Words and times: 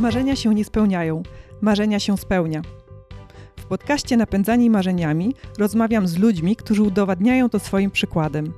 Marzenia 0.00 0.36
się 0.36 0.54
nie 0.54 0.64
spełniają, 0.64 1.22
marzenia 1.60 2.00
się 2.00 2.18
spełnia. 2.18 2.62
W 3.56 3.64
podcaście 3.64 4.16
Napędzani 4.16 4.70
Marzeniami 4.70 5.34
rozmawiam 5.58 6.08
z 6.08 6.18
ludźmi, 6.18 6.56
którzy 6.56 6.82
udowadniają 6.82 7.48
to 7.48 7.58
swoim 7.58 7.90
przykładem. 7.90 8.52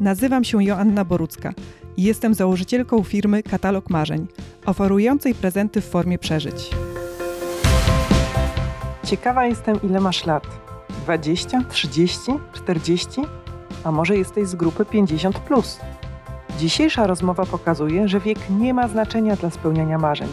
Nazywam 0.00 0.44
się 0.44 0.64
Joanna 0.64 1.04
Borucka 1.04 1.52
i 1.96 2.02
jestem 2.02 2.34
założycielką 2.34 3.02
firmy 3.02 3.42
Katalog 3.42 3.90
Marzeń, 3.90 4.26
oferującej 4.66 5.34
prezenty 5.34 5.80
w 5.80 5.88
formie 5.88 6.18
przeżyć. 6.18 6.70
Ciekawa 9.04 9.46
jestem, 9.46 9.82
ile 9.82 10.00
masz 10.00 10.26
lat. 10.26 10.46
20, 11.02 11.64
30, 11.68 12.20
40? 12.52 13.20
A 13.84 13.92
może 13.92 14.16
jesteś 14.16 14.48
z 14.48 14.54
grupy 14.54 14.84
50? 14.84 15.38
Plus? 15.38 15.80
Dzisiejsza 16.60 17.06
rozmowa 17.06 17.46
pokazuje, 17.46 18.08
że 18.08 18.20
wiek 18.20 18.38
nie 18.50 18.74
ma 18.74 18.88
znaczenia 18.88 19.36
dla 19.36 19.50
spełniania 19.50 19.98
marzeń. 19.98 20.28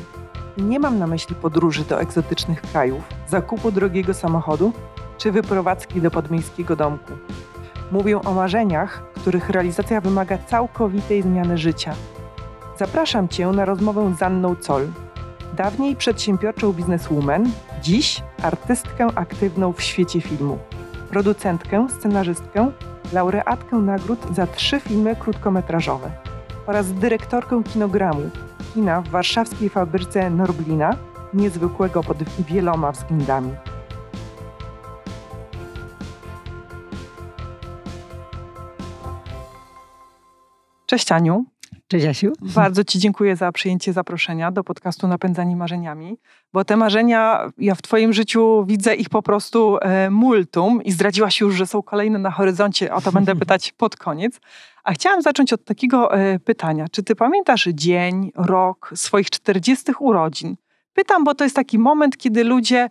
Nie 0.57 0.79
mam 0.79 0.99
na 0.99 1.07
myśli 1.07 1.35
podróży 1.35 1.83
do 1.83 2.01
egzotycznych 2.01 2.61
krajów, 2.61 3.03
zakupu 3.27 3.71
drogiego 3.71 4.13
samochodu 4.13 4.73
czy 5.17 5.31
wyprowadzki 5.31 6.01
do 6.01 6.11
podmiejskiego 6.11 6.75
domku. 6.75 7.13
Mówię 7.91 8.21
o 8.21 8.33
marzeniach, 8.33 9.03
których 9.15 9.49
realizacja 9.49 10.01
wymaga 10.01 10.37
całkowitej 10.37 11.21
zmiany 11.21 11.57
życia. 11.57 11.93
Zapraszam 12.77 13.27
Cię 13.27 13.47
na 13.47 13.65
rozmowę 13.65 14.15
z 14.17 14.23
Anną 14.23 14.55
Col, 14.55 14.87
dawniej 15.57 15.95
przedsiębiorczą 15.95 16.73
bizneswoman, 16.73 17.51
dziś 17.81 18.23
artystkę 18.43 19.07
aktywną 19.15 19.73
w 19.73 19.81
świecie 19.81 20.21
filmu, 20.21 20.57
producentkę, 21.09 21.87
scenarzystkę, 21.89 22.71
laureatkę 23.13 23.75
nagród 23.77 24.19
za 24.35 24.47
trzy 24.47 24.79
filmy 24.79 25.15
krótkometrażowe 25.15 26.26
oraz 26.67 26.93
dyrektorkę 26.93 27.63
kinogramu 27.63 28.29
kina 28.73 29.01
w 29.01 29.09
warszawskiej 29.09 29.69
fabryce 29.69 30.29
Norblina, 30.29 30.97
niezwykłego 31.33 32.03
pod 32.03 32.17
wieloma 32.23 32.91
względami. 32.91 33.51
Cześć 40.85 41.11
Aniu. 41.11 41.45
Cześć 41.87 42.05
Asiu. 42.05 42.33
Bardzo 42.41 42.83
Ci 42.83 42.99
dziękuję 42.99 43.35
za 43.35 43.51
przyjęcie 43.51 43.93
zaproszenia 43.93 44.51
do 44.51 44.63
podcastu 44.63 45.07
Napędzani 45.07 45.55
Marzeniami, 45.55 46.17
bo 46.53 46.65
te 46.65 46.77
marzenia, 46.77 47.51
ja 47.57 47.75
w 47.75 47.81
Twoim 47.81 48.13
życiu 48.13 48.65
widzę 48.65 48.95
ich 48.95 49.09
po 49.09 49.21
prostu 49.21 49.77
e, 49.81 50.09
multum 50.09 50.83
i 50.83 50.91
zdradziłaś 50.91 51.39
już, 51.39 51.55
że 51.55 51.65
są 51.65 51.81
kolejne 51.81 52.19
na 52.19 52.31
horyzoncie, 52.31 52.93
o 52.93 53.01
to 53.01 53.11
będę 53.11 53.35
pytać 53.39 53.71
pod 53.71 53.95
koniec. 53.95 54.39
A 54.83 54.93
chciałam 54.93 55.21
zacząć 55.21 55.53
od 55.53 55.65
takiego 55.65 56.13
e, 56.13 56.39
pytania. 56.39 56.85
Czy 56.91 57.03
Ty 57.03 57.15
pamiętasz 57.15 57.67
dzień, 57.73 58.31
rok 58.35 58.91
swoich 58.95 59.29
40 59.29 59.91
urodzin? 59.99 60.55
Pytam, 60.93 61.23
bo 61.23 61.35
to 61.35 61.43
jest 61.43 61.55
taki 61.55 61.79
moment, 61.79 62.17
kiedy 62.17 62.43
ludzie 62.43 62.89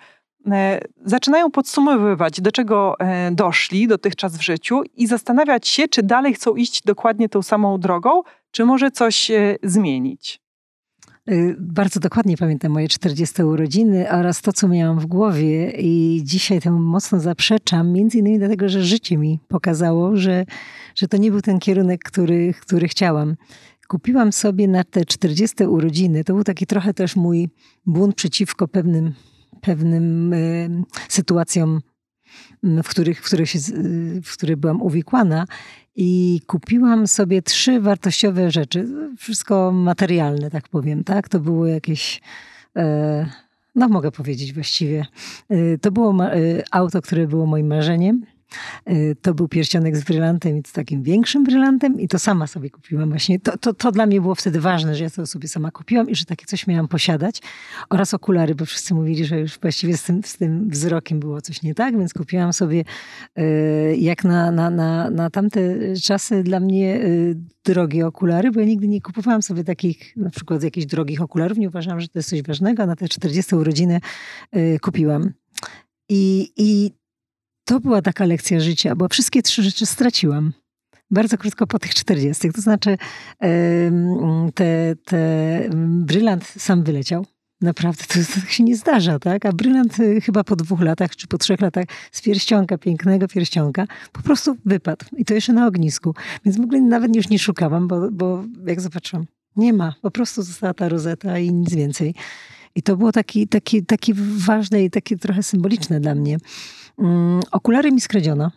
e, 0.51 0.81
zaczynają 1.05 1.51
podsumowywać, 1.51 2.41
do 2.41 2.53
czego 2.53 2.97
doszli 3.33 3.89
dotychczas 3.89 4.37
w 4.37 4.41
życiu 4.41 4.83
i 4.95 5.07
zastanawiać 5.07 5.69
się, 5.69 5.89
czy 5.89 6.03
dalej 6.03 6.35
chcą 6.35 6.55
iść 6.55 6.83
dokładnie 6.83 7.29
tą 7.29 7.43
samą 7.43 7.79
drogą, 7.81 8.23
czy 8.57 8.65
może 8.65 8.91
coś 8.91 9.31
zmienić? 9.63 10.41
Y, 11.31 11.57
bardzo 11.59 12.01
dokładnie 12.01 12.37
pamiętam 12.37 12.73
moje 12.73 12.89
40 12.89 13.43
urodziny 13.43 14.11
oraz 14.11 14.43
to, 14.43 14.53
co 14.53 14.69
miałam 14.69 15.01
w 15.01 15.07
głowie, 15.07 15.71
i 15.71 16.21
dzisiaj 16.25 16.61
temu 16.61 16.79
mocno 16.79 17.21
zaprzeczam, 17.21 17.93
między 17.93 18.19
innymi 18.19 18.39
dlatego, 18.39 18.69
że 18.69 18.85
życie 18.85 19.19
mi 19.19 19.41
pokazało, 19.49 20.17
że, 20.17 20.45
że 20.95 21.09
to 21.09 21.17
nie 21.17 21.31
był 21.31 21.41
ten 21.41 21.59
kierunek, 21.59 22.01
który, 22.05 22.55
który 22.61 22.89
chciałam. 22.89 23.37
Kupiłam 23.89 24.33
sobie 24.33 24.69
na 24.69 24.85
te 24.85 25.05
40 25.05 25.65
urodziny, 25.65 26.25
to 26.25 26.35
był 26.35 26.45
taki 26.45 26.67
trochę 26.67 26.95
też 26.95 27.17
mój 27.17 27.49
błąd 27.87 28.15
przeciwko 28.15 28.69
pewnym, 28.69 29.15
pewnym 29.61 30.33
y, 30.33 30.85
sytuacjom, 31.09 31.81
w 32.63 32.89
których, 32.89 33.21
w, 33.21 33.25
których 33.25 33.51
się, 33.51 33.59
w 34.25 34.33
których 34.33 34.57
byłam 34.57 34.83
uwikłana 34.83 35.47
i 35.97 36.41
kupiłam 36.47 37.07
sobie 37.07 37.43
trzy 37.43 37.81
wartościowe 37.81 38.51
rzeczy. 38.51 38.89
Wszystko 39.19 39.73
materialne, 39.73 40.51
tak 40.51 40.69
powiem, 40.69 41.05
tak? 41.05 41.29
To 41.29 41.41
było 41.41 41.67
jakieś. 41.67 42.21
E, 42.77 43.27
no, 43.75 43.89
mogę 43.89 44.11
powiedzieć 44.11 44.53
właściwie. 44.53 45.07
E, 45.49 45.79
to 45.79 45.91
było 45.91 46.25
e, 46.25 46.39
auto, 46.71 47.03
które 47.03 47.27
było 47.27 47.47
moim 47.47 47.67
marzeniem. 47.67 48.27
Y, 48.91 49.17
to 49.23 49.35
był 49.35 49.49
pierścionek 49.49 49.97
z 49.97 50.05
brylantem 50.05 50.59
i 50.59 50.63
z 50.67 50.73
takim 50.73 51.03
większym 51.03 51.45
brylantem 51.45 52.01
i 52.01 52.09
to 52.09 52.19
sama 52.19 52.47
sobie 52.47 52.71
kupiłam 52.71 53.09
właśnie. 53.09 53.41
To, 53.41 53.59
to, 53.59 53.75
to 53.75 53.93
dla 53.93 54.07
mnie 54.07 54.21
było 54.21 54.35
wtedy 54.35 54.61
ważne, 54.61 54.95
że 54.95 55.05
ja 55.05 55.11
to 55.11 55.27
sobie 55.27 55.49
sama 55.49 55.71
kupiłam 55.71 56.11
i 56.11 56.15
że 56.15 56.25
takie 56.25 56.47
coś 56.47 56.67
miałam 56.67 56.89
posiadać. 56.89 57.43
Oraz 57.91 58.15
okulary, 58.15 58.55
bo 58.55 58.65
wszyscy 58.65 58.95
mówili, 58.95 59.25
że 59.25 59.41
już 59.41 59.59
właściwie 59.59 59.97
z 59.97 60.03
tym, 60.03 60.25
z 60.25 60.37
tym 60.37 60.71
wzrokiem 60.71 61.21
było 61.21 61.41
coś 61.41 61.63
nie 61.63 61.75
tak, 61.75 61.99
więc 61.99 62.15
kupiłam 62.15 62.53
sobie 62.53 62.85
y, 63.39 63.97
jak 63.99 64.25
na, 64.25 64.51
na, 64.51 64.71
na, 64.71 65.11
na 65.11 65.31
tamte 65.31 65.61
czasy 66.03 66.43
dla 66.43 66.61
mnie 66.61 67.05
y, 67.05 67.37
drogie 67.65 68.07
okulary, 68.07 68.51
bo 68.51 68.61
ja 68.61 68.67
nigdy 68.67 68.89
nie 68.89 69.01
kupowałam 69.01 69.43
sobie 69.43 69.65
takich 69.65 70.17
na 70.17 70.31
przykład 70.31 70.63
jakichś 70.63 70.87
drogich 70.87 71.23
okularów. 71.23 71.59
Nie 71.59 71.69
uważałam, 71.69 72.01
że 72.01 72.09
to 72.09 72.19
jest 72.19 72.29
coś 72.29 72.43
ważnego, 72.43 72.87
na 72.87 72.97
te 72.97 73.09
40 73.09 73.57
urodziny 73.57 74.01
kupiłam. 74.81 75.33
I, 76.09 76.53
I 76.57 76.93
to 77.67 77.81
była 77.81 78.03
taka 78.03 78.25
lekcja 78.25 78.61
życia, 78.61 78.97
bo 78.97 79.09
wszystkie 79.09 79.43
trzy 79.43 79.63
rzeczy 79.63 79.87
straciłam. 79.87 80.53
Bardzo 81.11 81.39
krótko 81.39 81.67
po 81.67 81.79
tych 81.79 81.95
40. 81.95 82.53
To 82.53 82.61
znaczy, 82.61 82.99
te, 84.55 84.97
te 85.05 85.19
brylant 85.77 86.45
sam 86.47 86.83
wyleciał. 86.83 87.27
Naprawdę, 87.61 88.05
to, 88.09 88.15
to 88.15 88.41
tak 88.41 88.51
się 88.51 88.65
nie 88.65 88.77
zdarza, 88.77 89.19
tak? 89.19 89.47
A 89.47 89.53
brylant 89.53 90.01
y, 90.01 90.21
chyba 90.21 90.45
po 90.45 90.57
dwóch 90.57 90.81
latach, 90.81 91.17
czy 91.17 91.27
po 91.27 91.39
trzech 91.39 91.61
latach 91.61 91.85
z 92.13 92.23
pierścionka, 92.23 92.79
pięknego 92.79 93.29
pierścionka, 93.29 93.87
po 94.13 94.23
prostu 94.23 94.57
wypadł. 94.65 95.07
I 95.17 95.25
to 95.25 95.35
jeszcze 95.35 95.53
na 95.53 95.67
ognisku. 95.67 96.15
Więc 96.45 96.57
w 96.57 96.61
ogóle 96.61 96.81
nawet 96.81 97.17
już 97.17 97.29
nie 97.29 97.39
szukałam, 97.39 97.89
bo, 97.89 98.11
bo 98.11 98.45
jak 98.67 98.81
zobaczyłam, 98.81 99.27
nie 99.57 99.73
ma. 99.73 99.95
Po 100.03 100.11
prostu 100.11 100.43
została 100.43 100.75
ta 100.75 100.89
rozeta 100.89 101.39
i 101.39 101.53
nic 101.53 101.75
więcej. 101.75 102.15
I 102.75 102.83
to 102.83 102.97
było 102.97 103.13
taki, 103.13 103.49
taki, 103.49 103.87
taki 103.87 104.15
ważne 104.47 104.85
i 104.85 104.91
takie 104.91 105.17
trochę 105.17 105.43
symboliczne 105.43 106.01
dla 106.01 106.15
mnie. 106.15 106.37
Mm, 106.99 107.41
okulary 107.51 107.93
mi 107.93 108.01
skradziono. 108.01 108.51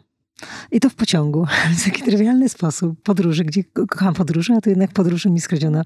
I 0.71 0.79
to 0.79 0.89
w 0.89 0.95
pociągu, 0.95 1.45
w 1.77 1.83
taki 1.85 2.03
trywialny 2.03 2.49
sposób, 2.49 3.01
podróży, 3.01 3.43
gdzie 3.43 3.63
kocham 3.63 4.13
podróże, 4.13 4.53
a 4.53 4.61
to 4.61 4.69
jednak 4.69 4.91
podróży 4.91 5.29
mi 5.29 5.41
skradziono 5.41 5.81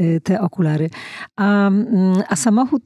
y, 0.00 0.20
te 0.24 0.40
okulary. 0.40 0.90
A, 1.36 1.66
mm, 1.66 2.22
a 2.28 2.36
samochód 2.36 2.82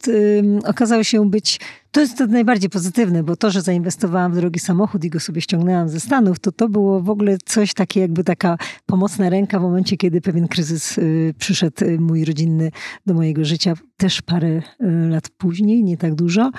okazał 0.66 1.04
się 1.04 1.30
być 1.30 1.60
to 1.92 2.00
jest 2.00 2.18
to 2.18 2.26
najbardziej 2.26 2.70
pozytywne, 2.70 3.22
bo 3.22 3.36
to, 3.36 3.50
że 3.50 3.62
zainwestowałam 3.62 4.32
w 4.32 4.36
drogi 4.36 4.60
samochód 4.60 5.04
i 5.04 5.10
go 5.10 5.20
sobie 5.20 5.40
ściągnęłam 5.40 5.88
ze 5.88 6.00
Stanów, 6.00 6.38
to 6.38 6.52
to 6.52 6.68
było 6.68 7.00
w 7.00 7.10
ogóle 7.10 7.38
coś 7.44 7.74
takie 7.74 8.00
jakby 8.00 8.24
taka 8.24 8.58
pomocna 8.86 9.30
ręka 9.30 9.58
w 9.58 9.62
momencie, 9.62 9.96
kiedy 9.96 10.20
pewien 10.20 10.48
kryzys 10.48 10.98
y, 10.98 11.34
przyszedł 11.38 11.84
y, 11.84 11.98
mój 12.00 12.24
rodzinny 12.24 12.70
do 13.06 13.14
mojego 13.14 13.44
życia 13.44 13.74
też 13.96 14.22
parę 14.22 14.48
y, 14.48 14.62
lat 15.08 15.28
później, 15.28 15.84
nie 15.84 15.96
tak 15.96 16.14
dużo. 16.14 16.50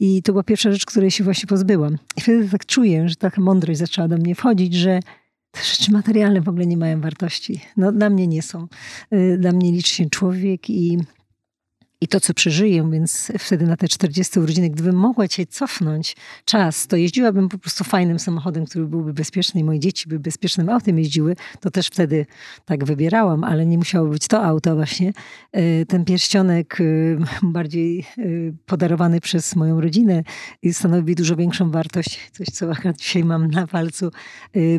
I 0.00 0.22
to 0.22 0.32
była 0.32 0.42
pierwsza 0.42 0.72
rzecz, 0.72 0.86
której 0.86 1.10
się 1.10 1.24
właśnie 1.24 1.46
pozbyłam. 1.46 1.98
I 2.16 2.20
wtedy 2.20 2.48
tak 2.48 2.66
czuję, 2.66 3.08
że 3.08 3.16
taka 3.16 3.40
mądrość 3.40 3.78
zaczęła 3.78 4.08
do 4.08 4.16
mnie 4.16 4.34
wchodzić, 4.34 4.74
że 4.74 5.00
te 5.50 5.60
rzeczy 5.62 5.92
materialne 5.92 6.40
w 6.40 6.48
ogóle 6.48 6.66
nie 6.66 6.76
mają 6.76 7.00
wartości. 7.00 7.60
No, 7.76 7.92
dla 7.92 8.10
mnie 8.10 8.26
nie 8.26 8.42
są. 8.42 8.66
Dla 9.38 9.52
mnie 9.52 9.72
liczy 9.72 9.94
się 9.94 10.10
człowiek 10.10 10.70
i 10.70 10.98
i 12.02 12.08
to, 12.08 12.20
co 12.20 12.34
przeżyję, 12.34 12.90
więc 12.90 13.32
wtedy 13.38 13.66
na 13.66 13.76
te 13.76 13.88
40 13.88 14.40
urodziny, 14.40 14.70
gdybym 14.70 14.96
mogła 14.96 15.28
cię 15.28 15.46
cofnąć 15.46 16.16
czas, 16.44 16.86
to 16.86 16.96
jeździłabym 16.96 17.48
po 17.48 17.58
prostu 17.58 17.84
fajnym 17.84 18.18
samochodem, 18.18 18.66
który 18.66 18.86
byłby 18.86 19.12
bezpieczny 19.12 19.60
i 19.60 19.64
moje 19.64 19.80
dzieci 19.80 20.08
by 20.08 20.18
bezpiecznym 20.18 20.68
autem 20.68 20.98
jeździły, 20.98 21.36
to 21.60 21.70
też 21.70 21.86
wtedy 21.86 22.26
tak 22.64 22.84
wybierałam, 22.84 23.44
ale 23.44 23.66
nie 23.66 23.78
musiało 23.78 24.08
być 24.08 24.28
to 24.28 24.44
auto 24.44 24.74
właśnie. 24.74 25.12
E, 25.52 25.86
ten 25.86 26.04
pierścionek 26.04 26.78
e, 26.80 26.84
bardziej 27.52 28.00
e, 28.00 28.22
podarowany 28.66 29.20
przez 29.20 29.56
moją 29.56 29.80
rodzinę 29.80 30.22
stanowi 30.72 31.14
dużo 31.14 31.36
większą 31.36 31.70
wartość, 31.70 32.30
coś 32.32 32.46
co 32.46 32.70
akurat 32.70 32.96
dzisiaj 32.96 33.24
mam 33.24 33.50
na 33.50 33.66
palcu, 33.66 34.10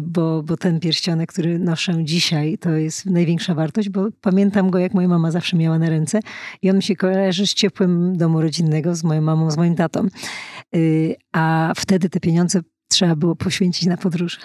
bo, 0.01 0.43
bo 0.43 0.57
ten 0.57 0.79
pierścionek, 0.79 1.31
który 1.31 1.59
noszę 1.59 2.05
dzisiaj, 2.05 2.57
to 2.57 2.69
jest 2.69 3.05
największa 3.05 3.55
wartość, 3.55 3.89
bo 3.89 4.07
pamiętam 4.21 4.69
go, 4.69 4.79
jak 4.79 4.93
moja 4.93 5.07
mama 5.07 5.31
zawsze 5.31 5.57
miała 5.57 5.79
na 5.79 5.89
ręce 5.89 6.19
i 6.61 6.69
on 6.69 6.75
mi 6.75 6.83
się 6.83 6.95
z 7.45 7.53
ciepłym 7.53 8.17
domu 8.17 8.41
rodzinnego, 8.41 8.95
z 8.95 9.03
moją 9.03 9.21
mamą, 9.21 9.51
z 9.51 9.57
moim 9.57 9.75
tatą. 9.75 10.07
Y, 10.75 11.15
a 11.31 11.73
wtedy 11.75 12.09
te 12.09 12.19
pieniądze 12.19 12.59
trzeba 12.87 13.15
było 13.15 13.35
poświęcić 13.35 13.85
na 13.85 13.97
podróże 13.97 14.37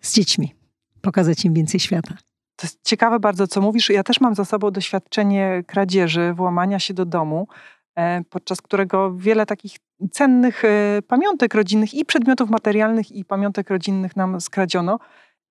z 0.00 0.14
dziećmi, 0.14 0.54
pokazać 1.00 1.44
im 1.44 1.54
więcej 1.54 1.80
świata. 1.80 2.14
To 2.56 2.66
jest 2.66 2.78
ciekawe 2.84 3.20
bardzo, 3.20 3.46
co 3.46 3.60
mówisz. 3.60 3.90
Ja 3.90 4.02
też 4.02 4.20
mam 4.20 4.34
za 4.34 4.44
sobą 4.44 4.70
doświadczenie 4.70 5.62
kradzieży, 5.66 6.32
włamania 6.34 6.78
się 6.78 6.94
do 6.94 7.04
domu, 7.04 7.48
e, 7.94 8.24
podczas 8.30 8.60
którego 8.60 9.14
wiele 9.16 9.46
takich 9.46 9.76
cennych 10.12 10.64
e, 10.64 11.02
pamiątek 11.06 11.54
rodzinnych 11.54 11.94
i 11.94 12.04
przedmiotów 12.04 12.50
materialnych 12.50 13.12
i 13.12 13.24
pamiątek 13.24 13.70
rodzinnych 13.70 14.16
nam 14.16 14.40
skradziono. 14.40 14.98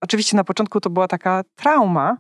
Oczywiście 0.01 0.37
na 0.37 0.43
początku 0.43 0.81
to 0.81 0.89
była 0.89 1.07
taka 1.07 1.43
trauma, 1.55 2.17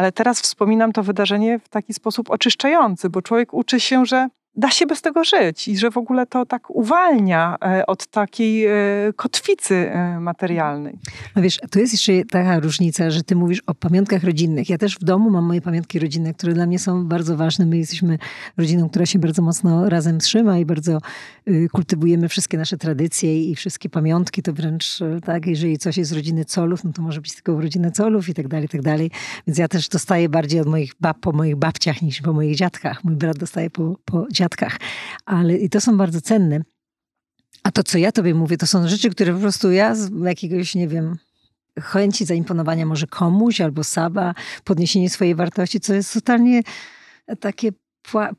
ale 0.00 0.12
teraz 0.12 0.40
wspominam 0.40 0.92
to 0.92 1.02
wydarzenie 1.02 1.58
w 1.58 1.68
taki 1.68 1.94
sposób 1.94 2.30
oczyszczający, 2.30 3.10
bo 3.10 3.22
człowiek 3.22 3.54
uczy 3.54 3.80
się, 3.80 4.06
że 4.06 4.28
da 4.56 4.70
się 4.70 4.86
bez 4.86 5.02
tego 5.02 5.24
żyć 5.24 5.68
i 5.68 5.78
że 5.78 5.90
w 5.90 5.96
ogóle 5.96 6.26
to 6.26 6.46
tak 6.46 6.70
uwalnia 6.70 7.56
e, 7.64 7.86
od 7.86 8.06
takiej 8.06 8.66
e, 8.66 8.72
kotwicy 9.16 9.74
e, 9.74 10.20
materialnej. 10.20 10.98
No 11.36 11.42
wiesz, 11.42 11.58
to 11.70 11.78
jest 11.78 11.92
jeszcze 11.92 12.12
taka 12.30 12.60
różnica, 12.60 13.10
że 13.10 13.22
ty 13.22 13.36
mówisz 13.36 13.62
o 13.66 13.74
pamiątkach 13.74 14.24
rodzinnych. 14.24 14.68
Ja 14.68 14.78
też 14.78 14.94
w 14.94 15.04
domu 15.04 15.30
mam 15.30 15.44
moje 15.44 15.60
pamiątki 15.60 15.98
rodzinne, 15.98 16.34
które 16.34 16.52
dla 16.52 16.66
mnie 16.66 16.78
są 16.78 17.06
bardzo 17.06 17.36
ważne. 17.36 17.66
My 17.66 17.78
jesteśmy 17.78 18.18
rodziną, 18.56 18.88
która 18.88 19.06
się 19.06 19.18
bardzo 19.18 19.42
mocno 19.42 19.88
razem 19.88 20.18
trzyma 20.18 20.58
i 20.58 20.64
bardzo 20.64 20.98
y, 21.48 21.68
kultywujemy 21.72 22.28
wszystkie 22.28 22.58
nasze 22.58 22.76
tradycje 22.76 23.50
i 23.50 23.54
wszystkie 23.54 23.88
pamiątki. 23.88 24.42
To 24.42 24.52
wręcz 24.52 24.98
tak, 25.24 25.46
jeżeli 25.46 25.78
coś 25.78 25.96
jest 25.96 26.10
z 26.10 26.14
rodziny 26.14 26.44
Colów, 26.44 26.84
no 26.84 26.92
to 26.92 27.02
może 27.02 27.20
być 27.20 27.34
tylko 27.34 27.60
rodziny 27.60 27.90
Colów 27.92 28.28
i 28.28 28.34
tak 28.34 28.48
dalej, 28.48 28.66
i 28.66 28.68
tak 28.68 28.82
dalej. 28.82 29.10
Więc 29.46 29.58
ja 29.58 29.68
też 29.68 29.88
dostaję 29.88 30.28
bardziej 30.28 30.60
od 30.60 30.66
moich 30.66 30.92
bab, 31.00 31.20
po 31.20 31.32
moich 31.32 31.56
babciach 31.56 32.02
niż 32.02 32.20
po 32.20 32.32
moich 32.32 32.56
dziadkach. 32.56 33.04
Mój 33.04 33.16
brat 33.16 33.38
dostaje 33.38 33.70
po, 33.70 33.96
po 34.04 34.26
dziadkach. 34.40 34.76
Ale 35.26 35.56
i 35.56 35.68
to 35.68 35.80
są 35.80 35.96
bardzo 35.96 36.20
cenne. 36.20 36.60
A 37.62 37.72
to, 37.72 37.82
co 37.82 37.98
ja 37.98 38.12
tobie 38.12 38.34
mówię, 38.34 38.56
to 38.56 38.66
są 38.66 38.88
rzeczy, 38.88 39.10
które 39.10 39.34
po 39.34 39.40
prostu 39.40 39.70
ja 39.70 39.94
z 39.94 40.10
jakiegoś, 40.24 40.74
nie 40.74 40.88
wiem, 40.88 41.18
chęci 41.80 42.24
zaimponowania 42.24 42.86
może 42.86 43.06
komuś 43.06 43.60
albo 43.60 43.84
Saba, 43.84 44.34
podniesienie 44.64 45.10
swojej 45.10 45.34
wartości, 45.34 45.80
co 45.80 45.94
jest 45.94 46.14
totalnie 46.14 46.62
takie 47.40 47.72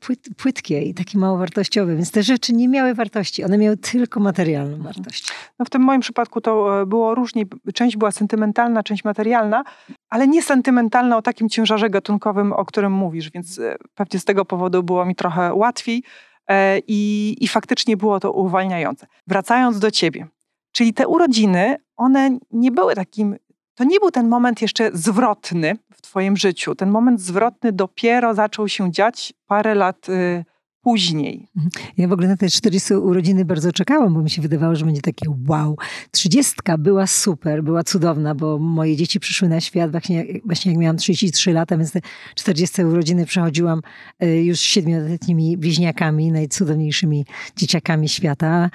płyt, 0.00 0.28
płytkie 0.36 0.82
i 0.82 0.94
takie 0.94 1.18
mało 1.18 1.38
wartościowe, 1.38 1.96
więc 1.96 2.10
te 2.10 2.22
rzeczy 2.22 2.52
nie 2.52 2.68
miały 2.68 2.94
wartości, 2.94 3.44
one 3.44 3.58
miały 3.58 3.76
tylko 3.76 4.20
materialną 4.20 4.76
mhm. 4.76 4.94
wartość. 4.94 5.32
No 5.58 5.64
w 5.64 5.70
tym 5.70 5.82
moim 5.82 6.00
przypadku 6.00 6.40
to 6.40 6.82
e, 6.82 6.86
było 6.86 7.14
różnie, 7.14 7.44
część 7.74 7.96
była 7.96 8.10
sentymentalna, 8.10 8.82
część 8.82 9.04
materialna, 9.04 9.64
ale 10.08 10.28
nie 10.28 10.42
sentymentalna 10.42 11.16
o 11.16 11.22
takim 11.22 11.48
ciężarze 11.48 11.90
gatunkowym, 11.90 12.52
o 12.52 12.64
którym 12.64 12.92
mówisz, 12.92 13.30
więc 13.30 13.58
e, 13.58 13.76
pewnie 13.94 14.20
z 14.20 14.24
tego 14.24 14.44
powodu 14.44 14.82
było 14.82 15.04
mi 15.04 15.14
trochę 15.14 15.54
łatwiej 15.54 16.02
e, 16.48 16.78
i, 16.78 17.36
i 17.40 17.48
faktycznie 17.48 17.96
było 17.96 18.20
to 18.20 18.32
uwalniające. 18.32 19.06
Wracając 19.26 19.78
do 19.78 19.90
ciebie, 19.90 20.26
czyli 20.72 20.94
te 20.94 21.08
urodziny, 21.08 21.76
one 21.96 22.38
nie 22.50 22.70
były 22.70 22.94
takim 22.94 23.36
to 23.74 23.84
nie 23.84 24.00
był 24.00 24.10
ten 24.10 24.28
moment 24.28 24.62
jeszcze 24.62 24.90
zwrotny 24.94 25.76
w 25.92 26.02
Twoim 26.02 26.36
życiu. 26.36 26.74
Ten 26.74 26.90
moment 26.90 27.20
zwrotny 27.20 27.72
dopiero 27.72 28.34
zaczął 28.34 28.68
się 28.68 28.92
dziać 28.92 29.32
parę 29.46 29.74
lat 29.74 30.08
y, 30.08 30.44
później. 30.82 31.48
Mhm. 31.56 31.70
Ja 31.96 32.08
w 32.08 32.12
ogóle 32.12 32.28
na 32.28 32.36
te 32.36 32.48
40 32.48 32.94
urodziny 32.94 33.44
bardzo 33.44 33.72
czekałam, 33.72 34.14
bo 34.14 34.22
mi 34.22 34.30
się 34.30 34.42
wydawało, 34.42 34.76
że 34.76 34.84
będzie 34.84 35.00
takie 35.00 35.26
wow. 35.48 35.76
30 36.10 36.54
była 36.78 37.06
super, 37.06 37.62
była 37.62 37.84
cudowna, 37.84 38.34
bo 38.34 38.58
moje 38.58 38.96
dzieci 38.96 39.20
przyszły 39.20 39.48
na 39.48 39.60
świat 39.60 39.90
właśnie, 39.90 40.24
właśnie 40.44 40.72
jak 40.72 40.80
miałam 40.80 40.96
33 40.96 41.52
lata, 41.52 41.76
więc 41.76 41.92
te 41.92 42.00
40 42.34 42.84
urodziny 42.84 43.26
przechodziłam 43.26 43.80
y, 44.22 44.42
już 44.42 44.60
siedmioletnimi 44.60 45.56
bliźniakami, 45.56 46.32
najcudowniejszymi 46.32 47.26
dzieciakami 47.56 48.08
świata. 48.08 48.70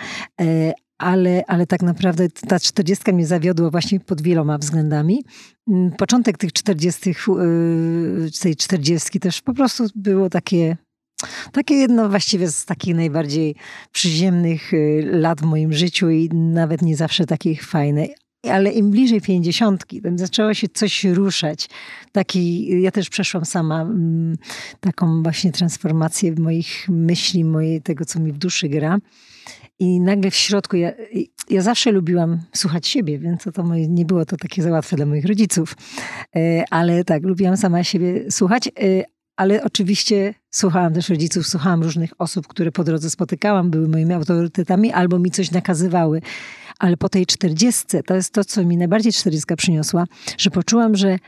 Y, 0.97 1.05
ale, 1.05 1.43
ale 1.47 1.67
tak 1.67 1.81
naprawdę 1.81 2.29
ta 2.29 2.59
czterdziestka 2.59 3.11
mnie 3.11 3.27
zawiodła 3.27 3.69
właśnie 3.69 3.99
pod 3.99 4.21
wieloma 4.21 4.57
względami. 4.57 5.23
Mm, 5.67 5.91
początek 5.91 6.37
tych 6.37 6.53
czterdziestych, 6.53 7.25
yy, 7.27 8.31
tej 8.41 8.55
czterdziestki 8.55 9.19
też 9.19 9.41
po 9.41 9.53
prostu 9.53 9.83
było 9.95 10.29
takie, 10.29 10.77
takie 11.51 11.75
jedno 11.75 12.09
właściwie 12.09 12.51
z 12.51 12.65
takich 12.65 12.95
najbardziej 12.95 13.55
przyziemnych 13.91 14.71
yy, 14.71 15.19
lat 15.19 15.41
w 15.41 15.45
moim 15.45 15.73
życiu 15.73 16.09
i 16.09 16.29
nawet 16.33 16.81
nie 16.81 16.95
zawsze 16.95 17.25
takich 17.25 17.63
fajnych. 17.63 18.09
Ale 18.51 18.71
im 18.71 18.91
bliżej 18.91 19.21
pięćdziesiątki, 19.21 20.01
tam 20.01 20.17
zaczęło 20.17 20.53
się 20.53 20.67
coś 20.67 21.03
ruszać. 21.03 21.69
Taki, 22.11 22.67
ja 22.81 22.91
też 22.91 23.09
przeszłam 23.09 23.45
sama 23.45 23.81
mm, 23.81 24.37
taką 24.79 25.23
właśnie 25.23 25.51
transformację 25.51 26.35
moich 26.37 26.89
myśli, 26.89 27.43
mojej, 27.43 27.81
tego, 27.81 28.05
co 28.05 28.19
mi 28.19 28.31
w 28.31 28.37
duszy 28.37 28.69
gra. 28.69 28.97
I 29.79 29.99
nagle 29.99 30.31
w 30.31 30.35
środku, 30.35 30.77
ja, 30.77 30.91
ja 31.49 31.61
zawsze 31.61 31.91
lubiłam 31.91 32.39
słuchać 32.55 32.87
siebie, 32.87 33.19
więc 33.19 33.43
to, 33.43 33.51
to 33.51 33.63
moje, 33.63 33.87
nie 33.87 34.05
było 34.05 34.25
to 34.25 34.37
takie 34.37 34.63
za 34.63 34.71
łatwe 34.71 34.95
dla 34.95 35.05
moich 35.05 35.25
rodziców. 35.25 35.75
E, 36.35 36.63
ale 36.69 37.03
tak, 37.03 37.23
lubiłam 37.23 37.57
sama 37.57 37.83
siebie 37.83 38.31
słuchać, 38.31 38.67
e, 38.67 38.71
ale 39.35 39.63
oczywiście 39.63 40.33
słuchałam 40.51 40.93
też 40.93 41.09
rodziców, 41.09 41.47
słuchałam 41.47 41.83
różnych 41.83 42.11
osób, 42.19 42.47
które 42.47 42.71
po 42.71 42.83
drodze 42.83 43.09
spotykałam, 43.09 43.69
były 43.69 43.87
moimi 43.87 44.13
autorytetami 44.13 44.91
albo 44.91 45.19
mi 45.19 45.31
coś 45.31 45.51
nakazywały. 45.51 46.21
Ale 46.79 46.97
po 46.97 47.09
tej 47.09 47.25
czterdziestce, 47.25 48.03
to 48.03 48.15
jest 48.15 48.33
to, 48.33 48.43
co 48.43 48.63
mi 48.63 48.77
najbardziej 48.77 49.13
czterdziestka 49.13 49.55
przyniosła, 49.55 50.05
że 50.37 50.49
poczułam, 50.49 50.95
że 50.95 51.19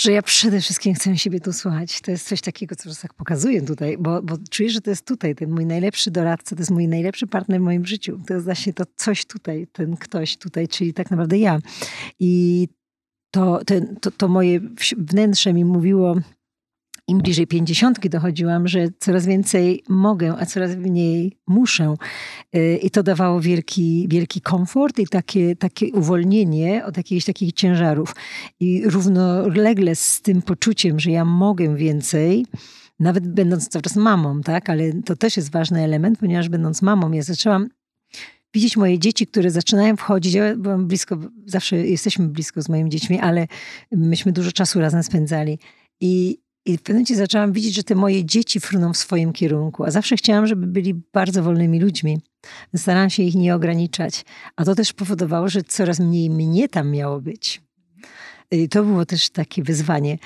że 0.00 0.12
ja 0.12 0.22
przede 0.22 0.60
wszystkim 0.60 0.94
chcę 0.94 1.18
siebie 1.18 1.40
tu 1.40 1.52
słuchać. 1.52 2.00
To 2.00 2.10
jest 2.10 2.28
coś 2.28 2.40
takiego, 2.40 2.76
co 2.76 2.90
tak 3.02 3.14
pokazuję 3.14 3.62
tutaj, 3.62 3.98
bo, 3.98 4.22
bo 4.22 4.36
czuję, 4.50 4.70
że 4.70 4.80
to 4.80 4.90
jest 4.90 5.06
tutaj, 5.06 5.34
ten 5.34 5.50
mój 5.50 5.66
najlepszy 5.66 6.10
doradca, 6.10 6.56
to 6.56 6.60
jest 6.62 6.70
mój 6.70 6.88
najlepszy 6.88 7.26
partner 7.26 7.60
w 7.60 7.64
moim 7.64 7.86
życiu. 7.86 8.20
To 8.26 8.34
jest 8.34 8.44
właśnie 8.44 8.72
to 8.72 8.84
coś 8.96 9.24
tutaj, 9.24 9.66
ten 9.72 9.96
ktoś 9.96 10.36
tutaj, 10.36 10.68
czyli 10.68 10.94
tak 10.94 11.10
naprawdę 11.10 11.38
ja. 11.38 11.58
I 12.18 12.68
to, 13.30 13.64
ten, 13.64 13.96
to, 13.96 14.10
to 14.10 14.28
moje 14.28 14.60
wnętrze 14.96 15.52
mi 15.52 15.64
mówiło, 15.64 16.16
im 17.10 17.18
bliżej 17.18 17.46
pięćdziesiątki 17.46 18.10
dochodziłam, 18.10 18.68
że 18.68 18.88
coraz 18.98 19.26
więcej 19.26 19.82
mogę, 19.88 20.34
a 20.38 20.46
coraz 20.46 20.76
mniej 20.76 21.36
muszę. 21.46 21.94
Y, 22.56 22.78
I 22.82 22.90
to 22.90 23.02
dawało 23.02 23.40
wielki, 23.40 24.06
wielki 24.10 24.40
komfort 24.40 24.98
i 24.98 25.06
takie, 25.06 25.56
takie 25.56 25.92
uwolnienie 25.92 26.84
od 26.84 26.96
jakichś 26.96 27.24
takich 27.24 27.52
ciężarów. 27.52 28.14
I 28.60 28.82
równolegle 28.84 29.96
z 29.96 30.22
tym 30.22 30.42
poczuciem, 30.42 31.00
że 31.00 31.10
ja 31.10 31.24
mogę 31.24 31.76
więcej, 31.76 32.46
nawet 33.00 33.28
będąc 33.28 33.68
cały 33.68 33.82
czas 33.82 33.96
mamą, 33.96 34.40
tak? 34.40 34.70
Ale 34.70 34.92
to 34.92 35.16
też 35.16 35.36
jest 35.36 35.52
ważny 35.52 35.84
element, 35.84 36.18
ponieważ 36.18 36.48
będąc 36.48 36.82
mamą, 36.82 37.12
ja 37.12 37.22
zaczęłam 37.22 37.68
widzieć 38.54 38.76
moje 38.76 38.98
dzieci, 38.98 39.26
które 39.26 39.50
zaczynają 39.50 39.96
wchodzić. 39.96 40.34
Ja 40.34 40.56
byłam 40.56 40.86
blisko, 40.86 41.18
zawsze 41.46 41.76
jesteśmy 41.76 42.28
blisko 42.28 42.62
z 42.62 42.68
moimi 42.68 42.90
dziećmi, 42.90 43.20
ale 43.20 43.46
myśmy 43.92 44.32
dużo 44.32 44.52
czasu 44.52 44.80
razem 44.80 45.02
spędzali. 45.02 45.58
I 46.00 46.39
i 46.64 46.76
w 46.76 46.82
pewnym 46.82 46.96
momencie 46.96 47.16
zaczęłam 47.16 47.52
widzieć, 47.52 47.74
że 47.74 47.82
te 47.82 47.94
moje 47.94 48.24
dzieci 48.24 48.60
fruną 48.60 48.92
w 48.92 48.96
swoim 48.96 49.32
kierunku, 49.32 49.84
a 49.84 49.90
zawsze 49.90 50.16
chciałam, 50.16 50.46
żeby 50.46 50.66
byli 50.66 50.94
bardzo 50.94 51.42
wolnymi 51.42 51.80
ludźmi. 51.80 52.20
Starałam 52.76 53.10
się 53.10 53.22
ich 53.22 53.34
nie 53.34 53.54
ograniczać, 53.54 54.24
a 54.56 54.64
to 54.64 54.74
też 54.74 54.92
powodowało, 54.92 55.48
że 55.48 55.62
coraz 55.62 56.00
mniej 56.00 56.30
mnie 56.30 56.68
tam 56.68 56.90
miało 56.90 57.20
być. 57.20 57.62
I 58.50 58.68
to 58.68 58.84
było 58.84 59.06
też 59.06 59.30
takie 59.30 59.62
wyzwanie, 59.62 60.18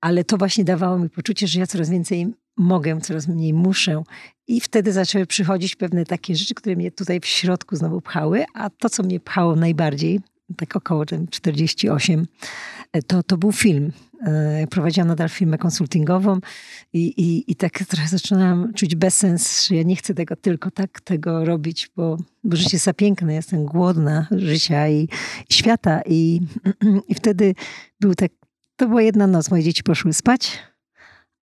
ale 0.00 0.24
to 0.24 0.36
właśnie 0.36 0.64
dawało 0.64 0.98
mi 0.98 1.10
poczucie, 1.10 1.46
że 1.46 1.60
ja 1.60 1.66
coraz 1.66 1.90
więcej 1.90 2.26
mogę, 2.56 3.00
coraz 3.00 3.28
mniej 3.28 3.54
muszę. 3.54 4.02
I 4.46 4.60
wtedy 4.60 4.92
zaczęły 4.92 5.26
przychodzić 5.26 5.76
pewne 5.76 6.04
takie 6.04 6.36
rzeczy, 6.36 6.54
które 6.54 6.76
mnie 6.76 6.90
tutaj 6.90 7.20
w 7.20 7.26
środku 7.26 7.76
znowu 7.76 8.00
pchały, 8.00 8.44
a 8.54 8.70
to, 8.70 8.90
co 8.90 9.02
mnie 9.02 9.20
pchało 9.20 9.56
najbardziej, 9.56 10.20
tak 10.56 10.76
około 10.76 11.04
48, 11.30 12.26
to, 13.02 13.22
to 13.22 13.36
był 13.36 13.52
film. 13.52 13.92
E, 14.26 14.66
prowadziłam 14.70 15.08
nadal 15.08 15.28
firmę 15.28 15.58
konsultingową 15.58 16.38
i, 16.92 17.06
i, 17.06 17.52
i 17.52 17.56
tak 17.56 17.78
trochę 17.78 18.08
zaczynałam 18.08 18.72
czuć 18.74 18.94
bezsens, 18.94 19.66
że 19.66 19.74
ja 19.74 19.82
nie 19.82 19.96
chcę 19.96 20.14
tego 20.14 20.36
tylko 20.36 20.70
tak 20.70 21.00
tego 21.00 21.44
robić, 21.44 21.90
bo, 21.96 22.16
bo 22.44 22.56
życie 22.56 22.70
jest 22.72 22.84
za 22.84 22.94
piękne, 22.94 23.34
jestem 23.34 23.64
głodna 23.64 24.26
życia 24.30 24.88
i, 24.88 25.08
i 25.50 25.54
świata. 25.54 26.00
I, 26.06 26.40
I 27.08 27.14
wtedy 27.14 27.54
był 28.00 28.14
tak, 28.14 28.30
to 28.76 28.88
była 28.88 29.02
jedna 29.02 29.26
noc, 29.26 29.50
moje 29.50 29.62
dzieci 29.62 29.82
poszły 29.82 30.12
spać, 30.12 30.58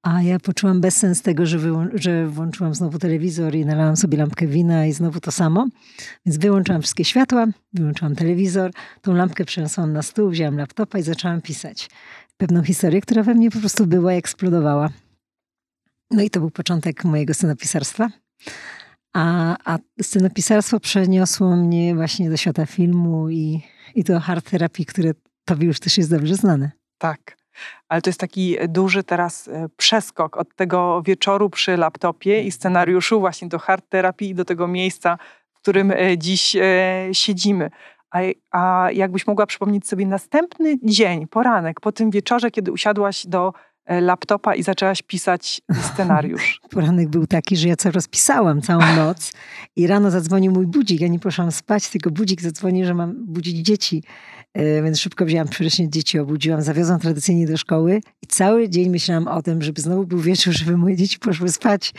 a 0.07 0.23
ja 0.23 0.39
poczułam 0.39 0.81
bezsens 0.81 1.23
tego, 1.23 1.47
że, 1.47 1.59
że 1.95 2.27
włączyłam 2.27 2.75
znowu 2.75 2.99
telewizor 2.99 3.55
i 3.55 3.65
nalałam 3.65 3.97
sobie 3.97 4.19
lampkę 4.19 4.47
wina 4.47 4.87
i 4.87 4.93
znowu 4.93 5.21
to 5.21 5.33
samo. 5.33 5.67
Więc 6.27 6.39
wyłączyłam 6.39 6.83
wszystkie 6.83 7.05
światła, 7.05 7.47
wyłączyłam 7.73 8.17
telewizor, 8.17 8.71
tą 9.03 9.15
lampkę 9.15 9.45
przeniosłam 9.45 9.93
na 9.93 10.03
stół, 10.03 10.31
wzięłam 10.31 10.59
laptopa 10.59 10.99
i 10.99 11.03
zaczęłam 11.03 11.41
pisać 11.41 11.91
pewną 12.37 12.63
historię, 12.63 13.01
która 13.01 13.23
we 13.23 13.35
mnie 13.35 13.51
po 13.51 13.61
prostu 13.61 13.87
była 13.87 14.15
i 14.15 14.17
eksplodowała. 14.17 14.89
No 16.11 16.23
i 16.23 16.31
to 16.31 16.41
był 16.41 16.51
początek 16.51 17.05
mojego 17.05 17.35
scenopisarstwa. 17.35 18.11
A, 19.15 19.57
a 19.65 19.79
scenopisarstwo 20.03 20.81
przeniosło 20.81 21.57
mnie 21.57 21.95
właśnie 21.95 22.31
do 22.31 22.37
świata 22.37 22.67
filmu 22.67 23.31
i, 23.31 23.63
i 23.95 24.05
do 24.05 24.21
hard 24.21 24.51
terapii, 24.51 24.87
które 24.87 25.13
tobie 25.45 25.67
już 25.67 25.81
też 25.81 25.99
jest 25.99 26.11
dobrze 26.11 26.35
znane. 26.35 26.71
Tak. 26.99 27.46
Ale 27.89 28.03
to 28.03 28.11
jest 28.11 28.21
taki 28.21 28.57
duży 28.69 29.05
teraz 29.05 29.49
e, 29.49 29.69
przeskok 29.77 30.37
od 30.37 30.55
tego 30.55 31.03
wieczoru 31.03 31.51
przy 31.51 31.77
laptopie 31.77 32.43
i 32.43 32.53
scenariuszu 32.53 33.21
właśnie 33.21 33.49
do 33.49 33.59
hard 33.59 33.89
terapii 33.89 34.31
i 34.31 34.35
do 34.35 34.45
tego 34.45 34.69
miejsca, 34.69 35.19
w 35.53 35.61
którym 35.61 35.91
e, 35.91 36.19
dziś 36.19 36.57
e, 36.57 36.63
siedzimy. 37.13 37.71
A, 38.11 38.19
a 38.51 38.91
jakbyś 38.91 39.27
mogła 39.27 39.47
przypomnieć 39.47 39.89
sobie 39.89 40.07
następny 40.07 40.79
dzień, 40.83 41.27
poranek, 41.27 41.81
po 41.81 41.93
tym 41.93 42.11
wieczorze, 42.11 42.51
kiedy 42.51 42.73
usiadłaś 42.73 43.27
do 43.27 43.53
laptopa 43.89 44.55
i 44.55 44.63
zaczęłaś 44.63 45.03
pisać 45.03 45.61
scenariusz? 45.83 46.61
Poranek 46.71 47.09
był 47.09 47.27
taki, 47.27 47.57
że 47.57 47.69
ja 47.69 47.77
co 47.77 47.91
rozpisałam 47.91 48.63
całą 48.63 48.95
noc 48.97 49.33
i 49.77 49.87
rano 49.87 50.11
zadzwonił 50.11 50.53
mój 50.53 50.67
budzik. 50.67 51.01
Ja 51.01 51.09
nie 51.09 51.19
poszłam 51.19 51.53
spać, 51.53 51.89
tylko 51.89 52.11
budzik 52.11 52.43
zadzwonił, 52.43 52.87
że 52.87 52.95
mam 52.95 53.27
budzić 53.27 53.57
dzieci. 53.57 54.03
E, 54.55 54.83
więc 54.83 55.01
szybko 55.01 55.25
wzięłam 55.25 55.49
prysznic, 55.49 55.93
dzieci 55.93 56.19
obudziłam, 56.19 56.63
zawiozłam 56.63 57.01
tradycyjnie 57.01 57.47
do 57.47 57.57
szkoły 57.57 58.01
i 58.23 58.27
cały 58.27 58.69
dzień 58.69 58.91
myślałam 58.91 59.29
o 59.29 59.43
tym, 59.43 59.63
żeby 59.63 59.81
znowu 59.81 60.07
był 60.07 60.19
wieczór, 60.19 60.53
żeby 60.53 60.77
moje 60.77 60.97
dzieci 60.97 61.19
poszły 61.19 61.49
spać 61.49 61.93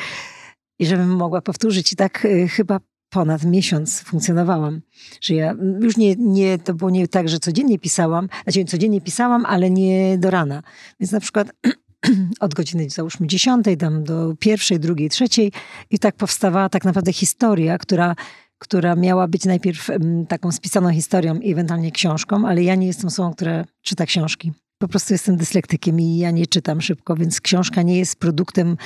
i 0.79 0.86
żebym 0.86 1.15
mogła 1.15 1.41
powtórzyć. 1.41 1.94
I 1.94 1.96
tak 1.96 2.25
e, 2.25 2.48
chyba 2.48 2.79
ponad 3.09 3.43
miesiąc 3.43 3.99
funkcjonowałam. 4.01 4.81
Że 5.21 5.33
ja 5.33 5.55
już 5.81 5.97
nie, 5.97 6.15
nie, 6.15 6.57
to 6.57 6.73
było 6.73 6.89
nie 6.89 7.07
tak, 7.07 7.29
że 7.29 7.39
codziennie 7.39 7.79
pisałam, 7.79 8.29
znaczy 8.43 8.65
codziennie 8.65 9.01
pisałam, 9.01 9.45
ale 9.45 9.69
nie 9.69 10.17
do 10.17 10.31
rana. 10.31 10.63
Więc 10.99 11.11
na 11.11 11.19
przykład 11.19 11.51
od 12.39 12.53
godziny 12.53 12.89
załóżmy 12.89 13.27
dziesiątej 13.27 13.77
tam 13.77 14.03
do 14.03 14.35
pierwszej, 14.39 14.79
drugiej, 14.79 15.09
trzeciej 15.09 15.51
i 15.89 15.99
tak 15.99 16.15
powstawała 16.15 16.69
tak 16.69 16.85
naprawdę 16.85 17.13
historia, 17.13 17.77
która 17.77 18.15
która 18.59 18.95
miała 18.95 19.27
być 19.27 19.45
najpierw 19.45 19.89
taką 20.27 20.51
spisaną 20.51 20.93
historią 20.93 21.39
i 21.39 21.51
ewentualnie 21.51 21.91
książką, 21.91 22.47
ale 22.47 22.63
ja 22.63 22.75
nie 22.75 22.87
jestem 22.87 23.07
osobą, 23.07 23.33
która 23.33 23.65
czyta 23.81 24.05
książki. 24.05 24.53
Po 24.77 24.87
prostu 24.87 25.13
jestem 25.13 25.37
dyslektykiem 25.37 25.99
i 25.99 26.17
ja 26.17 26.31
nie 26.31 26.47
czytam 26.47 26.81
szybko, 26.81 27.15
więc 27.15 27.41
książka 27.41 27.81
nie 27.81 27.97
jest 27.97 28.19
produktem, 28.19 28.77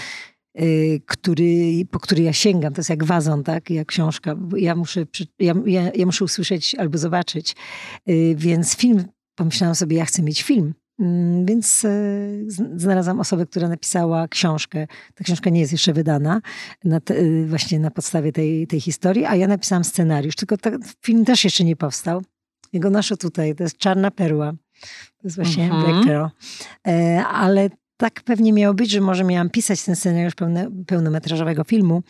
który, 1.05 1.85
po 1.91 1.99
który 1.99 2.23
ja 2.23 2.33
sięgam. 2.33 2.73
To 2.73 2.79
jest 2.79 2.89
jak 2.89 3.03
wazon, 3.03 3.43
tak? 3.43 3.69
Jak 3.69 3.87
książka. 3.87 4.35
Ja 4.57 4.75
muszę, 4.75 5.05
ja, 5.39 5.53
ja, 5.65 5.91
ja 5.95 6.05
muszę 6.05 6.25
usłyszeć 6.25 6.75
albo 6.75 6.97
zobaczyć. 6.97 7.55
Y, 8.09 8.35
więc 8.37 8.75
film, 8.75 9.05
pomyślałam 9.35 9.75
sobie, 9.75 9.97
ja 9.97 10.05
chcę 10.05 10.23
mieć 10.23 10.43
film. 10.43 10.73
Mm, 10.99 11.45
więc 11.45 11.85
e, 11.85 11.89
znalazłam 12.75 13.19
osobę, 13.19 13.45
która 13.45 13.69
napisała 13.69 14.27
książkę. 14.27 14.87
Ta 15.15 15.23
książka 15.23 15.49
nie 15.49 15.59
jest 15.59 15.71
jeszcze 15.71 15.93
wydana 15.93 16.41
na 16.83 16.99
te, 16.99 17.15
e, 17.15 17.45
właśnie 17.45 17.79
na 17.79 17.91
podstawie 17.91 18.31
tej, 18.31 18.67
tej 18.67 18.81
historii, 18.81 19.25
a 19.25 19.35
ja 19.35 19.47
napisałam 19.47 19.83
scenariusz, 19.83 20.35
tylko 20.35 20.55
film 21.05 21.25
też 21.25 21.43
jeszcze 21.43 21.63
nie 21.63 21.75
powstał. 21.75 22.21
Jego 22.73 22.89
nasze 22.89 23.17
tutaj, 23.17 23.55
to 23.55 23.63
jest 23.63 23.77
Czarna 23.77 24.11
Perła. 24.11 24.53
To 25.17 25.23
jest 25.23 25.35
właśnie 25.35 25.63
mhm. 25.63 25.83
Black 25.83 26.07
Pearl. 26.07 26.25
E, 26.87 27.25
ale 27.25 27.69
tak 28.01 28.21
pewnie 28.21 28.53
miało 28.53 28.73
być, 28.73 28.91
że 28.91 29.01
może 29.01 29.23
miałam 29.23 29.49
pisać 29.49 29.83
ten 29.83 29.95
scenariusz 29.95 30.35
pełne, 30.35 30.71
pełnometrażowego 30.87 31.63
filmu, 31.63 32.03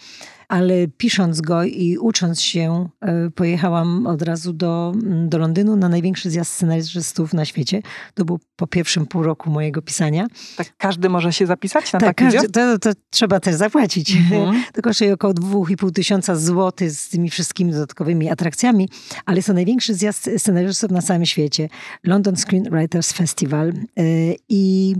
ale 0.47 0.87
pisząc 0.97 1.41
go 1.41 1.63
i 1.63 1.97
ucząc 1.97 2.41
się, 2.41 2.89
e, 3.01 3.29
pojechałam 3.29 4.07
od 4.07 4.21
razu 4.21 4.53
do, 4.53 4.93
mm, 4.95 5.29
do 5.29 5.37
Londynu 5.37 5.75
na 5.75 5.89
największy 5.89 6.29
zjazd 6.29 6.53
scenarzystów 6.53 7.33
na 7.33 7.45
świecie. 7.45 7.81
To 8.13 8.25
było 8.25 8.39
po 8.55 8.67
pierwszym 8.67 9.05
pół 9.05 9.23
roku 9.23 9.49
mojego 9.49 9.81
pisania. 9.81 10.27
Tak 10.57 10.67
każdy 10.77 11.09
może 11.09 11.33
się 11.33 11.45
zapisać 11.45 11.93
na 11.93 11.99
tak, 11.99 12.17
taki 12.17 12.33
każdy, 12.33 12.49
to, 12.49 12.79
to, 12.79 12.89
trzeba 13.09 13.39
też 13.39 13.55
zapłacić. 13.55 14.15
Mhm. 14.15 14.63
To 14.73 14.81
kosztuje 14.81 15.13
około 15.13 15.33
2,5 15.33 15.91
tysiąca 15.91 16.35
złotych 16.35 16.91
z 16.91 17.09
tymi 17.09 17.29
wszystkimi 17.29 17.71
dodatkowymi 17.71 18.29
atrakcjami, 18.29 18.89
ale 19.25 19.37
jest 19.37 19.47
to 19.47 19.53
największy 19.53 19.93
zjazd 19.93 20.29
scenarzystów 20.37 20.91
na 20.91 21.01
całym 21.01 21.25
świecie. 21.25 21.69
London 22.03 22.35
Screenwriters 22.35 23.11
Festival. 23.11 23.69
E, 23.69 24.03
I 24.49 24.95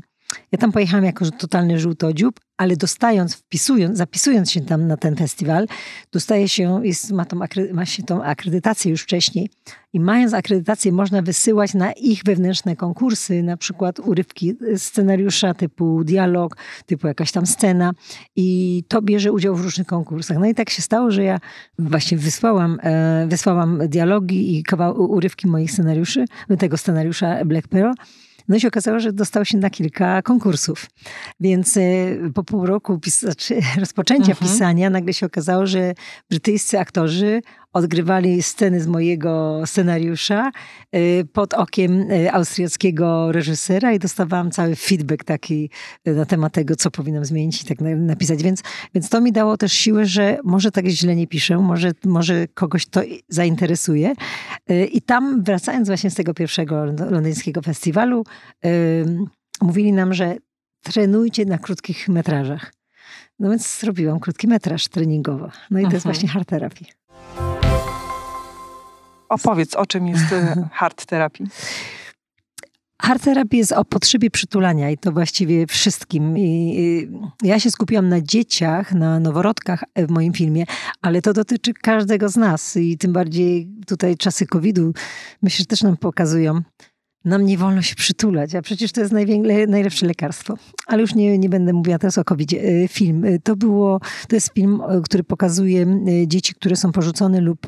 ja 0.51 0.57
tam 0.57 0.71
pojechałam 0.71 1.05
jako 1.05 1.31
totalny 1.31 1.79
żółtodziób, 1.79 2.39
ale 2.57 2.75
dostając, 2.77 3.35
wpisując, 3.35 3.97
zapisując 3.97 4.51
się 4.51 4.61
tam 4.61 4.87
na 4.87 4.97
ten 4.97 5.15
festiwal, 5.15 5.67
dostaje 6.11 6.49
się, 6.49 6.81
jest, 6.83 7.11
ma, 7.11 7.25
tą, 7.25 7.39
ma 7.73 7.85
się 7.85 8.03
tą 8.03 8.23
akredytację 8.23 8.91
już 8.91 9.01
wcześniej. 9.01 9.49
I 9.93 9.99
mając 9.99 10.33
akredytację 10.33 10.91
można 10.91 11.21
wysyłać 11.21 11.73
na 11.73 11.91
ich 11.91 12.23
wewnętrzne 12.25 12.75
konkursy, 12.75 13.43
na 13.43 13.57
przykład 13.57 13.99
urywki 13.99 14.53
scenariusza 14.77 15.53
typu 15.53 16.03
dialog, 16.03 16.57
typu 16.85 17.07
jakaś 17.07 17.31
tam 17.31 17.45
scena. 17.45 17.91
I 18.35 18.83
to 18.87 19.01
bierze 19.01 19.31
udział 19.31 19.55
w 19.55 19.61
różnych 19.61 19.87
konkursach. 19.87 20.37
No 20.37 20.45
i 20.45 20.55
tak 20.55 20.69
się 20.69 20.81
stało, 20.81 21.11
że 21.11 21.23
ja 21.23 21.39
właśnie 21.79 22.17
wysłałam, 22.17 22.79
e, 22.83 23.27
wysłałam 23.27 23.79
dialogi 23.87 24.57
i 24.57 24.63
kawał, 24.63 25.01
urywki 25.11 25.47
moich 25.47 25.71
scenariuszy, 25.71 26.25
tego 26.59 26.77
scenariusza 26.77 27.45
Black 27.45 27.67
Pearl 27.67 27.91
no 28.51 28.57
i 28.57 28.61
się 28.61 28.67
okazało, 28.67 28.99
że 28.99 29.13
dostał 29.13 29.45
się 29.45 29.57
na 29.57 29.69
kilka 29.69 30.21
konkursów. 30.21 30.85
Więc 31.39 31.77
e, 31.77 31.81
po 32.33 32.43
pół 32.43 32.65
roku 32.65 32.99
znaczy 33.05 33.59
rozpoczęcia 33.79 34.31
mhm. 34.31 34.51
pisania 34.51 34.89
nagle 34.89 35.13
się 35.13 35.25
okazało, 35.25 35.67
że 35.67 35.93
brytyjscy 36.29 36.79
aktorzy 36.79 37.41
odgrywali 37.73 38.43
sceny 38.43 38.81
z 38.81 38.87
mojego 38.87 39.61
scenariusza 39.65 40.51
y, 40.95 41.27
pod 41.33 41.53
okiem 41.53 42.11
y, 42.11 42.31
austriackiego 42.31 43.31
reżysera 43.31 43.93
i 43.93 43.99
dostawałam 43.99 44.51
cały 44.51 44.75
feedback 44.75 45.23
taki 45.23 45.69
y, 46.07 46.13
na 46.13 46.25
temat 46.25 46.53
tego, 46.53 46.75
co 46.75 46.91
powinnam 46.91 47.25
zmienić 47.25 47.61
i 47.61 47.65
tak 47.65 47.81
napisać. 47.81 48.43
Więc, 48.43 48.63
więc 48.93 49.09
to 49.09 49.21
mi 49.21 49.31
dało 49.31 49.57
też 49.57 49.73
siłę, 49.73 50.05
że 50.05 50.37
może 50.43 50.71
tak 50.71 50.87
źle 50.87 51.15
nie 51.15 51.27
piszę, 51.27 51.57
może, 51.57 51.91
może 52.05 52.47
kogoś 52.47 52.85
to 52.85 53.01
zainteresuje. 53.29 54.13
I 54.91 55.01
tam 55.01 55.43
wracając 55.43 55.87
właśnie 55.87 56.09
z 56.09 56.15
tego 56.15 56.33
pierwszego 56.33 56.85
londyńskiego 56.85 57.61
festiwalu, 57.61 58.23
mówili 59.61 59.93
nam, 59.93 60.13
że 60.13 60.35
trenujcie 60.83 61.45
na 61.45 61.57
krótkich 61.57 62.09
metrażach. 62.09 62.73
No 63.39 63.49
więc 63.49 63.79
zrobiłam 63.79 64.19
krótki 64.19 64.47
metraż 64.47 64.87
treningowo. 64.87 65.49
No 65.71 65.79
i 65.79 65.83
to 65.83 65.93
jest 65.93 66.05
mhm. 66.05 66.13
właśnie 66.13 66.29
hard 66.29 66.49
therapy. 66.49 66.85
Opowiedz, 69.31 69.75
o 69.75 69.85
czym 69.85 70.07
jest 70.07 70.33
e, 70.33 70.55
hard 70.73 71.05
terapii. 71.05 71.45
Hard 73.01 73.23
therapy 73.23 73.57
jest 73.57 73.71
o 73.71 73.85
potrzebie 73.85 74.29
przytulania 74.29 74.89
i 74.89 74.97
to 74.97 75.11
właściwie 75.11 75.67
wszystkim. 75.67 76.37
I 76.37 77.09
ja 77.43 77.59
się 77.59 77.71
skupiłam 77.71 78.09
na 78.09 78.21
dzieciach, 78.21 78.93
na 78.93 79.19
noworodkach 79.19 79.83
w 79.95 80.11
moim 80.11 80.33
filmie, 80.33 80.65
ale 81.01 81.21
to 81.21 81.33
dotyczy 81.33 81.73
każdego 81.73 82.29
z 82.29 82.37
nas 82.37 82.77
i 82.77 82.97
tym 82.97 83.13
bardziej 83.13 83.69
tutaj 83.87 84.17
czasy 84.17 84.45
COVID-u 84.45 84.93
myślę, 85.41 85.57
że 85.57 85.65
też 85.65 85.83
nam 85.83 85.97
pokazują, 85.97 86.61
nam 87.25 87.45
nie 87.45 87.57
wolno 87.57 87.81
się 87.81 87.95
przytulać, 87.95 88.55
a 88.55 88.61
przecież 88.61 88.91
to 88.91 89.01
jest 89.01 89.13
najlepsze 89.67 90.05
lekarstwo. 90.05 90.57
Ale 90.87 91.01
już 91.01 91.15
nie, 91.15 91.37
nie 91.37 91.49
będę 91.49 91.73
mówiła 91.73 91.99
teraz 91.99 92.17
o 92.17 92.23
covid 92.23 92.49
-zie. 92.49 92.87
Film. 92.89 93.25
Y, 93.25 93.39
to 93.43 93.55
było, 93.55 93.99
to 94.27 94.35
jest 94.35 94.53
film, 94.53 94.81
y, 94.81 95.01
który 95.01 95.23
pokazuje 95.23 95.85
y, 96.07 96.27
dzieci, 96.27 96.53
które 96.53 96.75
są 96.75 96.91
porzucone 96.91 97.41
lub 97.41 97.67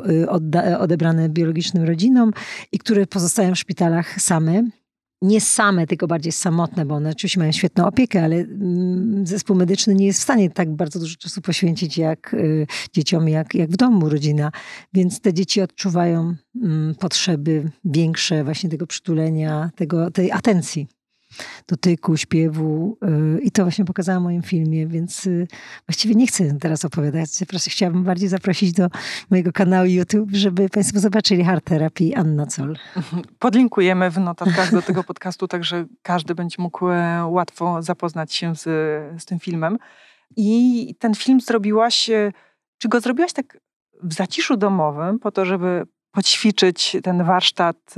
odebrane 0.80 1.30
biologicznym 1.30 1.84
rodzinom 1.84 2.32
i 2.72 2.80
które 2.80 3.08
pozostają 3.08 3.56
w 3.56 3.60
szpitalach 3.60 4.22
same 4.22 4.64
nie 5.24 5.42
same, 5.42 5.88
tylko 5.88 6.08
bardziej 6.08 6.32
samotne, 6.32 6.86
bo 6.86 6.96
one 6.96 7.10
oczywiście 7.10 7.40
mają 7.40 7.52
świetną 7.52 7.88
opiekę, 7.88 8.24
ale 8.24 8.36
mm, 8.36 9.28
zespół 9.28 9.56
medyczny 9.56 9.96
nie 9.96 10.06
jest 10.06 10.20
w 10.20 10.24
stanie 10.24 10.50
tak 10.50 10.76
bardzo 10.76 11.00
dużo 11.00 11.16
czasu 11.16 11.42
poświęcić 11.42 11.98
jak 11.98 12.34
y, 12.34 12.68
dzieciom, 12.94 13.30
jak, 13.30 13.56
jak 13.56 13.70
w 13.70 13.76
domu 13.76 14.10
rodzina. 14.10 14.52
Więc 14.94 15.22
te 15.22 15.34
dzieci 15.34 15.62
odczuwają 15.62 16.36
mm, 16.64 16.96
potrzeby 16.96 17.72
większe 17.86 18.44
właśnie 18.44 18.70
tego 18.70 18.88
przytulenia, 18.88 19.72
tego, 19.76 20.12
tej 20.12 20.32
atencji 20.32 20.88
dotyku, 21.68 22.18
śpiewu 22.18 22.98
y, 23.38 23.42
i 23.42 23.52
to 23.52 23.64
właśnie 23.64 23.86
pokazałam 23.86 24.24
w 24.24 24.26
moim 24.26 24.42
filmie, 24.42 24.88
więc 24.88 25.28
y, 25.28 25.48
właściwie 25.88 26.16
nie 26.16 26.28
chcę 26.28 26.60
teraz 26.60 26.86
opowiadać. 26.86 27.30
Proszę, 27.48 27.70
chciałabym 27.70 28.04
bardziej 28.04 28.30
zaprosić 28.30 28.72
do 28.72 28.88
mojego 29.30 29.52
kanału 29.52 29.86
YouTube, 29.86 30.30
żeby 30.32 30.70
Państwo 30.70 31.00
zobaczyli 31.00 31.44
Hard 31.44 31.66
Therapy 31.66 32.12
Anna 32.16 32.46
Col. 32.46 32.76
Podlinkujemy 33.40 34.12
w 34.12 34.18
notatkach 34.18 34.72
do 34.72 34.82
tego 34.82 35.04
podcastu, 35.04 35.48
także 35.48 35.86
każdy 36.02 36.36
będzie 36.36 36.56
mógł 36.60 36.90
e, 36.90 37.26
łatwo 37.26 37.82
zapoznać 37.82 38.34
się 38.34 38.56
z, 38.56 38.62
z 39.22 39.26
tym 39.26 39.40
filmem. 39.40 39.78
I 40.36 40.96
ten 41.00 41.16
film 41.16 41.42
zrobiłaś, 41.42 42.10
e, 42.10 42.32
czy 42.78 42.90
go 42.90 43.00
zrobiłaś 43.00 43.34
tak 43.34 43.58
w 44.04 44.14
zaciszu 44.14 44.58
domowym, 44.58 45.20
po 45.20 45.32
to, 45.32 45.46
żeby 45.46 45.84
poćwiczyć 46.12 46.98
ten 47.04 47.24
warsztat 47.24 47.96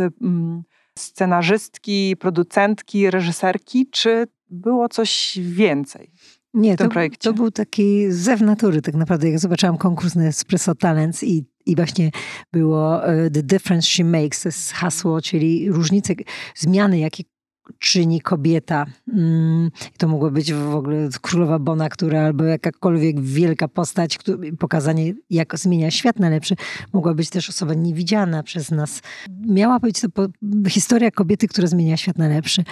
scenarzystki, 0.99 2.15
producentki, 2.19 3.11
reżyserki, 3.11 3.87
czy 3.91 4.27
było 4.49 4.89
coś 4.89 5.39
więcej? 5.41 6.11
Nie, 6.53 6.77
to, 6.77 6.89
to, 7.19 7.33
był 7.33 7.51
taki 7.51 8.11
zew 8.11 8.41
natury 8.41 8.81
tak 8.81 8.95
naprawdę. 8.95 9.29
Jak 9.29 9.39
zobaczyłam 9.39 9.77
konkurs 9.77 10.15
na 10.15 10.27
Espresso 10.27 10.75
Talents 10.75 11.23
i, 11.23 11.45
i 11.65 11.75
właśnie 11.75 12.11
było 12.53 12.97
uh, 12.97 13.05
The 13.33 13.43
Difference 13.43 13.87
She 13.87 14.03
Makes, 14.03 14.41
to 14.41 14.49
jest 14.49 14.71
hasło, 14.71 15.21
czyli 15.21 15.71
różnice, 15.71 16.13
zmiany, 16.55 16.99
jakie 16.99 17.23
czyni 17.79 18.22
kobieta. 18.22 18.86
Mm, 19.13 19.72
to 19.98 20.07
mogła 20.07 20.29
być 20.29 20.53
w 20.53 20.75
ogóle 20.75 21.10
królowa 21.22 21.60
Bona, 21.60 21.89
która 21.89 22.22
albo 22.22 22.43
jakakolwiek 22.43 23.22
wielka 23.22 23.67
postać, 23.67 24.19
pokazanie 24.60 25.13
jak 25.29 25.60
zmienia 25.60 25.91
świat 25.91 26.19
na 26.19 26.29
lepszy. 26.29 26.55
Mogła 26.93 27.13
być 27.13 27.29
też 27.29 27.50
osoba 27.50 27.74
niewidziana 27.74 28.43
przez 28.43 28.72
nas. 28.72 29.01
Miała 29.48 29.79
być 29.79 30.01
to 30.01 30.07
historia 30.69 31.12
kobiety, 31.12 31.48
która 31.48 31.67
zmienia 31.67 31.98
świat 31.98 32.17
na 32.17 32.27
lepszy. 32.27 32.63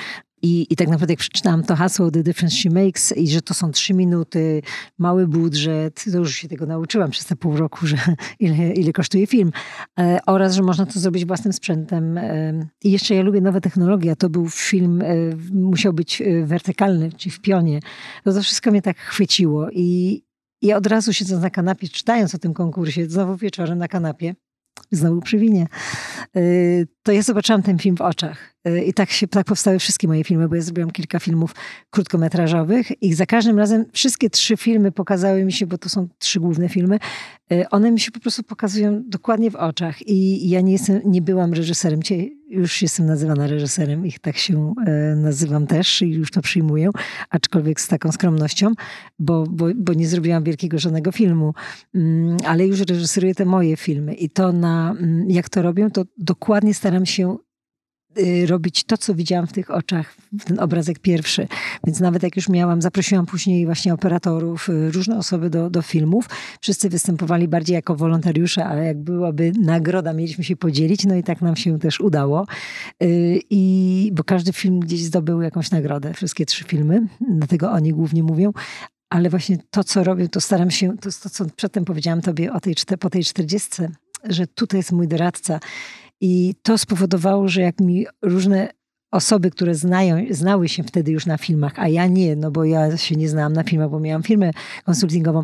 I, 0.44 0.68
I 0.70 0.76
tak 0.76 0.88
naprawdę 0.88 1.14
jak 1.14 1.20
przeczytałam 1.20 1.64
to 1.64 1.76
hasło 1.76 2.12
The 2.12 2.24
Difference 2.24 2.58
She 2.58 2.70
Makes 2.70 3.18
i 3.18 3.28
że 3.28 3.42
to 3.42 3.54
są 3.54 3.72
trzy 3.72 3.94
minuty, 3.94 4.62
mały 4.98 5.28
budżet, 5.28 6.06
to 6.12 6.18
już 6.18 6.36
się 6.36 6.48
tego 6.48 6.66
nauczyłam 6.66 7.12
przez 7.12 7.26
te 7.26 7.36
pół 7.36 7.58
roku, 7.58 7.88
że 7.88 7.98
ile, 8.40 8.74
ile 8.74 8.94
kosztuje 8.94 9.28
film. 9.28 9.52
E, 10.00 10.20
oraz, 10.26 10.54
że 10.54 10.62
można 10.62 10.86
to 10.86 11.00
zrobić 11.00 11.26
własnym 11.26 11.54
sprzętem. 11.54 12.18
E, 12.18 12.68
I 12.84 12.92
jeszcze 12.92 13.16
ja 13.16 13.22
lubię 13.22 13.42
nowe 13.42 13.62
technologie, 13.62 14.12
a 14.12 14.16
to 14.16 14.30
był 14.30 14.50
film, 14.50 15.02
e, 15.02 15.16
musiał 15.54 15.94
być 15.94 16.22
e, 16.22 16.46
wertykalny, 16.46 17.12
czyli 17.12 17.32
w 17.32 17.42
pionie. 17.42 17.80
To, 18.24 18.34
to 18.34 18.42
wszystko 18.42 18.72
mnie 18.72 18.82
tak 18.82 18.98
chwyciło 18.98 19.70
i 19.72 20.22
ja 20.62 20.78
od 20.78 20.88
razu 20.88 21.14
siedząc 21.14 21.42
na 21.42 21.50
kanapie, 21.50 21.88
czytając 21.88 22.36
o 22.36 22.38
tym 22.38 22.54
konkursie, 22.54 23.06
znowu 23.10 23.38
wieczorem 23.38 23.78
na 23.78 23.88
kanapie, 23.88 24.36
znowu 24.92 25.22
przy 25.22 25.38
winie, 25.38 25.68
y, 26.38 26.88
to 27.04 27.12
ja 27.12 27.22
zobaczyłam 27.22 27.64
ten 27.64 27.80
film 27.80 27.98
w 27.98 28.02
oczach. 28.02 28.54
Y, 28.68 28.84
I 28.84 28.94
tak, 28.94 29.12
się, 29.12 29.28
tak 29.28 29.46
powstały 29.46 29.80
wszystkie 29.80 30.08
moje 30.08 30.24
filmy, 30.24 30.50
bo 30.50 30.56
ja 30.56 30.62
zrobiłam 30.62 30.92
kilka 30.92 31.20
filmów 31.20 31.56
krótkometrażowych 31.90 33.04
i 33.04 33.14
za 33.14 33.26
każdym 33.26 33.58
razem 33.60 33.86
wszystkie 33.94 34.30
trzy 34.30 34.58
filmy 34.58 34.92
pokazały 34.92 35.46
mi 35.46 35.52
się, 35.54 35.68
bo 35.68 35.78
to 35.78 35.90
są 35.90 36.08
trzy 36.20 36.40
główne 36.40 36.70
filmy, 36.70 37.00
y, 37.52 37.70
one 37.70 37.92
mi 37.92 38.00
się 38.00 38.12
po 38.12 38.20
prostu 38.20 38.44
pokazują 38.44 39.04
dokładnie 39.08 39.52
w 39.52 39.56
oczach. 39.56 40.08
I 40.08 40.50
ja 40.50 40.62
nie, 40.62 40.72
jestem, 40.72 41.02
nie 41.06 41.22
byłam 41.22 41.54
reżyserem, 41.54 42.02
już 42.54 42.82
jestem 42.82 43.06
nazywana 43.06 43.48
reżyserem 43.48 44.06
i 44.06 44.14
tak 44.22 44.38
się 44.38 44.74
nazywam 45.16 45.68
też 45.68 46.02
i 46.02 46.10
już 46.10 46.32
to 46.32 46.42
przyjmuję, 46.42 46.90
aczkolwiek 47.30 47.82
z 47.82 47.88
taką 47.88 48.12
skromnością, 48.12 48.72
bo, 49.20 49.46
bo, 49.50 49.66
bo 49.76 49.94
nie 49.94 50.08
zrobiłam 50.08 50.44
wielkiego 50.44 50.80
żadnego 50.80 51.12
filmu, 51.12 51.54
mm, 51.96 52.38
ale 52.46 52.68
już 52.68 52.80
reżyseruję 52.80 53.36
te 53.36 53.46
moje 53.46 53.78
filmy 53.78 54.14
i 54.14 54.30
to 54.30 54.52
na, 54.52 54.96
mm, 55.00 55.30
jak 55.30 55.50
to 55.50 55.62
robią, 55.62 55.92
to 55.92 56.04
dokładnie 56.18 56.74
staram 56.74 57.06
się 57.06 57.38
robić 58.48 58.84
to, 58.84 58.98
co 58.98 59.16
widziałam 59.16 59.48
w 59.48 59.54
tych 59.54 59.72
oczach, 59.72 60.16
w 60.40 60.46
ten 60.46 60.60
obrazek 60.60 61.00
pierwszy. 61.00 61.48
Więc 61.86 62.00
nawet 62.00 62.24
jak 62.24 62.36
już 62.36 62.50
miałam, 62.50 62.82
zaprosiłam 62.82 63.26
później 63.26 63.66
właśnie 63.66 63.94
operatorów, 63.94 64.70
y, 64.70 64.92
różne 64.92 65.18
osoby 65.18 65.50
do, 65.50 65.70
do 65.70 65.82
filmów. 65.82 66.30
Wszyscy 66.62 66.90
występowali 66.90 67.48
bardziej 67.48 67.74
jako 67.74 67.96
wolontariusze, 67.96 68.66
ale 68.66 68.86
jak 68.86 68.98
byłaby 68.98 69.52
nagroda, 69.60 70.14
mieliśmy 70.14 70.44
się 70.44 70.56
podzielić, 70.56 71.06
no 71.06 71.16
i 71.16 71.24
tak 71.24 71.42
nam 71.42 71.56
się 71.56 71.80
też 71.80 72.02
udało. 72.02 72.46
Y, 73.04 73.40
I, 73.50 74.12
bo 74.14 74.24
każdy 74.24 74.54
film 74.54 74.80
gdzieś 74.80 75.04
zdobył 75.04 75.42
jakąś 75.42 75.72
nagrodę, 75.72 76.14
wszystkie 76.14 76.46
trzy 76.46 76.64
filmy, 76.64 77.08
dlatego 77.30 77.72
oni 77.72 77.94
głównie 77.94 78.24
mówią 78.24 78.54
ale 79.10 79.30
właśnie 79.30 79.58
to, 79.70 79.84
co 79.84 80.04
robię, 80.04 80.30
to 80.30 80.42
staram 80.42 80.72
się, 80.72 80.98
to 80.98 81.10
to, 81.24 81.30
co 81.30 81.46
przedtem 81.46 81.86
powiedziałam 81.86 82.22
tobie 82.22 82.54
o 82.54 82.60
tej, 82.60 82.76
po 83.00 83.10
tej 83.10 83.24
czterdziestce, 83.24 83.90
że 84.24 84.48
tutaj 84.48 84.80
jest 84.80 84.92
mój 84.92 85.08
doradca. 85.08 85.60
I 86.26 86.56
to 86.62 86.78
spowodowało, 86.78 87.48
że 87.48 87.62
jak 87.62 87.80
mi 87.80 88.06
różne 88.22 88.70
osoby, 89.12 89.52
które 89.52 89.76
znają, 89.76 90.26
znały 90.30 90.70
się 90.70 90.84
wtedy 90.84 91.12
już 91.12 91.26
na 91.26 91.38
filmach, 91.38 91.74
a 91.76 91.88
ja 91.88 92.08
nie, 92.08 92.36
no 92.36 92.52
bo 92.52 92.64
ja 92.64 92.98
się 92.98 93.16
nie 93.16 93.30
znałam 93.30 93.54
na 93.54 93.64
filmach, 93.64 93.90
bo 93.90 94.00
miałam 94.00 94.24
firmę 94.24 94.52
konsultingową 94.86 95.44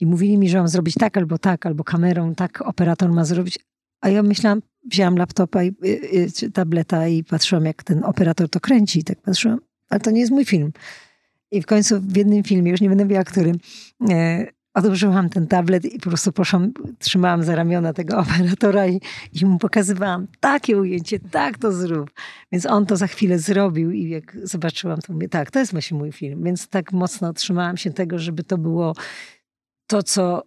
i 0.00 0.06
mówili 0.06 0.38
mi, 0.38 0.48
że 0.48 0.58
mam 0.58 0.68
zrobić 0.68 0.94
tak 0.94 1.16
albo 1.16 1.38
tak, 1.38 1.66
albo 1.66 1.84
kamerą, 1.84 2.34
tak 2.34 2.62
operator 2.62 3.12
ma 3.12 3.24
zrobić, 3.24 3.58
a 4.00 4.08
ja 4.08 4.22
myślałam, 4.22 4.62
wzięłam 4.84 5.16
laptopa 5.16 5.62
i 5.64 5.74
y, 6.44 6.50
tableta 6.50 7.08
i 7.08 7.24
patrzyłam, 7.24 7.64
jak 7.64 7.82
ten 7.82 8.04
operator 8.04 8.48
to 8.48 8.60
kręci 8.60 8.98
i 8.98 9.04
tak 9.04 9.20
patrzyłam, 9.22 9.60
ale 9.88 10.00
to 10.00 10.10
nie 10.10 10.20
jest 10.20 10.32
mój 10.32 10.44
film. 10.44 10.72
I 11.50 11.62
w 11.62 11.66
końcu 11.66 12.00
w 12.00 12.16
jednym 12.16 12.42
filmie, 12.42 12.70
już 12.70 12.80
nie 12.80 12.88
będę 12.88 13.04
mówiła 13.04 13.24
którym, 13.24 13.56
e, 14.10 14.46
odłożyłam 14.74 15.28
ten 15.30 15.46
tablet 15.46 15.84
i 15.84 15.98
po 15.98 16.08
prostu 16.08 16.32
poszłam, 16.32 16.72
trzymałam 16.98 17.42
za 17.42 17.54
ramiona 17.54 17.92
tego 17.92 18.18
operatora 18.18 18.86
i, 18.86 19.00
i 19.32 19.46
mu 19.46 19.58
pokazywałam 19.58 20.26
takie 20.40 20.76
ujęcie, 20.76 21.18
tak 21.20 21.58
to 21.58 21.72
zrób. 21.72 22.10
Więc 22.52 22.66
on 22.66 22.86
to 22.86 22.96
za 22.96 23.06
chwilę 23.06 23.38
zrobił 23.38 23.90
i 23.90 24.10
jak 24.10 24.36
zobaczyłam, 24.42 25.00
to 25.00 25.12
mówię, 25.12 25.28
tak, 25.28 25.50
to 25.50 25.58
jest 25.58 25.72
właśnie 25.72 25.98
mój 25.98 26.12
film. 26.12 26.44
Więc 26.44 26.68
tak 26.68 26.92
mocno 26.92 27.32
trzymałam 27.32 27.76
się 27.76 27.90
tego, 27.90 28.18
żeby 28.18 28.44
to 28.44 28.58
było 28.58 28.94
to, 29.86 30.02
co 30.02 30.42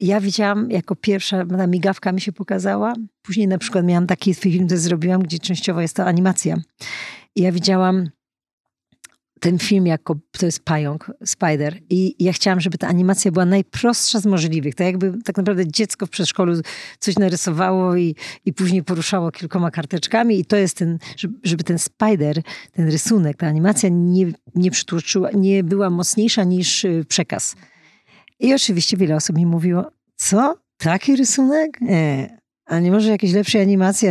ja 0.00 0.20
widziałam 0.20 0.70
jako 0.70 0.96
pierwsza, 0.96 1.46
ta 1.46 1.66
migawka 1.66 2.12
mi 2.12 2.20
się 2.20 2.32
pokazała. 2.32 2.92
Później 3.22 3.48
na 3.48 3.58
przykład 3.58 3.84
miałam 3.84 4.06
taki 4.06 4.34
film, 4.34 4.66
który 4.66 4.80
zrobiłam, 4.80 5.22
gdzie 5.22 5.38
częściowo 5.38 5.80
jest 5.80 5.96
to 5.96 6.04
animacja. 6.04 6.56
I 7.36 7.42
ja 7.42 7.52
widziałam 7.52 8.10
ten 9.40 9.58
film 9.58 9.86
jako, 9.86 10.16
to 10.30 10.46
jest 10.46 10.64
pająk, 10.64 11.10
Spider 11.24 11.78
i 11.90 12.24
ja 12.24 12.32
chciałam, 12.32 12.60
żeby 12.60 12.78
ta 12.78 12.88
animacja 12.88 13.30
była 13.32 13.44
najprostsza 13.44 14.20
z 14.20 14.26
możliwych. 14.26 14.74
To 14.74 14.82
jakby 14.82 15.12
tak 15.24 15.36
naprawdę 15.36 15.68
dziecko 15.68 16.06
w 16.06 16.10
przedszkolu 16.10 16.52
coś 16.98 17.16
narysowało 17.16 17.96
i, 17.96 18.14
i 18.44 18.52
później 18.52 18.82
poruszało 18.82 19.30
kilkoma 19.30 19.70
karteczkami 19.70 20.40
i 20.40 20.44
to 20.44 20.56
jest 20.56 20.76
ten, 20.76 20.98
żeby 21.42 21.64
ten 21.64 21.78
Spider, 21.78 22.42
ten 22.72 22.90
rysunek, 22.90 23.36
ta 23.36 23.46
animacja 23.46 23.88
nie, 23.92 24.32
nie 24.54 24.70
przytłoczyła, 24.70 25.30
nie 25.30 25.64
była 25.64 25.90
mocniejsza 25.90 26.44
niż 26.44 26.84
y, 26.84 27.04
przekaz. 27.08 27.56
I 28.40 28.54
oczywiście 28.54 28.96
wiele 28.96 29.16
osób 29.16 29.36
mi 29.36 29.46
mówiło, 29.46 29.90
co? 30.16 30.54
Taki 30.76 31.16
rysunek? 31.16 31.80
Nie. 31.80 32.38
A 32.66 32.78
nie 32.78 32.90
może 32.90 33.10
jakiejś 33.10 33.32
lepszej 33.32 33.62
animacji? 33.62 34.08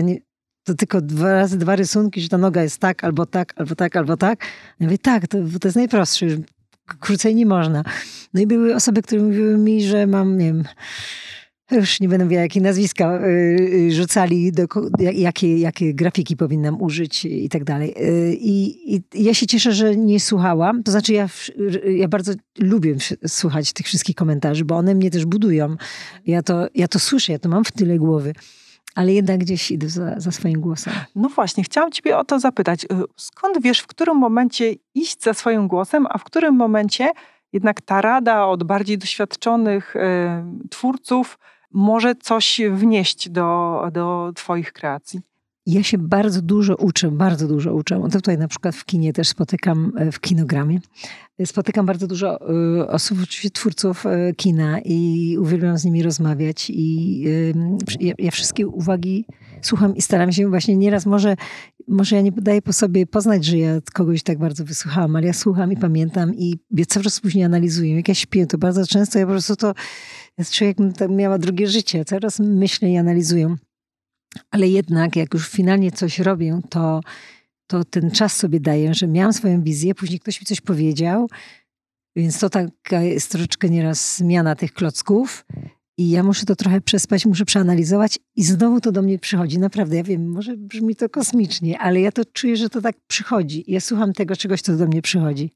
To 0.67 0.73
tylko 0.73 1.01
dwa 1.01 1.33
razy 1.33 1.57
dwa 1.57 1.75
rysunki, 1.75 2.21
że 2.21 2.29
ta 2.29 2.37
noga 2.37 2.63
jest 2.63 2.79
tak, 2.79 3.03
albo 3.03 3.25
tak, 3.25 3.53
albo 3.55 3.75
tak, 3.75 3.95
albo 3.95 4.17
tak. 4.17 4.45
Ja 4.79 4.87
mówię, 4.87 4.97
tak, 4.97 5.27
to, 5.27 5.37
to 5.61 5.67
jest 5.67 5.75
najprostsze, 5.75 6.25
krócej 6.99 7.35
nie 7.35 7.45
można. 7.45 7.83
No 8.33 8.41
i 8.41 8.47
były 8.47 8.75
osoby, 8.75 9.01
które 9.01 9.21
mówiły 9.21 9.57
mi, 9.57 9.83
że 9.83 10.07
mam, 10.07 10.37
nie 10.37 10.45
wiem, 10.45 10.63
już 11.71 11.99
nie 11.99 12.09
będę 12.09 12.25
mówiła, 12.25 12.41
jakie 12.41 12.61
nazwiska 12.61 13.19
yy, 13.27 13.91
rzucali, 13.91 14.51
do, 14.51 14.67
jakie, 14.99 15.57
jakie 15.57 15.93
grafiki 15.93 16.37
powinnam 16.37 16.81
użyć 16.81 17.25
i 17.25 17.49
tak 17.49 17.63
dalej. 17.63 17.93
Y, 17.97 18.37
I, 18.39 19.01
ja 19.13 19.33
się 19.33 19.45
cieszę, 19.47 19.73
że 19.73 19.95
nie 19.95 20.19
słuchałam. 20.19 20.83
To 20.83 20.91
znaczy, 20.91 21.13
ja, 21.13 21.29
ja 21.97 22.07
bardzo 22.07 22.33
lubię 22.59 22.95
słuchać 23.27 23.73
tych 23.73 23.85
wszystkich 23.85 24.15
komentarzy, 24.15 24.65
bo 24.65 24.77
one 24.77 24.95
mnie 24.95 25.11
też 25.11 25.25
budują. 25.25 25.75
Ja 26.25 26.43
to, 26.43 26.67
ja 26.75 26.87
to 26.87 26.99
słyszę, 26.99 27.31
ja 27.31 27.39
to 27.39 27.49
mam 27.49 27.63
w 27.63 27.71
tyle 27.71 27.97
głowy 27.97 28.33
ale 28.97 29.13
jednak 29.13 29.37
gdzieś 29.37 29.71
idę 29.71 29.89
za, 29.89 30.19
za, 30.19 30.31
swoim 30.31 30.61
głosem. 30.61 30.93
No 31.15 31.29
właśnie, 31.29 31.63
chciałam 31.63 31.91
Ciebie 31.91 32.17
o 32.17 32.23
to 32.23 32.39
zapytać. 32.39 32.83
Y, 32.83 32.87
skąd 33.15 33.61
wiesz, 33.61 33.79
w 33.79 33.87
którym 33.87 34.17
momencie 34.17 34.73
iść 34.95 35.23
za 35.23 35.33
swoim 35.33 35.67
głosem, 35.67 36.07
a 36.09 36.17
w 36.17 36.23
którym 36.23 36.55
momencie 36.55 37.11
jednak 37.53 37.81
ta 37.81 38.01
rada 38.01 38.45
od 38.45 38.63
bardziej 38.63 38.97
doświadczonych 38.97 39.95
y, 39.95 39.99
twórców 40.69 41.39
może 41.71 42.15
coś 42.15 42.61
wnieść 42.71 43.29
do, 43.29 43.81
do 43.91 44.31
Twoich 44.35 44.73
kreacji? 44.73 45.21
Ja 45.67 45.83
się 45.83 45.97
bardzo 45.97 46.41
dużo 46.41 46.75
uczę, 46.75 47.11
bardzo 47.11 47.47
dużo 47.47 47.73
uczę. 47.73 48.01
To 48.01 48.09
tutaj 48.09 48.37
na 48.37 48.47
przykład 48.47 48.75
w 48.75 48.85
kinie 48.85 49.13
też 49.13 49.27
spotykam, 49.27 49.93
e, 49.97 50.11
w 50.11 50.19
kinogramie, 50.19 50.79
spotykam 51.45 51.85
bardzo 51.85 52.07
dużo 52.07 52.39
e, 52.41 52.87
osób, 52.87 53.17
oczywiście 53.23 53.49
twórców 53.49 54.05
e, 54.05 54.33
kina 54.33 54.79
i 54.79 55.35
uwielbiam 55.39 55.77
z 55.77 55.85
nimi 55.85 56.03
rozmawiać 56.03 56.69
i 56.69 57.21
ja, 57.99 58.13
ja 58.19 58.31
wszystkie 58.31 58.67
uwagi 58.67 59.25
słucham 59.61 59.95
i 59.95 60.01
staram 60.01 60.31
się 60.31 60.49
właśnie 60.49 60.75
nieraz 60.75 61.05
może, 61.05 61.35
może 61.87 62.15
ja 62.15 62.21
nie 62.21 62.31
daję 62.31 62.61
po 62.61 62.73
sobie 62.73 63.05
poznać, 63.05 63.45
że 63.45 63.57
ja 63.57 63.81
kogoś 63.93 64.23
tak 64.23 64.37
bardzo 64.39 64.65
wysłuchałam, 64.65 65.15
ale 65.15 65.27
ja 65.27 65.33
słucham 65.33 65.71
i 65.71 65.77
pamiętam 65.77 66.35
i 66.35 66.59
ja 66.71 66.85
cały 66.85 67.03
czas 67.03 67.19
później 67.19 67.43
analizuję. 67.43 67.95
Jak 67.95 68.07
ja 68.07 68.15
śpię, 68.15 68.47
to 68.47 68.57
bardzo 68.57 68.85
często 68.85 69.19
ja 69.19 69.25
po 69.25 69.31
prostu 69.31 69.55
to 69.55 69.73
jest 70.37 70.61
jakbym 70.61 70.93
miała 71.15 71.37
drugie 71.37 71.67
życie. 71.67 72.05
Czas 72.05 72.39
myślę 72.39 72.89
i 72.89 72.97
analizuję. 72.97 73.55
Ale 74.51 74.67
jednak, 74.67 75.15
jak 75.15 75.33
już 75.33 75.49
finalnie 75.49 75.91
coś 75.91 76.19
robię, 76.19 76.59
to, 76.69 77.01
to 77.67 77.83
ten 77.83 78.11
czas 78.11 78.35
sobie 78.35 78.59
daję, 78.59 78.93
że 78.93 79.07
miałam 79.07 79.33
swoją 79.33 79.63
wizję, 79.63 79.95
później 79.95 80.19
ktoś 80.19 80.41
mi 80.41 80.45
coś 80.45 80.61
powiedział, 80.61 81.27
więc 82.15 82.39
to 82.39 82.49
taka 82.49 83.01
jest 83.01 83.31
troszeczkę 83.31 83.69
nieraz 83.69 84.17
zmiana 84.17 84.55
tych 84.55 84.73
klocków. 84.73 85.45
I 85.99 86.09
ja 86.09 86.23
muszę 86.23 86.45
to 86.45 86.55
trochę 86.55 86.81
przespać, 86.81 87.25
muszę 87.25 87.45
przeanalizować 87.45 88.19
i 88.35 88.43
znowu 88.43 88.81
to 88.81 88.91
do 88.91 89.01
mnie 89.01 89.19
przychodzi. 89.19 89.59
Naprawdę, 89.59 89.95
ja 89.95 90.03
wiem, 90.03 90.29
może 90.31 90.57
brzmi 90.57 90.95
to 90.95 91.09
kosmicznie, 91.09 91.79
ale 91.79 92.01
ja 92.01 92.11
to 92.11 92.25
czuję, 92.25 92.57
że 92.57 92.69
to 92.69 92.81
tak 92.81 92.95
przychodzi. 93.07 93.63
Ja 93.67 93.79
słucham 93.79 94.13
tego 94.13 94.35
czegoś, 94.35 94.61
co 94.61 94.77
do 94.77 94.87
mnie 94.87 95.01
przychodzi. 95.01 95.51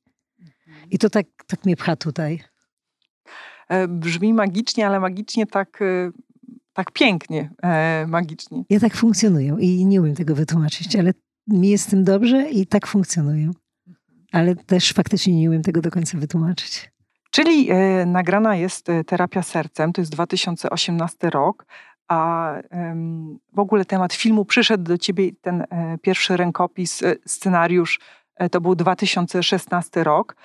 I 0.91 0.97
to 0.97 1.09
tak, 1.09 1.25
tak 1.47 1.65
mnie 1.65 1.75
pcha 1.75 1.95
tutaj. 1.95 2.43
E, 3.69 3.87
brzmi 3.87 4.33
magicznie, 4.33 4.87
ale 4.87 4.99
magicznie 4.99 5.47
tak 5.47 5.81
e, 5.81 6.11
tak 6.73 6.91
pięknie, 6.91 7.49
e, 7.63 8.05
magicznie. 8.07 8.63
Ja 8.69 8.79
tak 8.79 8.95
funkcjonuję 8.95 9.57
i 9.59 9.85
nie 9.85 10.01
umiem 10.01 10.15
tego 10.15 10.35
wytłumaczyć, 10.35 10.95
ale 10.95 11.13
mi 11.47 11.69
jest 11.69 11.87
z 11.87 11.87
tym 11.87 12.03
dobrze 12.03 12.49
i 12.49 12.67
tak 12.67 12.87
funkcjonuję. 12.87 13.51
Ale 14.31 14.55
też 14.55 14.93
faktycznie 14.93 15.35
nie 15.35 15.49
umiem 15.49 15.61
tego 15.61 15.81
do 15.81 15.91
końca 15.91 16.17
wytłumaczyć. 16.17 16.91
Czyli 17.31 17.71
e, 17.71 18.05
nagrana 18.05 18.55
jest 18.55 18.89
e, 18.89 19.03
terapia 19.03 19.43
sercem, 19.43 19.93
to 19.93 20.01
jest 20.01 20.11
2018 20.11 21.29
rok, 21.29 21.65
a 22.11 22.53
w 23.53 23.59
ogóle 23.59 23.85
temat 23.85 24.13
filmu 24.13 24.45
przyszedł 24.45 24.83
do 24.83 24.97
ciebie, 24.97 25.31
ten 25.41 25.61
e, 25.61 25.97
pierwszy 26.01 26.37
rękopis, 26.37 27.03
e, 27.03 27.15
scenariusz, 27.25 27.99
e, 28.35 28.49
to 28.49 28.61
był 28.61 28.75
2016 28.75 30.03
rok. 30.03 30.35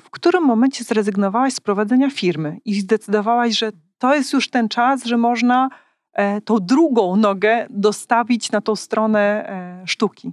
W 0.00 0.10
którym 0.10 0.44
momencie 0.44 0.84
zrezygnowałaś 0.84 1.52
z 1.54 1.60
prowadzenia 1.60 2.10
firmy 2.10 2.58
i 2.64 2.80
zdecydowałaś, 2.80 3.58
że 3.58 3.72
to 3.98 4.14
jest 4.14 4.32
już 4.32 4.50
ten 4.50 4.68
czas, 4.68 5.04
że 5.04 5.16
można 5.16 5.68
e, 6.12 6.40
tą 6.40 6.58
drugą 6.58 7.16
nogę 7.16 7.66
dostawić 7.70 8.52
na 8.52 8.60
tą 8.60 8.76
stronę 8.76 9.48
e, 9.48 9.86
sztuki. 9.86 10.32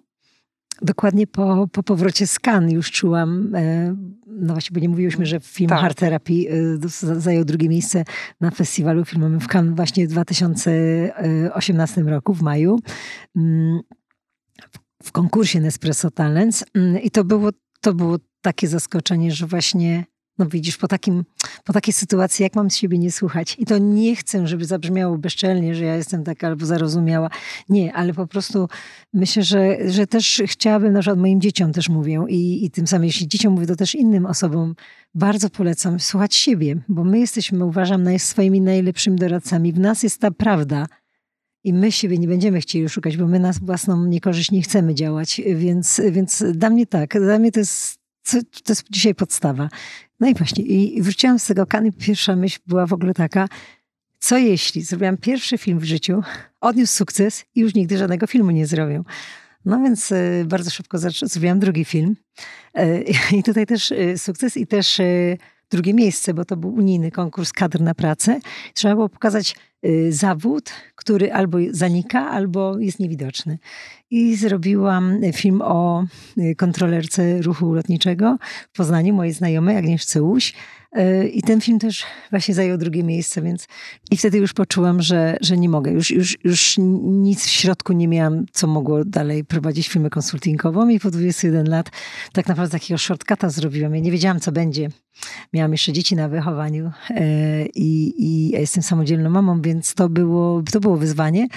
Dokładnie 0.81 1.27
po, 1.27 1.67
po 1.71 1.83
powrocie 1.83 2.27
z 2.27 2.39
Cannes 2.47 2.73
już 2.73 2.91
czułam, 2.91 3.55
e, 3.55 3.95
no 4.27 4.53
właśnie, 4.53 4.73
bo 4.73 4.79
nie 4.79 4.89
mówiłyśmy, 4.89 5.25
że 5.25 5.39
film 5.39 5.69
tak. 5.69 5.79
Hard 5.79 5.97
Therapy 5.97 6.33
zajął 7.17 7.45
drugie 7.45 7.69
miejsce 7.69 8.03
na 8.39 8.51
festiwalu 8.51 9.05
filmowym 9.05 9.39
w 9.39 9.47
Cannes 9.47 9.75
właśnie 9.75 10.07
w 10.07 10.09
2018 10.09 12.01
roku, 12.01 12.33
w 12.33 12.41
maju, 12.41 12.79
mm, 13.35 13.79
w 15.03 15.11
konkursie 15.11 15.59
Nespresso 15.59 16.11
Talents 16.11 16.63
mm, 16.73 17.01
i 17.01 17.11
to 17.11 17.23
było, 17.23 17.49
to 17.81 17.93
było 17.93 18.17
takie 18.41 18.67
zaskoczenie, 18.67 19.31
że 19.31 19.47
właśnie 19.47 20.05
no 20.41 20.49
widzisz, 20.49 20.77
po, 20.77 20.87
takim, 20.87 21.23
po 21.63 21.73
takiej 21.73 21.93
sytuacji, 21.93 22.43
jak 22.43 22.55
mam 22.55 22.71
z 22.71 22.75
siebie 22.75 22.97
nie 22.97 23.11
słuchać? 23.11 23.55
I 23.59 23.65
to 23.65 23.77
nie 23.77 24.15
chcę, 24.15 24.47
żeby 24.47 24.65
zabrzmiało 24.65 25.17
bezczelnie, 25.17 25.75
że 25.75 25.85
ja 25.85 25.95
jestem 25.95 26.23
taka 26.23 26.47
albo 26.47 26.65
zarozumiała. 26.65 27.29
Nie, 27.69 27.93
ale 27.93 28.13
po 28.13 28.27
prostu 28.27 28.67
myślę, 29.13 29.43
że, 29.43 29.91
że 29.91 30.07
też 30.07 30.41
chciałabym, 30.45 30.93
na 30.93 30.99
przykład 30.99 31.19
moim 31.19 31.41
dzieciom 31.41 31.73
też 31.73 31.89
mówię 31.89 32.25
i, 32.29 32.65
i 32.65 32.71
tym 32.71 32.87
samym, 32.87 33.05
jeśli 33.05 33.27
dzieciom 33.27 33.53
mówię, 33.53 33.67
to 33.67 33.75
też 33.75 33.95
innym 33.95 34.25
osobom 34.25 34.75
bardzo 35.15 35.49
polecam 35.49 35.99
słuchać 35.99 36.35
siebie, 36.35 36.75
bo 36.89 37.03
my 37.03 37.19
jesteśmy, 37.19 37.65
uważam, 37.65 38.05
swoimi 38.17 38.61
najlepszymi 38.61 39.17
doradcami. 39.17 39.73
W 39.73 39.79
nas 39.79 40.03
jest 40.03 40.19
ta 40.19 40.31
prawda. 40.31 40.87
I 41.63 41.73
my 41.73 41.91
siebie 41.91 42.17
nie 42.17 42.27
będziemy 42.27 42.61
chcieli 42.61 42.89
szukać, 42.89 43.17
bo 43.17 43.27
my 43.27 43.39
nas 43.39 43.59
własną 43.59 44.05
niekorzyść 44.05 44.51
nie 44.51 44.61
chcemy 44.61 44.95
działać. 44.95 45.41
Więc, 45.55 46.01
więc 46.11 46.43
dla 46.53 46.69
mnie 46.69 46.87
tak, 46.87 47.19
dla 47.19 47.39
mnie 47.39 47.51
to 47.51 47.59
jest 47.59 48.00
to 48.63 48.71
jest 48.71 48.83
dzisiaj 48.89 49.15
podstawa. 49.15 49.69
No 50.19 50.27
i 50.27 50.33
właśnie, 50.33 50.63
i 50.63 51.01
wróciłam 51.01 51.39
z 51.39 51.45
tego 51.45 51.65
kany. 51.65 51.91
Pierwsza 51.91 52.35
myśl 52.35 52.59
była 52.67 52.85
w 52.85 52.93
ogóle 52.93 53.13
taka, 53.13 53.47
co 54.19 54.37
jeśli 54.37 54.81
zrobiłam 54.81 55.17
pierwszy 55.17 55.57
film 55.57 55.79
w 55.79 55.83
życiu, 55.83 56.21
odniósł 56.61 56.93
sukces 56.93 57.45
i 57.55 57.59
już 57.59 57.73
nigdy 57.75 57.97
żadnego 57.97 58.27
filmu 58.27 58.51
nie 58.51 58.67
zrobię. 58.67 59.03
No 59.65 59.79
więc 59.79 60.11
e, 60.11 60.45
bardzo 60.45 60.69
szybko 60.69 60.97
zrobiłam 61.21 61.59
drugi 61.59 61.85
film. 61.85 62.15
E, 62.73 63.01
I 63.37 63.43
tutaj 63.43 63.65
też 63.65 63.91
e, 63.91 64.17
sukces 64.17 64.57
i 64.57 64.67
też 64.67 65.01
drugie 65.69 65.93
miejsce, 65.93 66.33
bo 66.33 66.45
to 66.45 66.57
był 66.57 66.73
unijny 66.73 67.11
konkurs 67.11 67.51
kadr 67.51 67.81
na 67.81 67.95
pracę. 67.95 68.39
Trzeba 68.73 68.95
było 68.95 69.09
pokazać 69.09 69.55
zawód, 70.09 70.71
który 70.95 71.33
albo 71.33 71.57
zanika, 71.71 72.29
albo 72.29 72.79
jest 72.79 72.99
niewidoczny 72.99 73.57
i 74.11 74.35
zrobiłam 74.35 75.21
film 75.33 75.61
o 75.61 76.05
y, 76.37 76.55
kontrolerce 76.55 77.41
ruchu 77.41 77.73
lotniczego 77.73 78.37
w 78.73 78.77
Poznaniu, 78.77 79.13
mojej 79.13 79.33
znajomej 79.33 79.77
Agnieszce 79.77 80.21
Łuś. 80.21 80.53
Y, 80.97 81.27
I 81.27 81.41
ten 81.41 81.61
film 81.61 81.79
też 81.79 82.03
właśnie 82.31 82.53
zajął 82.53 82.77
drugie 82.77 83.03
miejsce, 83.03 83.41
więc 83.41 83.67
i 84.11 84.17
wtedy 84.17 84.37
już 84.37 84.53
poczułam, 84.53 85.01
że, 85.01 85.37
że 85.41 85.57
nie 85.57 85.69
mogę. 85.69 85.91
Już, 85.91 86.11
już, 86.11 86.37
już 86.43 86.75
nic 87.01 87.45
w 87.45 87.49
środku 87.49 87.93
nie 87.93 88.07
miałam, 88.07 88.45
co 88.51 88.67
mogło 88.67 89.05
dalej 89.05 89.45
prowadzić 89.45 89.89
firmę 89.89 90.09
konsultingową 90.09 90.89
i 90.89 90.99
po 90.99 91.11
21 91.11 91.69
lat 91.69 91.89
tak 92.33 92.47
naprawdę 92.47 92.79
takiego 92.79 92.97
shortcuta 92.97 93.49
zrobiłam. 93.49 93.95
Ja 93.95 94.01
nie 94.01 94.11
wiedziałam, 94.11 94.39
co 94.39 94.51
będzie. 94.51 94.89
Miałam 95.53 95.71
jeszcze 95.71 95.93
dzieci 95.93 96.15
na 96.15 96.29
wychowaniu 96.29 96.91
y, 97.09 97.69
i, 97.75 98.13
i 98.17 98.49
ja 98.49 98.59
jestem 98.59 98.83
samodzielną 98.83 99.29
mamą, 99.29 99.61
więc 99.61 99.93
to 99.93 100.09
było, 100.09 100.63
to 100.71 100.79
było 100.79 100.97
wyzwanie, 100.97 101.47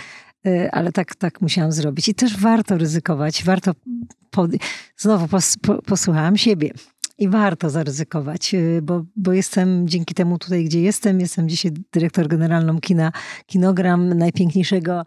Y, 0.47 0.70
ale 0.70 0.92
tak, 0.92 1.14
tak 1.14 1.40
musiałam 1.40 1.73
zrobić. 1.73 2.09
I 2.09 2.14
też 2.14 2.37
warto 2.38 2.79
ryzykować, 2.79 3.44
warto. 3.44 3.73
Pod... 4.31 4.51
Znowu 4.97 5.29
pos, 5.29 5.57
po, 5.57 5.83
posłuchałam 5.83 6.37
siebie. 6.37 6.70
I 7.18 7.29
warto 7.29 7.70
zaryzykować, 7.70 8.55
y, 8.55 8.83
bo, 8.83 9.05
bo 9.16 9.33
jestem 9.33 9.88
dzięki 9.88 10.14
temu 10.14 10.38
tutaj, 10.38 10.64
gdzie 10.64 10.81
jestem. 10.81 11.20
Jestem 11.20 11.48
dzisiaj 11.48 11.72
dyrektor 11.92 12.29
generalną 12.29 12.81
kina 12.81 13.12
Kinogram, 13.46 14.09
najpiękniejszego 14.14 15.05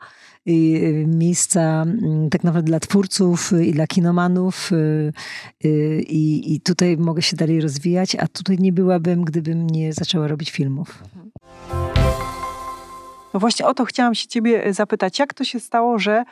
y, 0.48 1.06
miejsca 1.08 1.82
mm, 1.82 2.30
tak 2.30 2.44
naprawdę 2.44 2.68
dla 2.68 2.80
twórców 2.80 3.52
i 3.64 3.72
dla 3.72 3.88
kinomanów. 3.88 4.72
I, 6.08 6.54
I 6.54 6.62
tutaj 6.62 6.98
mogę 6.98 7.22
się 7.22 7.36
dalej 7.38 7.62
rozwijać, 7.62 8.16
a 8.16 8.28
tutaj 8.28 8.58
nie 8.60 8.74
byłabym, 8.74 9.24
gdybym 9.26 9.68
nie 9.68 9.94
zaczęła 9.94 10.28
robić 10.28 10.52
filmów. 10.52 11.04
No 13.34 13.40
właśnie 13.40 13.66
o 13.66 13.74
to 13.74 13.86
chciałam 13.86 14.16
się 14.16 14.28
ciebie 14.28 14.74
zapytać. 14.74 15.20
Jak 15.20 15.34
to 15.34 15.44
się 15.44 15.60
stało, 15.60 16.00
że, 16.00 16.24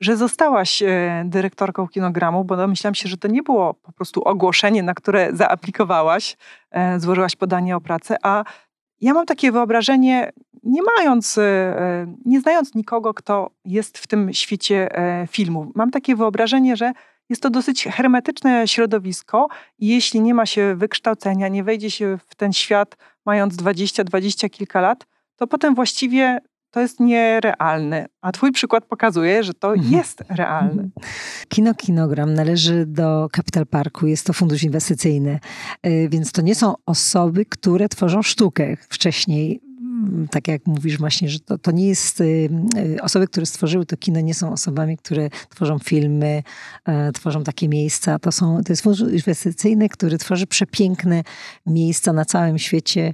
że 0.00 0.16
zostałaś 0.16 0.82
e, 0.82 1.22
dyrektorką 1.24 1.88
kinogramu? 1.88 2.44
Bo 2.44 2.56
domyślam 2.56 2.94
się, 2.94 3.08
że 3.08 3.16
to 3.16 3.28
nie 3.28 3.42
było 3.42 3.74
po 3.74 3.92
prostu 3.92 4.22
ogłoszenie, 4.22 4.82
na 4.82 4.94
które 4.94 5.28
zaaplikowałaś, 5.32 6.36
e, 6.70 7.00
złożyłaś 7.00 7.36
podanie 7.36 7.76
o 7.76 7.80
pracę, 7.80 8.16
a 8.22 8.44
ja 9.00 9.14
mam 9.14 9.26
takie 9.26 9.52
wyobrażenie, 9.52 10.32
nie 10.62 10.80
mając, 10.82 11.38
nie 12.24 12.40
znając 12.40 12.74
nikogo, 12.74 13.14
kto 13.14 13.50
jest 13.64 13.98
w 13.98 14.06
tym 14.06 14.32
świecie 14.32 14.88
filmu, 15.30 15.72
mam 15.74 15.90
takie 15.90 16.16
wyobrażenie, 16.16 16.76
że 16.76 16.92
jest 17.28 17.42
to 17.42 17.50
dosyć 17.50 17.84
hermetyczne 17.84 18.68
środowisko 18.68 19.48
i 19.78 19.88
jeśli 19.88 20.20
nie 20.20 20.34
ma 20.34 20.46
się 20.46 20.74
wykształcenia, 20.76 21.48
nie 21.48 21.64
wejdzie 21.64 21.90
się 21.90 22.18
w 22.28 22.34
ten 22.34 22.52
świat 22.52 22.96
mając 23.24 23.56
20, 23.56 24.04
20 24.04 24.48
kilka 24.48 24.80
lat, 24.80 25.06
to 25.36 25.46
potem 25.46 25.74
właściwie 25.74 26.40
to 26.70 26.80
jest 26.80 27.00
nierealne. 27.00 28.06
A 28.20 28.32
twój 28.32 28.52
przykład 28.52 28.84
pokazuje, 28.84 29.44
że 29.44 29.54
to 29.54 29.74
mhm. 29.74 29.92
jest 29.92 30.24
realne. 30.28 30.82
Mhm. 30.82 30.90
Kino 31.48 31.74
Kinogram 31.74 32.34
należy 32.34 32.86
do 32.86 33.28
Capital 33.36 33.66
Parku, 33.66 34.06
jest 34.06 34.26
to 34.26 34.32
fundusz 34.32 34.62
inwestycyjny, 34.62 35.40
y, 35.86 36.08
więc 36.10 36.32
to 36.32 36.42
nie 36.42 36.54
są 36.54 36.74
osoby, 36.86 37.44
które 37.44 37.88
tworzą 37.88 38.22
sztukę. 38.22 38.76
Wcześniej 38.88 39.60
mm, 39.80 40.28
tak 40.30 40.48
jak 40.48 40.66
mówisz 40.66 40.98
właśnie, 40.98 41.28
że 41.28 41.40
to, 41.40 41.58
to 41.58 41.70
nie 41.70 41.88
jest, 41.88 42.20
y, 42.20 42.24
y, 42.76 43.02
osoby, 43.02 43.26
które 43.26 43.46
stworzyły 43.46 43.86
to 43.86 43.96
kino 43.96 44.20
nie 44.20 44.34
są 44.34 44.52
osobami, 44.52 44.96
które 44.96 45.30
tworzą 45.48 45.78
filmy, 45.78 46.42
tworzą 47.14 47.44
takie 47.44 47.68
miejsca. 47.68 48.18
To, 48.18 48.32
są, 48.32 48.62
to 48.64 48.72
jest 48.72 48.82
fundusz 48.82 49.12
inwestycyjny, 49.12 49.88
który 49.88 50.18
tworzy 50.18 50.46
przepiękne 50.46 51.22
miejsca 51.66 52.12
na 52.12 52.24
całym 52.24 52.58
świecie, 52.58 53.12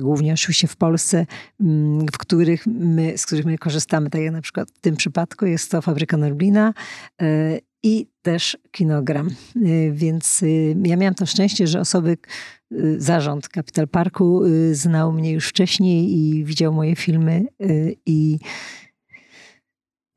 głównie 0.00 0.32
oczywiście 0.32 0.68
w 0.68 0.76
Polsce, 0.76 1.26
mm, 1.60 2.06
w 2.12 2.18
których 2.18 2.66
my, 2.66 3.18
z 3.18 3.26
których 3.26 3.44
my 3.44 3.58
korzystamy. 3.58 4.10
Tak 4.10 4.20
jak 4.20 4.32
na 4.32 4.40
przykład 4.40 4.70
w 4.70 4.80
tym 4.80 4.96
przypadku 4.96 5.46
jest 5.46 5.70
to 5.70 5.82
fabryka 5.82 6.16
Norblina 6.16 6.74
e, 7.22 7.58
i 7.82 8.06
też 8.22 8.56
kinogram. 8.70 9.26
E, 9.56 9.92
więc 9.92 10.44
ja 10.84 10.96
miałam 10.96 11.14
to 11.14 11.26
szczęście, 11.26 11.66
że 11.66 11.80
osoby, 11.80 12.16
zarząd 12.98 13.48
Capital 13.48 13.88
Parku 13.88 14.42
znał 14.72 15.12
mnie 15.12 15.32
już 15.32 15.48
wcześniej 15.48 16.18
i 16.18 16.44
widział 16.44 16.72
moje 16.72 16.96
filmy 16.96 17.44
i 18.06 18.38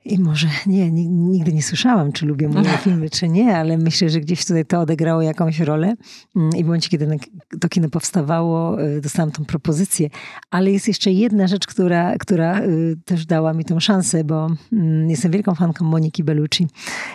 i 0.05 0.19
może 0.19 0.47
nie, 0.67 0.91
nigdy 0.91 1.53
nie 1.53 1.63
słyszałam, 1.63 2.11
czy 2.11 2.25
lubię 2.25 2.49
moje 2.49 2.69
filmy, 2.83 3.09
czy 3.09 3.29
nie, 3.29 3.57
ale 3.57 3.77
myślę, 3.77 4.09
że 4.09 4.19
gdzieś 4.19 4.45
tutaj 4.45 4.65
to 4.65 4.81
odegrało 4.81 5.21
jakąś 5.21 5.59
rolę. 5.59 5.95
Mm, 6.35 6.49
I 6.57 6.63
w 6.63 6.65
momencie, 6.65 6.89
kiedy 6.89 7.17
to 7.61 7.69
kino 7.69 7.89
powstawało, 7.89 8.83
y, 8.83 9.01
dostałam 9.01 9.31
tą 9.31 9.45
propozycję. 9.45 10.09
Ale 10.51 10.71
jest 10.71 10.87
jeszcze 10.87 11.11
jedna 11.11 11.47
rzecz, 11.47 11.67
która, 11.67 12.17
która 12.17 12.61
y, 12.61 12.95
też 13.05 13.25
dała 13.25 13.53
mi 13.53 13.65
tą 13.65 13.79
szansę, 13.79 14.23
bo 14.23 14.47
mm, 14.73 15.09
jestem 15.09 15.31
wielką 15.31 15.55
fanką 15.55 15.85
Moniki 15.85 16.23
Bellucci. 16.23 16.67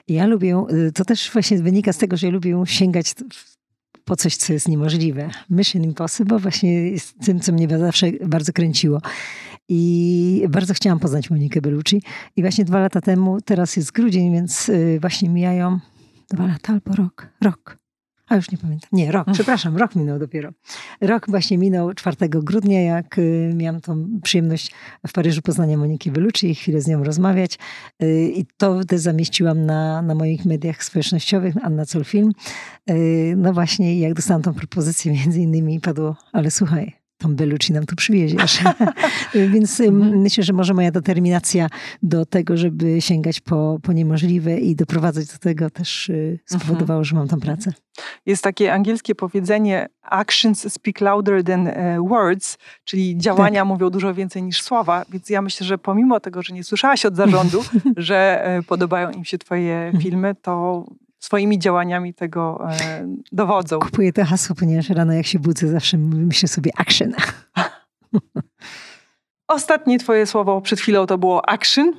Ja 0.09 0.27
lubię, 0.27 0.65
y, 0.89 0.93
to 0.93 1.05
też 1.05 1.31
właśnie 1.33 1.63
wynika 1.63 1.93
z 1.93 1.99
tego, 1.99 2.17
że 2.17 2.27
ja 2.27 2.33
lubię 2.33 2.63
sięgać 2.67 3.15
po 4.05 4.17
coś, 4.17 4.37
co 4.37 4.53
jest 4.53 4.69
niemożliwe. 4.69 5.31
Mission 5.51 5.85
Impossible 5.85 6.39
właśnie 6.39 6.91
jest 6.91 7.15
tym, 7.25 7.41
co 7.41 7.53
mnie 7.53 7.79
zawsze 7.79 8.07
bardzo 8.27 8.53
kręciło. 8.53 9.01
I 9.69 10.45
bardzo 10.49 10.75
chciałam 10.75 10.99
poznać 10.99 11.31
Monikę 11.31 11.61
Bellucci. 11.61 12.03
I 12.37 12.43
właśnie 12.43 12.65
dwa 12.65 12.81
lata 12.81 13.01
temu, 13.01 13.41
teraz 13.41 13.77
jest 13.77 13.93
grudzień, 13.93 14.33
więc 14.33 14.69
y, 14.69 14.99
właśnie 15.01 15.29
mijają 15.29 15.79
dwa 16.31 16.47
lata 16.47 16.73
albo 16.73 16.95
rok. 16.95 17.29
Rok. 17.41 17.80
A 18.31 18.37
już 18.37 18.51
nie 18.51 18.59
pamiętam. 18.59 18.89
Nie, 18.93 19.13
rok, 19.13 19.27
przepraszam, 19.33 19.77
rok 19.77 19.97
minął 19.97 20.19
dopiero. 20.19 20.51
Rok 21.01 21.27
właśnie 21.29 21.59
minął 21.59 21.95
4 21.95 22.17
grudnia, 22.29 22.81
jak 22.81 23.19
y, 23.19 23.53
miałam 23.57 23.81
tą 23.81 24.21
przyjemność 24.23 24.73
w 25.07 25.13
Paryżu 25.13 25.43
poznania 25.43 25.77
Moniki 25.77 26.11
Bellucci 26.11 26.51
i 26.51 26.55
chwilę 26.55 26.81
z 26.81 26.87
nią 26.87 27.05
rozmawiać. 27.05 27.59
Y, 28.03 28.33
I 28.37 28.47
to 28.57 28.81
zamieściłam 28.93 29.67
na, 29.67 30.03
na 30.03 30.15
moich 30.15 30.45
mediach 30.45 30.85
społecznościowych, 30.85 31.55
Anna 31.63 31.87
Colfilm. 31.87 32.33
No 33.37 33.53
właśnie, 33.53 33.99
jak 33.99 34.15
dostałam 34.15 34.43
tą 34.43 34.55
propozycję, 34.55 35.13
między 35.13 35.41
innymi 35.41 35.81
padło, 35.81 36.17
ale 36.33 36.51
słuchaj, 36.51 37.00
tą 37.21 37.37
Bellucci 37.37 37.73
nam 37.73 37.87
tu 37.87 37.97
przywieziesz. 37.97 38.59
Więc 39.53 39.81
mhm. 39.81 40.21
myślę, 40.21 40.45
że 40.45 40.53
może 40.53 40.75
moja 40.75 40.91
determinacja 40.91 41.69
do 42.03 42.27
tego, 42.27 42.57
żeby 42.57 43.01
sięgać 43.01 43.41
po, 43.41 43.79
po 43.83 43.93
niemożliwe 43.93 44.59
i 44.59 44.77
doprowadzać 44.77 45.27
do 45.27 45.39
tego 45.39 45.71
też 45.71 46.09
y, 46.09 46.39
spowodowało, 46.45 47.01
mhm. 47.01 47.05
że 47.05 47.17
mam 47.17 47.29
tą 47.29 47.41
pracę. 47.41 47.73
Jest 48.27 48.43
takie 48.43 48.73
angielskie 48.73 49.15
powiedzenie 49.15 49.89
actions 50.03 50.73
speak 50.73 51.01
louder 51.01 51.45
than 51.45 51.67
e, 51.67 52.01
words, 52.09 52.59
czyli 52.85 53.19
działania 53.19 53.61
tak. 53.61 53.69
mówią 53.69 53.91
dużo 53.91 54.15
więcej 54.15 54.43
niż 54.43 54.63
słowa, 54.63 55.05
więc 55.11 55.31
ja 55.31 55.43
myślę, 55.43 55.67
że 55.67 55.79
pomimo 55.79 56.21
tego, 56.21 56.43
że 56.43 56.55
nie 56.55 56.65
słyszałaś 56.65 57.07
od 57.07 57.17
zarządu, 57.17 57.65
że 57.97 58.45
e, 58.45 58.63
podobają 58.63 59.11
im 59.11 59.25
się 59.25 59.39
twoje 59.39 59.77
mhm. 59.77 60.03
filmy, 60.03 60.35
to 60.43 60.85
swoimi 61.21 61.59
działaniami 61.59 62.15
tego 62.15 62.69
e, 62.71 63.07
dowodzą. 63.33 63.79
Kupuję 63.79 64.13
to 64.13 64.25
hasło, 64.25 64.57
ponieważ 64.57 64.91
rano 64.91 65.13
jak 65.13 65.27
się 65.27 65.39
budzę, 65.39 65.69
zawsze 65.69 65.99
myślę 65.99 66.49
sobie 66.49 66.71
action. 66.77 67.13
Ostatnie 69.49 69.99
twoje 69.99 70.27
słowo 70.27 70.61
przed 70.61 70.81
chwilą 70.81 71.07
to 71.07 71.19
było 71.19 71.49
action. 71.49 71.93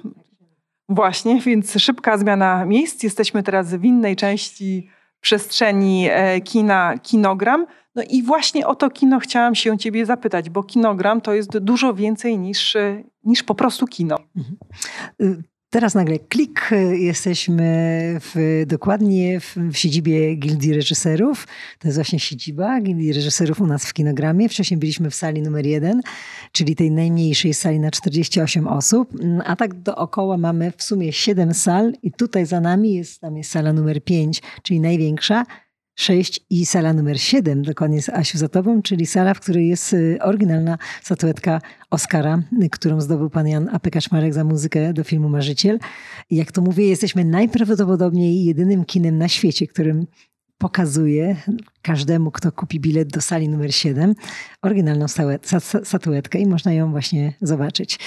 Właśnie, 0.90 1.42
więc 1.42 1.74
szybka 1.80 2.18
zmiana 2.18 2.66
miejsc. 2.66 3.04
Jesteśmy 3.04 3.44
teraz 3.44 3.76
w 3.76 3.86
innej 3.86 4.16
części 4.16 4.90
przestrzeni 5.22 6.08
e, 6.12 6.42
kina 6.42 6.98
Kinogram. 6.98 7.66
No 7.96 8.04
i 8.10 8.24
właśnie 8.24 8.68
o 8.68 8.76
to 8.76 8.90
kino 8.90 9.20
chciałam 9.20 9.56
się 9.56 9.78
ciebie 9.78 10.06
zapytać, 10.06 10.50
bo 10.50 10.64
kinogram 10.64 11.22
to 11.22 11.34
jest 11.34 11.58
dużo 11.58 11.94
więcej 11.94 12.38
niż, 12.40 12.76
e, 12.76 13.04
niż 13.24 13.44
po 13.44 13.56
prostu 13.56 13.88
kino. 13.88 14.16
Teraz 15.72 15.96
nagle 15.96 16.20
klik, 16.20 16.70
jesteśmy 16.92 17.64
w, 18.20 18.64
dokładnie 18.68 19.40
w, 19.40 19.56
w, 19.56 19.78
siedzibie 19.78 20.36
Gildii 20.36 20.74
Reżyserów. 20.74 21.48
To 21.80 21.88
jest 21.88 21.98
właśnie 21.98 22.20
siedziba 22.20 22.82
Gildii 22.82 23.14
Reżyserów 23.14 23.62
u 23.62 23.68
nas 23.68 23.86
w 23.86 23.94
kinogramie. 23.94 24.50
Wcześniej 24.50 24.78
byliśmy 24.78 25.10
w 25.10 25.16
sali 25.16 25.42
numer 25.42 25.66
jeden, 25.66 26.02
czyli 26.52 26.76
tej 26.76 26.92
najmniejszej 26.92 27.54
sali 27.54 27.80
na 27.80 27.92
48 27.92 28.68
osób. 28.68 29.14
A 29.46 29.56
tak 29.56 29.74
dookoła 29.74 30.38
mamy 30.38 30.72
w 30.78 30.84
sumie 30.84 31.14
7 31.14 31.54
sal 31.54 31.94
i 32.04 32.12
tutaj 32.12 32.46
za 32.46 32.62
nami 32.62 32.94
jest, 32.94 33.22
tam 33.22 33.38
jest 33.38 33.52
sala 33.52 33.74
numer 33.74 34.04
5, 34.04 34.42
czyli 34.64 34.80
największa. 34.80 35.46
6 36.02 36.40
i 36.50 36.66
sala 36.66 36.94
numer 36.94 37.20
7, 37.20 37.62
dokładnie 37.62 38.02
z 38.02 38.10
Asiu 38.10 38.38
za 38.38 38.50
tobą, 38.50 38.82
czyli 38.82 39.06
sala, 39.06 39.34
w 39.34 39.40
której 39.40 39.68
jest 39.68 39.94
y, 39.94 40.18
oryginalna 40.22 40.78
statuetka 41.02 41.62
Oscara, 41.90 42.44
y, 42.64 42.70
którą 42.70 43.02
zdobył 43.02 43.30
pan 43.30 43.48
Jan 43.48 43.70
A.P. 43.74 43.92
Kaczmarek 43.92 44.34
za 44.34 44.44
muzykę 44.44 44.94
do 44.94 45.04
filmu 45.04 45.30
Marzyciel. 45.30 45.80
I 46.30 46.36
jak 46.36 46.52
to 46.52 46.62
mówię, 46.62 46.88
jesteśmy 46.88 47.26
najprawdopodobniej 47.26 48.46
jedynym 48.46 48.86
kinem 48.86 49.18
na 49.18 49.28
świecie, 49.28 49.68
którym 49.68 50.08
pokazuje 50.58 51.36
każdemu, 51.82 52.32
kto 52.32 52.52
kupi 52.52 52.80
bilet 52.80 53.08
do 53.08 53.22
sali 53.22 53.50
numer 53.50 53.74
7, 53.74 54.14
oryginalną 54.62 55.06
statuetkę 55.84 56.40
i 56.40 56.48
można 56.48 56.74
ją 56.74 56.92
właśnie 56.92 57.34
zobaczyć. 57.42 58.00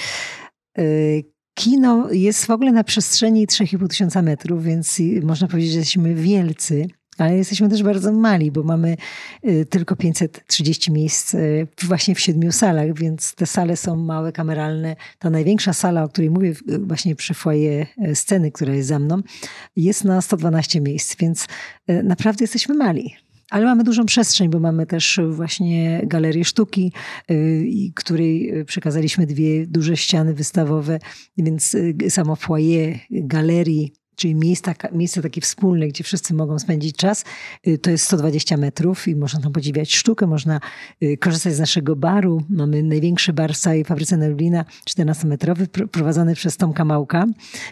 Y, 0.79 1.23
kino 1.53 2.11
jest 2.11 2.45
w 2.45 2.49
ogóle 2.49 2.71
na 2.71 2.83
przestrzeni 2.83 3.47
3,5 3.47 3.87
tysiąca 3.87 4.21
metrów, 4.21 4.63
więc 4.63 5.01
można 5.23 5.47
powiedzieć, 5.47 5.71
że 5.71 5.79
jesteśmy 5.79 6.15
wielcy 6.15 6.87
ale 7.17 7.37
jesteśmy 7.37 7.69
też 7.69 7.83
bardzo 7.83 8.11
mali, 8.11 8.51
bo 8.51 8.63
mamy 8.63 8.97
y, 9.47 9.65
tylko 9.65 9.95
530 9.95 10.91
miejsc 10.91 11.33
y, 11.33 11.67
właśnie 11.83 12.15
w 12.15 12.19
siedmiu 12.19 12.51
salach, 12.51 12.93
więc 12.93 13.35
te 13.35 13.45
sale 13.45 13.77
są 13.77 13.95
małe, 13.95 14.31
kameralne. 14.31 14.95
Ta 15.19 15.29
największa 15.29 15.73
sala, 15.73 16.03
o 16.03 16.09
której 16.09 16.29
mówię 16.29 16.53
właśnie 16.79 17.15
przy 17.15 17.33
foje 17.33 17.87
y, 18.07 18.15
sceny, 18.15 18.51
która 18.51 18.73
jest 18.73 18.87
za 18.87 18.99
mną, 18.99 19.21
jest 19.75 20.03
na 20.03 20.21
112 20.21 20.81
miejsc, 20.81 21.15
więc 21.19 21.47
naprawdę 22.03 22.43
jesteśmy 22.43 22.75
mali. 22.75 23.15
Ale 23.49 23.65
mamy 23.65 23.83
dużą 23.83 24.05
przestrzeń, 24.05 24.49
bo 24.49 24.59
mamy 24.59 24.85
też 24.85 25.19
właśnie 25.29 26.01
galerię 26.03 26.45
sztuki, 26.45 26.93
której 27.95 28.53
przekazaliśmy 28.65 29.25
dwie 29.25 29.67
duże 29.67 29.97
ściany 29.97 30.33
wystawowe, 30.33 30.99
więc 31.37 31.75
samo 32.09 32.35
foyer 32.35 32.99
galerii 33.11 33.93
czyli 34.15 34.35
miejsca, 34.35 34.73
miejsce 34.91 35.21
takie 35.21 35.41
wspólne, 35.41 35.87
gdzie 35.87 36.03
wszyscy 36.03 36.33
mogą 36.33 36.59
spędzić 36.59 36.95
czas, 36.95 37.23
y, 37.67 37.77
to 37.77 37.91
jest 37.91 38.05
120 38.05 38.57
metrów 38.57 39.07
i 39.07 39.15
można 39.15 39.41
tam 39.41 39.51
podziwiać 39.51 39.95
sztukę, 39.95 40.27
można 40.27 40.59
y, 41.03 41.17
korzystać 41.17 41.53
z 41.53 41.59
naszego 41.59 41.95
baru. 41.95 42.43
Mamy 42.49 42.83
największy 42.83 43.33
bar 43.33 43.53
w 43.53 43.57
całej 43.57 43.83
fabryce 43.83 44.17
Nerlina, 44.17 44.65
14-metrowy, 44.89 45.87
prowadzony 45.87 46.35
przez 46.35 46.57
Tomka 46.57 46.85
Małka, 46.85 47.25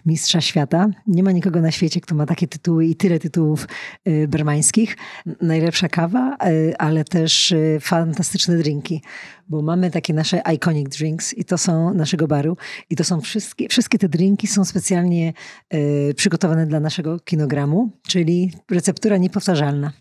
mistrza 0.06 0.42
świata. 0.42 0.88
Nie 1.08 1.24
ma 1.24 1.32
nikogo 1.32 1.62
na 1.62 1.72
świecie, 1.72 2.02
kto 2.02 2.16
ma 2.16 2.26
takie 2.26 2.48
tytuły 2.48 2.86
i 2.86 2.96
tyle 2.96 3.20
tytułów 3.20 3.68
y, 4.08 4.28
bermańskich. 4.28 4.98
Najlepsza 5.42 5.90
kawa, 5.90 6.38
ale 6.78 7.04
też 7.04 7.54
fantastyczne 7.80 8.58
drinki 8.58 9.02
bo 9.48 9.62
mamy 9.62 9.92
takie 9.92 10.14
nasze 10.14 10.42
iconic 10.56 10.98
drinks 10.98 11.34
i 11.34 11.46
to 11.46 11.58
są 11.58 11.94
naszego 11.94 12.28
baru 12.28 12.58
i 12.90 12.96
to 12.96 13.04
są 13.04 13.22
wszystkie, 13.22 13.70
wszystkie 13.70 13.98
te 13.98 14.10
drinki 14.10 14.48
są 14.48 14.66
specjalnie 14.66 15.34
y, 15.74 16.14
przygotowane 16.16 16.68
dla 16.68 16.80
naszego 16.80 17.20
kinogramu, 17.20 17.90
czyli 18.08 18.52
receptura 18.72 19.18
niepowtarzalna. 19.18 19.92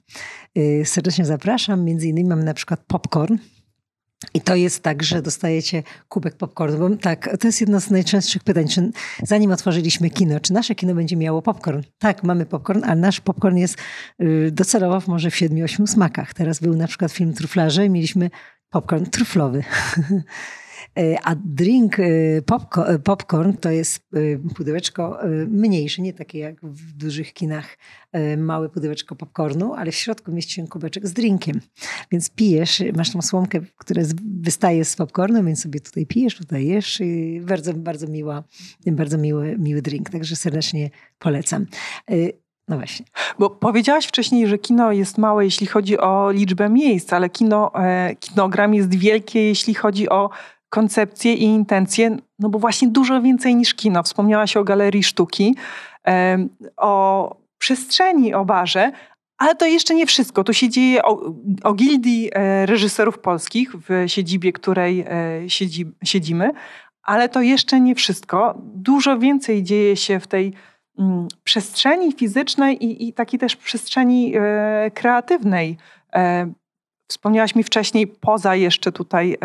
Y, 0.58 0.82
serdecznie 0.84 1.24
zapraszam, 1.24 1.84
między 1.84 2.08
innymi 2.08 2.28
mamy 2.28 2.44
na 2.44 2.54
przykład 2.54 2.80
popcorn, 2.86 3.36
i 4.34 4.40
to 4.40 4.54
jest 4.54 4.82
tak, 4.82 5.02
że 5.02 5.22
dostajecie 5.22 5.82
kubek 6.08 6.36
popcornu. 6.36 6.78
Bo 6.78 6.96
tak, 6.96 7.36
to 7.40 7.48
jest 7.48 7.60
jedno 7.60 7.80
z 7.80 7.90
najczęstszych 7.90 8.44
pytań. 8.44 8.68
Czy 8.68 8.90
zanim 9.22 9.50
otworzyliśmy 9.50 10.10
kino, 10.10 10.40
czy 10.40 10.52
nasze 10.52 10.74
kino 10.74 10.94
będzie 10.94 11.16
miało 11.16 11.42
popcorn? 11.42 11.82
Tak, 11.98 12.24
mamy 12.24 12.46
popcorn, 12.46 12.84
ale 12.84 13.00
nasz 13.00 13.20
popcorn 13.20 13.56
jest 13.56 13.76
y, 14.22 14.50
docelowo 14.52 15.02
może 15.06 15.30
w 15.30 15.36
siedmiu, 15.36 15.64
ośmiu 15.64 15.86
smakach. 15.86 16.34
Teraz 16.34 16.60
był 16.60 16.76
na 16.76 16.86
przykład 16.86 17.12
film 17.12 17.32
Truflarze 17.32 17.86
i 17.86 17.90
mieliśmy 17.90 18.30
popcorn 18.72 19.04
truflowy. 19.04 19.64
E, 20.98 21.16
a 21.24 21.34
drink 21.34 21.98
e, 21.98 22.42
popcorn, 22.42 22.98
popcorn 23.02 23.52
to 23.52 23.70
jest 23.70 24.08
e, 24.14 24.54
pudełeczko 24.54 25.18
mniejsze, 25.48 26.02
nie 26.02 26.12
takie 26.12 26.38
jak 26.38 26.60
w 26.62 26.92
dużych 26.92 27.32
kinach, 27.32 27.78
małe 28.36 28.68
pudełeczko 28.68 29.16
popcornu, 29.16 29.74
ale 29.74 29.92
w 29.92 29.94
środku 29.94 30.32
mieści 30.32 30.52
się 30.52 30.68
kubeczek 30.68 31.06
z 31.06 31.12
drinkiem. 31.12 31.60
Więc 32.10 32.30
pijesz, 32.30 32.82
masz 32.96 33.12
tą 33.12 33.22
słomkę, 33.22 33.60
która 33.76 34.02
wystaje 34.40 34.84
z 34.84 34.96
popcornu, 34.96 35.44
więc 35.44 35.62
sobie 35.62 35.80
tutaj 35.80 36.06
pijesz, 36.06 36.36
tutaj 36.36 36.66
jesz. 36.66 37.02
Bardzo, 37.40 37.74
bardzo 37.74 38.06
miła, 38.06 38.44
bardzo 38.86 39.18
miły, 39.18 39.58
miły 39.58 39.82
drink, 39.82 40.10
także 40.10 40.36
serdecznie 40.36 40.90
polecam. 41.18 41.66
No 42.68 42.76
właśnie. 42.76 43.06
Bo 43.38 43.50
powiedziałaś 43.50 44.06
wcześniej, 44.06 44.46
że 44.46 44.58
kino 44.58 44.92
jest 44.92 45.18
małe, 45.18 45.44
jeśli 45.44 45.66
chodzi 45.66 45.98
o 45.98 46.30
liczbę 46.30 46.68
miejsc, 46.68 47.12
ale 47.12 47.30
kino, 47.30 47.70
e, 47.74 48.14
kinogram 48.16 48.74
jest 48.74 48.94
wielkie, 48.94 49.48
jeśli 49.48 49.74
chodzi 49.74 50.08
o 50.08 50.30
koncepcję 50.68 51.34
i 51.34 51.42
intencje, 51.42 52.16
no 52.38 52.48
bo 52.48 52.58
właśnie 52.58 52.88
dużo 52.88 53.22
więcej 53.22 53.56
niż 53.56 53.74
kino. 53.74 54.02
Wspomniałaś 54.02 54.56
o 54.56 54.64
galerii 54.64 55.02
sztuki, 55.02 55.56
e, 56.06 56.46
o 56.76 57.36
przestrzeni, 57.58 58.34
o 58.34 58.44
barze, 58.44 58.92
ale 59.38 59.54
to 59.54 59.66
jeszcze 59.66 59.94
nie 59.94 60.06
wszystko. 60.06 60.44
Tu 60.44 60.52
się 60.52 60.68
dzieje 60.68 61.02
o, 61.02 61.34
o 61.62 61.74
gildii 61.74 62.30
e, 62.32 62.66
reżyserów 62.66 63.18
polskich 63.18 63.72
w 63.88 64.04
siedzibie, 64.06 64.52
której 64.52 65.04
siedzi, 65.48 65.86
siedzimy, 66.04 66.50
ale 67.02 67.28
to 67.28 67.40
jeszcze 67.40 67.80
nie 67.80 67.94
wszystko. 67.94 68.54
Dużo 68.74 69.18
więcej 69.18 69.62
dzieje 69.62 69.96
się 69.96 70.20
w 70.20 70.26
tej 70.26 70.52
przestrzeni 71.44 72.12
fizycznej 72.12 72.84
i, 72.84 73.08
i 73.08 73.12
takiej 73.12 73.40
też 73.40 73.56
przestrzeni 73.56 74.32
e, 74.36 74.90
kreatywnej. 74.94 75.76
E, 76.14 76.52
wspomniałaś 77.08 77.54
mi 77.54 77.62
wcześniej, 77.62 78.06
poza 78.06 78.54
jeszcze 78.56 78.92
tutaj, 78.92 79.38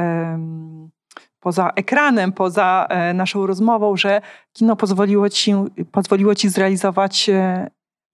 poza 1.40 1.72
ekranem, 1.76 2.32
poza 2.32 2.88
e, 2.90 3.14
naszą 3.14 3.48
rozmową, 3.48 3.98
że 3.98 4.22
kino 4.54 4.76
pozwoliło 4.76 5.30
ci, 5.30 5.54
pozwoliło 5.92 6.36
ci 6.36 6.50
zrealizować 6.50 7.30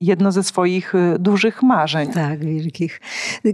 jedno 0.04 0.32
ze 0.32 0.44
swoich 0.44 0.96
y, 0.96 1.20
dużych 1.20 1.64
marzeń. 1.64 2.12
Tak, 2.12 2.46
wielkich. 2.46 3.02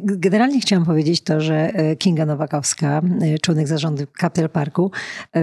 Generalnie 0.02 0.60
chciałam 0.60 0.86
powiedzieć 0.86 1.22
to, 1.22 1.42
że 1.42 1.74
e, 1.74 1.96
Kinga 1.96 2.26
Nowakowska, 2.26 3.02
e, 3.22 3.40
członek 3.40 3.68
zarządu 3.68 4.04
Capital 4.20 4.50
Parku, 4.50 4.92
e, 5.36 5.42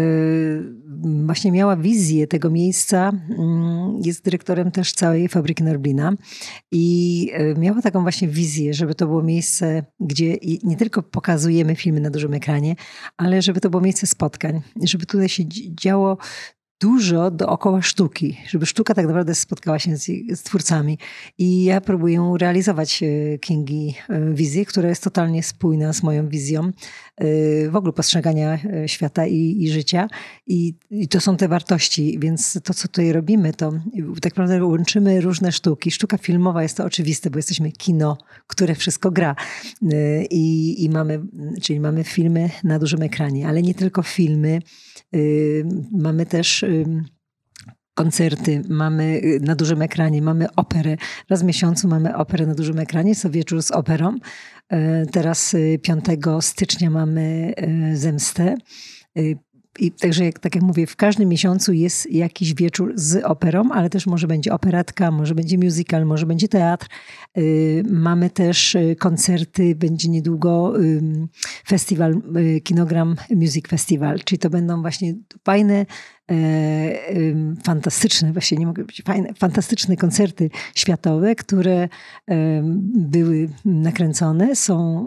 właśnie 1.26 1.52
miała 1.52 1.76
wizję 1.76 2.26
tego 2.26 2.50
miejsca. 2.50 3.12
Mm, 3.38 4.00
jest 4.04 4.24
dyrektorem 4.24 4.70
też 4.70 4.92
całej 4.92 5.28
fabryki 5.28 5.64
Norblina 5.64 6.12
i 6.72 7.30
miała 7.58 7.82
taką 7.82 8.02
właśnie 8.02 8.28
wizję, 8.28 8.74
żeby 8.74 8.94
to 8.94 9.06
było 9.06 9.22
miejsce, 9.22 9.84
gdzie 10.00 10.36
nie 10.64 10.76
tylko 10.76 11.02
pokazujemy 11.02 11.76
filmy 11.76 12.00
na 12.00 12.10
dużym 12.10 12.34
ekranie, 12.34 12.76
ale 13.16 13.42
żeby 13.42 13.60
to 13.60 13.70
było 13.70 13.82
miejsce 13.82 14.06
spotkań, 14.06 14.60
żeby 14.82 15.06
tutaj 15.06 15.28
się 15.28 15.42
działo 15.80 16.18
dużo 16.80 17.30
dookoła 17.30 17.82
sztuki, 17.82 18.36
żeby 18.48 18.66
sztuka 18.66 18.94
tak 18.94 19.06
naprawdę 19.06 19.34
spotkała 19.34 19.78
się 19.78 19.96
z, 19.96 20.06
z 20.34 20.42
twórcami. 20.42 20.98
I 21.38 21.64
ja 21.64 21.80
próbuję 21.80 22.34
realizować 22.40 23.02
e, 23.02 23.38
Kingi 23.38 23.94
e, 24.08 24.34
wizję, 24.34 24.64
która 24.64 24.88
jest 24.88 25.04
totalnie 25.04 25.42
spójna 25.42 25.92
z 25.92 26.02
moją 26.02 26.28
wizją 26.28 26.64
e, 26.64 26.70
w 27.70 27.76
ogóle 27.76 27.92
postrzegania 27.92 28.58
świata 28.86 29.26
i, 29.26 29.56
i 29.58 29.70
życia. 29.70 30.08
I, 30.46 30.74
I, 30.90 31.08
to 31.08 31.20
są 31.20 31.36
te 31.36 31.48
wartości, 31.48 32.18
więc 32.18 32.60
to, 32.64 32.74
co 32.74 32.88
tutaj 32.88 33.12
robimy, 33.12 33.52
to 33.52 33.72
tak 34.22 34.36
naprawdę 34.36 34.64
łączymy 34.64 35.20
różne 35.20 35.52
sztuki. 35.52 35.90
Sztuka 35.90 36.18
filmowa 36.18 36.62
jest 36.62 36.76
to 36.76 36.84
oczywiste, 36.84 37.30
bo 37.30 37.38
jesteśmy 37.38 37.72
kino, 37.72 38.18
które 38.46 38.74
wszystko 38.74 39.10
gra. 39.10 39.36
I, 40.30 40.84
i 40.84 40.90
mamy, 40.90 41.20
czyli 41.62 41.80
mamy 41.80 42.04
filmy 42.04 42.50
na 42.64 42.78
dużym 42.78 43.02
ekranie, 43.02 43.48
ale 43.48 43.62
nie 43.62 43.74
tylko 43.74 44.02
filmy, 44.02 44.60
mamy 45.92 46.26
też 46.26 46.64
koncerty, 47.96 48.62
mamy 48.68 49.20
y, 49.24 49.40
na 49.42 49.54
dużym 49.54 49.82
ekranie, 49.82 50.22
mamy 50.22 50.46
operę. 50.56 50.96
Raz 51.30 51.42
w 51.42 51.44
miesiącu 51.44 51.88
mamy 51.88 52.16
operę 52.16 52.46
na 52.46 52.54
dużym 52.54 52.78
ekranie, 52.78 53.14
co 53.14 53.30
wieczór 53.30 53.62
z 53.62 53.70
operą. 53.70 54.18
E, 54.68 55.06
teraz 55.06 55.56
5 55.82 56.04
y, 56.08 56.42
stycznia 56.42 56.90
mamy 56.90 57.54
Zemstę. 57.94 58.56
I 59.78 59.90
także, 59.92 60.24
jak, 60.24 60.38
tak 60.38 60.54
jak 60.54 60.64
mówię, 60.64 60.86
w 60.86 60.96
każdym 60.96 61.28
miesiącu 61.28 61.72
jest 61.72 62.12
jakiś 62.12 62.54
wieczór 62.54 62.92
z 62.96 63.24
operą, 63.24 63.72
ale 63.72 63.90
też 63.90 64.06
może 64.06 64.26
będzie 64.26 64.52
operetka, 64.52 65.10
może 65.10 65.34
będzie 65.34 65.58
musical, 65.58 66.06
może 66.06 66.26
będzie 66.26 66.48
teatr. 66.48 66.86
Y, 67.38 67.82
mamy 67.90 68.30
też 68.30 68.74
y, 68.74 68.96
koncerty, 68.98 69.74
będzie 69.74 70.08
niedługo 70.08 70.72
festiwal, 71.68 72.22
y, 72.36 72.60
Kinogram 72.60 73.16
Music 73.30 73.68
Festival, 73.68 74.18
czyli 74.24 74.38
to 74.38 74.50
będą 74.50 74.80
właśnie 74.80 75.14
fajne, 75.44 75.86
e, 76.30 76.36
fantastyczne, 77.64 78.32
właśnie 78.32 78.58
nie 78.58 78.66
mogę 78.66 78.84
być 78.84 79.02
fajne, 79.02 79.34
fantastyczne 79.34 79.96
koncerty 79.96 80.50
światowe, 80.74 81.34
które 81.34 81.88
były 82.94 83.48
nakręcone, 83.64 84.56
są 84.56 85.06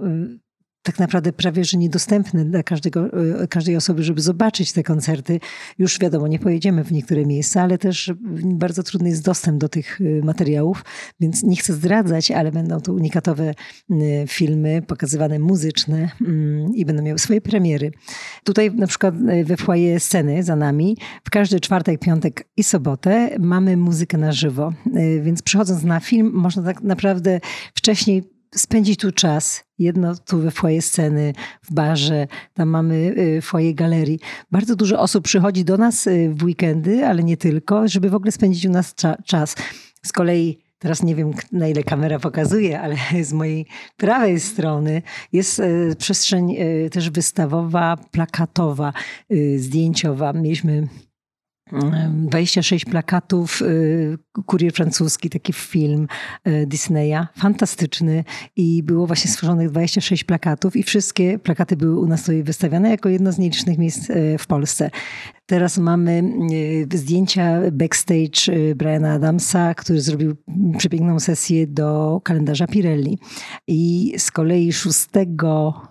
tak 0.84 1.00
naprawdę 1.00 1.34
prawie 1.34 1.66
że 1.66 1.78
niedostępne 1.78 2.46
dla 2.46 2.64
każdego, 2.64 3.06
e, 3.42 3.48
każdej 3.48 3.76
osoby, 3.76 4.04
żeby 4.04 4.22
zobaczyć 4.22 4.74
te 4.74 4.84
koncerty. 4.84 5.40
Już 5.78 6.00
wiadomo, 6.00 6.28
nie 6.28 6.40
pojedziemy 6.40 6.84
w 6.84 6.92
niektóre 6.92 7.26
miejsca, 7.26 7.62
ale 7.62 7.78
też 7.78 8.14
bardzo 8.44 8.84
trudny 8.84 9.10
jest 9.10 9.26
dostęp 9.26 9.58
do 9.58 9.70
tych 9.70 10.02
e, 10.02 10.26
materiałów, 10.26 10.86
więc 11.20 11.44
nie 11.44 11.56
chcę 11.56 11.74
zdradzać, 11.74 12.32
ale 12.32 12.52
będą 12.52 12.82
to 12.82 12.94
unikatowe 12.94 13.54
filmy 14.28 14.82
pokazywane 14.88 15.40
muzyczne 15.40 16.10
mm, 16.22 16.76
i 16.76 16.86
będą 16.86 17.04
miały 17.04 17.20
swoje 17.20 17.42
premiery. 17.42 17.92
Tutaj 18.44 18.72
na 18.72 18.88
przykład 18.88 19.16
e, 19.28 19.44
we 19.44 19.58
foyer 19.58 20.00
sceny 20.00 20.44
za 20.44 20.56
nami 20.56 20.98
w 21.24 21.30
każdy 21.30 21.60
czwartek, 21.60 22.00
piątek 22.00 22.48
i 22.58 22.64
sobotę 22.64 23.30
mamy 23.40 23.78
muzykę 23.78 24.18
na 24.18 24.32
żywo, 24.32 24.74
więc 25.22 25.42
przychodząc 25.42 25.84
na 25.84 26.00
film 26.00 26.32
można 26.34 26.64
tak 26.64 26.82
naprawdę 26.82 27.40
wcześniej 27.74 28.39
spędzić 28.56 29.00
tu 29.00 29.12
czas. 29.12 29.64
Jedno 29.80 30.16
tu 30.16 30.40
we 30.40 30.52
foyer 30.52 30.82
sceny, 30.82 31.34
w 31.64 31.74
barze, 31.74 32.28
tam 32.54 32.70
mamy 32.70 32.96
y, 32.96 33.42
foyer 33.42 33.76
galerii. 33.76 34.20
Bardzo 34.52 34.76
dużo 34.76 35.00
osób 35.00 35.24
przychodzi 35.24 35.66
do 35.66 35.78
nas 35.78 36.08
y, 36.08 36.34
w 36.36 36.44
weekendy, 36.44 37.06
ale 37.06 37.24
nie 37.24 37.38
tylko, 37.38 37.88
żeby 37.88 38.10
w 38.10 38.16
ogóle 38.16 38.32
spędzić 38.32 38.66
u 38.66 38.70
nas 38.70 38.96
cza 38.96 39.16
czas. 39.26 39.56
Z 40.06 40.12
kolei 40.12 40.70
Teraz 40.82 41.04
nie 41.04 41.16
wiem, 41.16 41.32
na 41.52 41.68
ile 41.68 41.84
kamera 41.84 42.20
pokazuje, 42.20 42.82
ale 42.82 42.96
z 43.24 43.34
mojej 43.34 43.66
prawej 43.98 44.40
strony 44.40 45.02
jest 45.34 45.60
y, 45.60 45.96
przestrzeń 45.98 46.56
też 46.92 47.10
wystawowa, 47.10 47.98
plakatowa, 48.12 48.94
zdjęciowa. 49.58 50.34
Mieliśmy 50.34 50.88
26 51.72 52.86
plakatów, 52.86 53.62
y, 53.62 54.18
kurier 54.46 54.74
francuski, 54.74 55.30
taki 55.30 55.54
film 55.54 56.08
y, 56.48 56.66
Disneya, 56.68 57.28
fantastyczny 57.38 58.24
i 58.56 58.84
było 58.84 59.08
właśnie 59.08 59.32
stworzonych 59.32 59.70
26 59.70 60.24
plakatów 60.24 60.76
i 60.76 60.84
wszystkie 60.84 61.40
plakaty 61.40 61.78
były 61.78 62.00
u 62.00 62.08
nas 62.08 62.22
tutaj 62.22 62.44
wystawiane 62.44 62.90
jako 62.90 63.10
jedno 63.10 63.32
z 63.32 63.38
nielicznych 63.38 63.78
miejsc 63.78 64.10
y, 64.10 64.38
w 64.40 64.48
Polsce. 64.48 64.92
Teraz 65.46 65.78
mamy 65.78 66.24
zdjęcia 66.94 67.60
backstage 67.72 68.76
Briana 68.76 69.14
Adamsa, 69.14 69.74
który 69.74 70.02
zrobił 70.02 70.36
przepiękną 70.78 71.20
sesję 71.20 71.68
do 71.68 72.22
kalendarza 72.24 72.68
Pirelli. 72.68 73.20
I 73.68 74.14
z 74.18 74.32
kolei 74.32 74.74
6 74.74 74.98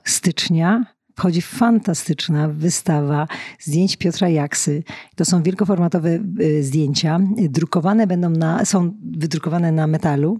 stycznia 0.05 0.98
wchodzi 1.19 1.43
fantastyczna 1.43 2.49
wystawa 2.49 3.29
zdjęć 3.61 3.97
Piotra 3.97 4.29
Jaksy. 4.29 4.83
To 5.17 5.25
są 5.25 5.43
wielkoformatowe 5.43 6.19
y, 6.41 6.63
zdjęcia. 6.63 7.21
Drukowane 7.37 8.07
będą 8.07 8.31
na, 8.31 8.65
są 8.65 8.95
wydrukowane 9.17 9.73
na 9.73 9.87
metalu. 9.87 10.39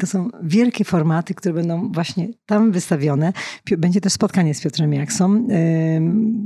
To 0.00 0.06
są 0.06 0.28
wielkie 0.42 0.84
formaty, 0.84 1.34
które 1.34 1.54
będą 1.54 1.92
właśnie 1.92 2.28
tam 2.46 2.72
wystawione. 2.72 3.32
Będzie 3.78 4.00
też 4.00 4.12
spotkanie 4.12 4.54
z 4.54 4.60
Piotrem 4.60 4.92
Jaksą. 4.92 5.46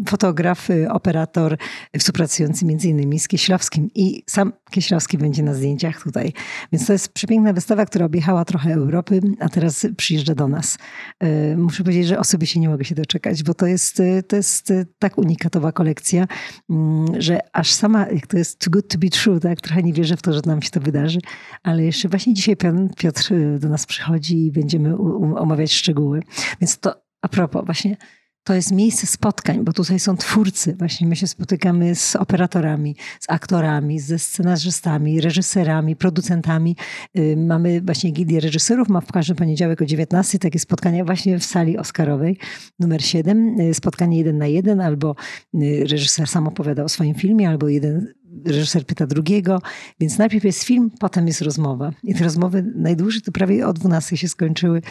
Fotograf, 0.08 0.70
y, 0.70 0.90
operator 0.90 1.56
współpracujący 1.98 2.66
między 2.66 2.88
innymi 2.88 3.18
z 3.18 3.28
Kieślowskim. 3.28 3.90
I 3.94 4.22
sam 4.26 4.52
Kieślowski 4.70 5.18
będzie 5.18 5.42
na 5.42 5.54
zdjęciach 5.54 6.02
tutaj. 6.02 6.32
Więc 6.72 6.86
to 6.86 6.92
jest 6.92 7.08
przepiękna 7.08 7.52
wystawa, 7.52 7.86
która 7.86 8.06
objechała 8.06 8.44
trochę 8.44 8.72
Europy, 8.74 9.20
a 9.40 9.48
teraz 9.48 9.86
przyjeżdża 9.96 10.34
do 10.34 10.48
nas. 10.48 10.78
Y, 11.24 11.56
muszę 11.56 11.84
powiedzieć, 11.84 12.06
że 12.06 12.18
osobiście 12.18 12.60
nie 12.60 12.68
mogę 12.68 12.84
się 12.84 12.94
doczekać, 12.94 13.42
bo 13.42 13.54
to 13.54 13.66
jest 13.66 13.73
jest, 13.74 14.02
to 14.28 14.36
jest 14.36 14.72
tak 14.98 15.18
unikatowa 15.18 15.72
kolekcja, 15.72 16.26
mm, 16.70 17.20
że 17.20 17.38
aż 17.52 17.72
sama, 17.72 18.06
to 18.28 18.38
jest 18.38 18.58
too 18.58 18.70
good 18.70 18.88
to 18.88 18.98
be 18.98 19.08
true, 19.08 19.40
tak? 19.40 19.60
Trochę 19.60 19.82
nie 19.82 19.92
wierzę 19.92 20.16
w 20.16 20.22
to, 20.22 20.32
że 20.32 20.40
nam 20.46 20.62
się 20.62 20.70
to 20.70 20.80
wydarzy, 20.80 21.18
ale 21.62 21.84
jeszcze 21.84 22.08
właśnie 22.08 22.34
dzisiaj 22.34 22.56
Piotr 22.96 23.32
y, 23.32 23.58
do 23.58 23.68
nas 23.68 23.86
przychodzi 23.86 24.46
i 24.46 24.52
będziemy 24.52 24.96
omawiać 25.36 25.72
szczegóły. 25.72 26.22
Więc 26.60 26.78
to 26.78 27.04
a 27.22 27.28
propos, 27.28 27.64
właśnie 27.64 27.96
to 28.44 28.54
jest 28.54 28.72
miejsce 28.72 29.06
spotkań, 29.06 29.64
bo 29.64 29.72
tutaj 29.72 29.98
są 29.98 30.16
twórcy. 30.16 30.74
Właśnie 30.78 31.06
my 31.06 31.16
się 31.16 31.26
spotykamy 31.26 31.94
z 31.94 32.16
operatorami, 32.16 32.96
z 33.20 33.30
aktorami, 33.30 34.00
ze 34.00 34.18
scenarzystami, 34.18 35.20
reżyserami, 35.20 35.96
producentami. 35.96 36.76
Y, 37.18 37.36
mamy 37.36 37.80
właśnie 37.80 38.10
gildię 38.10 38.40
reżyserów, 38.40 38.88
ma 38.88 39.00
w 39.00 39.12
każdy 39.12 39.34
poniedziałek 39.34 39.82
o 39.82 39.84
19 39.84 40.38
takie 40.38 40.58
spotkania 40.58 41.04
właśnie 41.04 41.38
w 41.38 41.44
sali 41.44 41.78
Oscarowej 41.78 42.38
numer 42.78 43.04
7. 43.04 43.60
Y, 43.60 43.74
spotkanie 43.74 44.18
jeden 44.18 44.38
na 44.38 44.46
jeden, 44.46 44.80
albo 44.80 45.16
y, 45.54 45.86
reżyser 45.90 46.26
sam 46.26 46.48
opowiada 46.48 46.84
o 46.84 46.88
swoim 46.88 47.14
filmie, 47.14 47.48
albo 47.48 47.68
jeden 47.68 48.14
reżyser 48.46 48.86
pyta 48.86 49.06
drugiego, 49.06 49.62
więc 50.00 50.18
najpierw 50.18 50.44
jest 50.44 50.64
film, 50.64 50.90
potem 51.00 51.26
jest 51.26 51.42
rozmowa. 51.42 51.92
I 52.02 52.14
te 52.14 52.24
rozmowy 52.24 52.72
najdłużej 52.76 53.22
to 53.22 53.32
prawie 53.32 53.66
o 53.66 53.72
12 53.72 54.16
się 54.16 54.28
skończyły, 54.28 54.82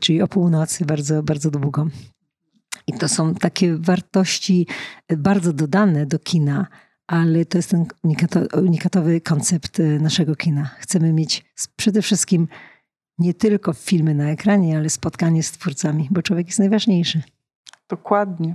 czyli 0.00 0.22
o 0.22 0.28
północy, 0.28 0.84
bardzo, 0.84 1.22
bardzo 1.22 1.50
długo. 1.50 1.86
I 2.86 2.92
to 2.92 3.08
są 3.08 3.34
takie 3.34 3.76
wartości 3.76 4.66
bardzo 5.16 5.52
dodane 5.52 6.06
do 6.06 6.18
kina, 6.18 6.66
ale 7.06 7.44
to 7.44 7.58
jest 7.58 7.70
ten 7.70 7.86
unikatowy 8.54 9.20
koncept 9.20 9.80
e, 9.80 9.82
naszego 9.82 10.36
kina. 10.36 10.64
Chcemy 10.64 11.12
mieć 11.12 11.44
przede 11.76 12.02
wszystkim 12.02 12.48
nie 13.18 13.34
tylko 13.34 13.72
filmy 13.72 14.14
na 14.14 14.30
ekranie, 14.30 14.76
ale 14.76 14.90
spotkanie 14.90 15.42
z 15.42 15.52
twórcami, 15.52 16.08
bo 16.10 16.22
człowiek 16.22 16.46
jest 16.46 16.58
najważniejszy. 16.58 17.22
Dokładnie. 17.88 18.54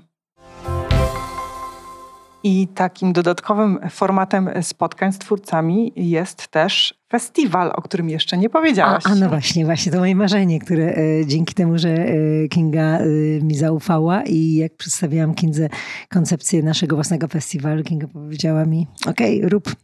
I 2.44 2.68
takim 2.68 3.14
dodatkowym 3.14 3.80
formatem 3.90 4.50
spotkań 4.62 5.14
z 5.14 5.20
twórcami 5.20 5.94
jest 5.96 6.48
też 6.48 7.02
festiwal, 7.12 7.72
o 7.76 7.82
którym 7.82 8.10
jeszcze 8.10 8.38
nie 8.38 8.50
powiedziałaś. 8.50 9.04
A, 9.06 9.10
a 9.10 9.16
no 9.16 9.30
właśnie, 9.30 9.66
właśnie 9.66 9.92
to 9.92 10.00
moje 10.00 10.16
marzenie, 10.16 10.60
które 10.60 10.96
e, 10.96 11.26
dzięki 11.26 11.54
temu, 11.54 11.78
że 11.78 11.90
e, 11.90 12.16
Kinga 12.48 13.00
e, 13.00 13.06
mi 13.42 13.56
zaufała 13.56 14.24
i 14.24 14.54
jak 14.54 14.76
przedstawiałam 14.76 15.34
Kindze 15.34 15.70
koncepcję 16.10 16.64
naszego 16.64 16.96
własnego 16.96 17.28
festiwalu, 17.28 17.84
Kinga 17.84 18.08
powiedziała 18.08 18.66
mi, 18.66 18.88
okej, 19.08 19.38
okay, 19.38 19.50
rób 19.50 19.76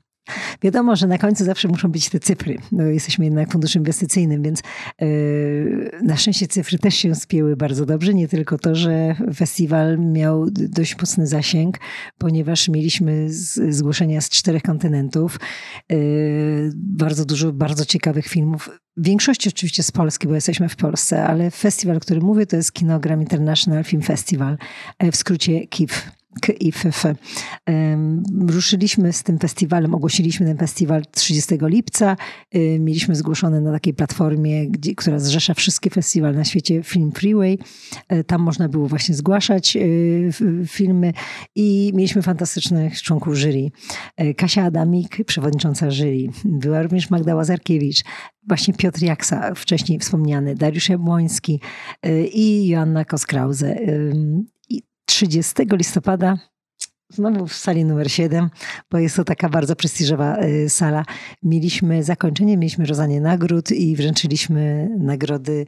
Wiadomo, 0.63 0.95
że 0.95 1.07
na 1.07 1.17
końcu 1.17 1.45
zawsze 1.45 1.67
muszą 1.67 1.91
być 1.91 2.09
te 2.09 2.19
cyfry. 2.19 2.57
No, 2.71 2.83
jesteśmy 2.83 3.25
jednak 3.25 3.51
funduszem 3.51 3.81
inwestycyjnym, 3.81 4.43
więc 4.43 4.61
yy, 5.01 5.91
na 6.03 6.17
szczęście 6.17 6.47
cyfry 6.47 6.79
też 6.79 6.95
się 6.95 7.15
spięły 7.15 7.55
bardzo 7.55 7.85
dobrze. 7.85 8.13
Nie 8.13 8.27
tylko 8.27 8.57
to, 8.57 8.75
że 8.75 9.15
festiwal 9.35 9.99
miał 9.99 10.45
dość 10.51 10.97
mocny 10.97 11.27
zasięg, 11.27 11.79
ponieważ 12.17 12.69
mieliśmy 12.69 13.29
z, 13.29 13.75
zgłoszenia 13.75 14.21
z 14.21 14.29
czterech 14.29 14.63
kontynentów, 14.63 15.39
yy, 15.89 15.97
bardzo 16.75 17.25
dużo 17.25 17.53
bardzo 17.53 17.85
ciekawych 17.85 18.27
filmów. 18.27 18.69
W 18.97 19.05
większości 19.05 19.49
oczywiście 19.49 19.83
z 19.83 19.91
Polski, 19.91 20.27
bo 20.27 20.35
jesteśmy 20.35 20.69
w 20.69 20.75
Polsce, 20.75 21.23
ale 21.23 21.51
festiwal, 21.51 21.97
o 21.97 21.99
którym 21.99 22.23
mówię, 22.23 22.45
to 22.45 22.55
jest 22.55 22.73
Kinogram 22.73 23.21
International 23.21 23.83
Film 23.83 24.01
Festival, 24.01 24.57
w 25.11 25.15
skrócie 25.15 25.67
KIF. 25.67 26.16
KIFF. 26.41 27.03
Ruszyliśmy 28.47 29.13
z 29.13 29.23
tym 29.23 29.39
festiwalem, 29.39 29.95
ogłosiliśmy 29.95 30.45
ten 30.45 30.57
festiwal 30.57 31.03
30 31.11 31.55
lipca. 31.61 32.17
Mieliśmy 32.79 33.15
zgłoszone 33.15 33.61
na 33.61 33.71
takiej 33.71 33.93
platformie, 33.93 34.67
gdzie, 34.67 34.95
która 34.95 35.19
zrzesza 35.19 35.53
wszystkie 35.53 35.89
festiwale 35.89 36.37
na 36.37 36.43
świecie, 36.43 36.83
Film 36.83 37.11
Freeway. 37.11 37.57
E, 38.07 38.23
tam 38.23 38.41
można 38.41 38.69
było 38.69 38.87
właśnie 38.87 39.15
zgłaszać 39.15 39.77
e, 39.77 39.81
filmy 40.65 41.13
i 41.55 41.91
mieliśmy 41.95 42.21
fantastycznych 42.21 43.01
członków 43.01 43.35
jury. 43.37 43.71
E, 44.17 44.33
Kasia 44.33 44.63
Adamik, 44.63 45.25
przewodnicząca 45.25 45.91
jury. 45.91 46.27
Była 46.45 46.81
również 46.81 47.09
Magda 47.09 47.35
Łazarkiewicz, 47.35 48.03
właśnie 48.47 48.73
Piotr 48.73 49.01
Jaksa, 49.01 49.55
wcześniej 49.55 49.99
wspomniany, 49.99 50.55
Dariusz 50.55 50.89
Jabłoński 50.89 51.59
i 52.33 52.67
Joanna 52.67 53.05
Koskrause. 53.05 53.75
30 55.07 55.53
listopada 55.71 56.37
Znowu 57.09 57.47
w 57.47 57.53
sali 57.53 57.85
numer 57.85 58.11
7, 58.11 58.49
bo 58.91 58.97
jest 58.97 59.15
to 59.15 59.23
taka 59.23 59.49
bardzo 59.49 59.75
prestiżowa 59.75 60.37
y, 60.43 60.69
sala. 60.69 61.03
Mieliśmy 61.43 62.03
zakończenie, 62.03 62.57
mieliśmy 62.57 62.85
rozdanie 62.85 63.21
nagród 63.21 63.71
i 63.71 63.95
wręczyliśmy 63.95 64.89
nagrody, 64.99 65.65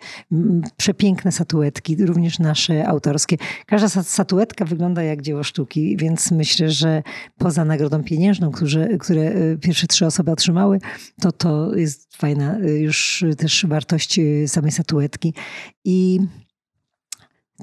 przepiękne 0.78 1.32
statuetki, 1.32 2.06
również 2.06 2.39
nasze 2.39 2.88
autorskie. 2.88 3.38
Każda 3.65 4.04
statuetka 4.04 4.65
wygląda 4.65 5.04
jak 5.04 5.21
dzieło 5.21 5.43
sztuki, 5.43 5.97
więc 5.97 6.32
myślę, 6.32 6.69
że 6.69 7.04
poza 7.38 7.65
nagrodą 7.65 8.04
pieniężną, 8.04 8.52
które, 8.52 8.97
które 8.97 9.21
y, 9.21 9.58
pierwsze 9.62 9.88
trzy 9.88 10.06
osoby 10.06 10.32
otrzymały, 10.32 10.80
to 11.21 11.32
to 11.32 11.75
jest 11.75 12.15
fajna 12.15 12.60
y, 12.60 12.80
już 12.80 13.25
też 13.38 13.65
wartość 13.69 14.19
samej 14.47 14.71
statuetki. 14.71 15.34
I 15.86 16.19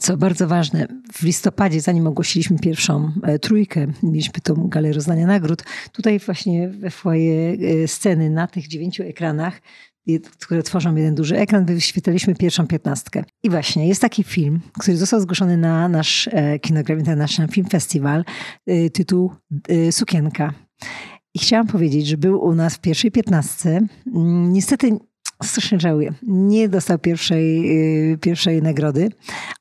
co 0.01 0.17
bardzo 0.17 0.49
ważne, 0.49 0.87
w 1.13 1.23
listopadzie, 1.23 1.81
zanim 1.81 2.07
ogłosiliśmy 2.07 2.59
pierwszą 2.59 3.13
e, 3.23 3.39
trójkę, 3.39 3.87
mieliśmy 4.03 4.41
tą 4.43 4.69
galę 4.69 4.93
rozdania 4.93 5.27
nagród, 5.27 5.63
tutaj 5.93 6.19
właśnie 6.19 6.69
we 6.69 6.91
foje 6.91 7.57
e, 7.83 7.89
sceny 7.89 8.31
na 8.31 8.47
tych 8.47 8.69
dziewięciu 8.69 9.03
ekranach, 9.03 9.61
które 10.41 10.63
tworzą 10.63 10.97
jeden 10.97 11.15
duży 11.15 11.39
ekran, 11.39 11.65
wyświetlaliśmy 11.65 12.35
pierwszą 12.35 12.67
piętnastkę. 12.67 13.25
I 13.43 13.51
właśnie 13.51 13.89
jest 13.89 14.01
taki 14.01 14.25
film, 14.25 14.61
który 14.79 14.97
został 14.97 15.21
zgłoszony 15.21 15.57
na 15.57 15.89
nasz 15.89 16.29
e, 16.33 16.59
Kinogram 16.59 16.99
International 16.99 17.53
Film 17.53 17.67
Festival, 17.67 18.25
tytuł 18.93 19.31
Sukienka. 19.91 20.53
I 21.35 21.39
chciałam 21.39 21.67
powiedzieć, 21.67 22.07
że 22.07 22.17
był 22.17 22.45
u 22.45 22.55
nas 22.55 22.75
w 22.75 22.81
pierwszej 22.81 23.11
piętnastce. 23.11 23.81
Mm, 24.15 24.53
niestety 24.53 24.99
strasznie 25.43 25.81
żałuję. 25.81 26.15
Nie 26.23 26.69
dostał 26.69 26.99
pierwszej, 26.99 27.71
y, 28.13 28.19
pierwszej 28.19 28.63
nagrody, 28.63 29.09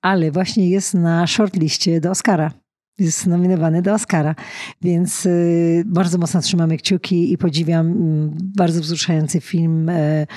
ale 0.01 0.32
właśnie 0.32 0.69
jest 0.69 0.93
na 0.93 1.28
shortliście 1.28 2.01
do 2.01 2.11
Oscara. 2.11 2.51
Jest 2.99 3.28
nominowany 3.28 3.82
do 3.82 3.93
Oscara, 3.93 4.36
więc 4.82 5.26
y, 5.26 5.84
bardzo 5.86 6.17
mocno 6.17 6.41
trzymamy 6.41 6.78
kciuki 6.78 7.34
i 7.34 7.38
podziwiam 7.38 7.88
mm, 7.88 8.38
bardzo 8.55 8.82
wzruszający 8.82 9.41
film. 9.41 9.89
E, 9.89 10.28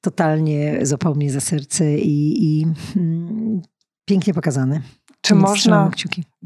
totalnie 0.00 0.78
złapał 0.82 1.14
mnie 1.14 1.30
za 1.30 1.40
serce 1.40 1.98
i, 1.98 2.44
i 2.44 2.66
mm, 2.96 3.62
pięknie 4.04 4.34
pokazany. 4.34 4.82
Czy 5.26 5.34
można, 5.34 5.90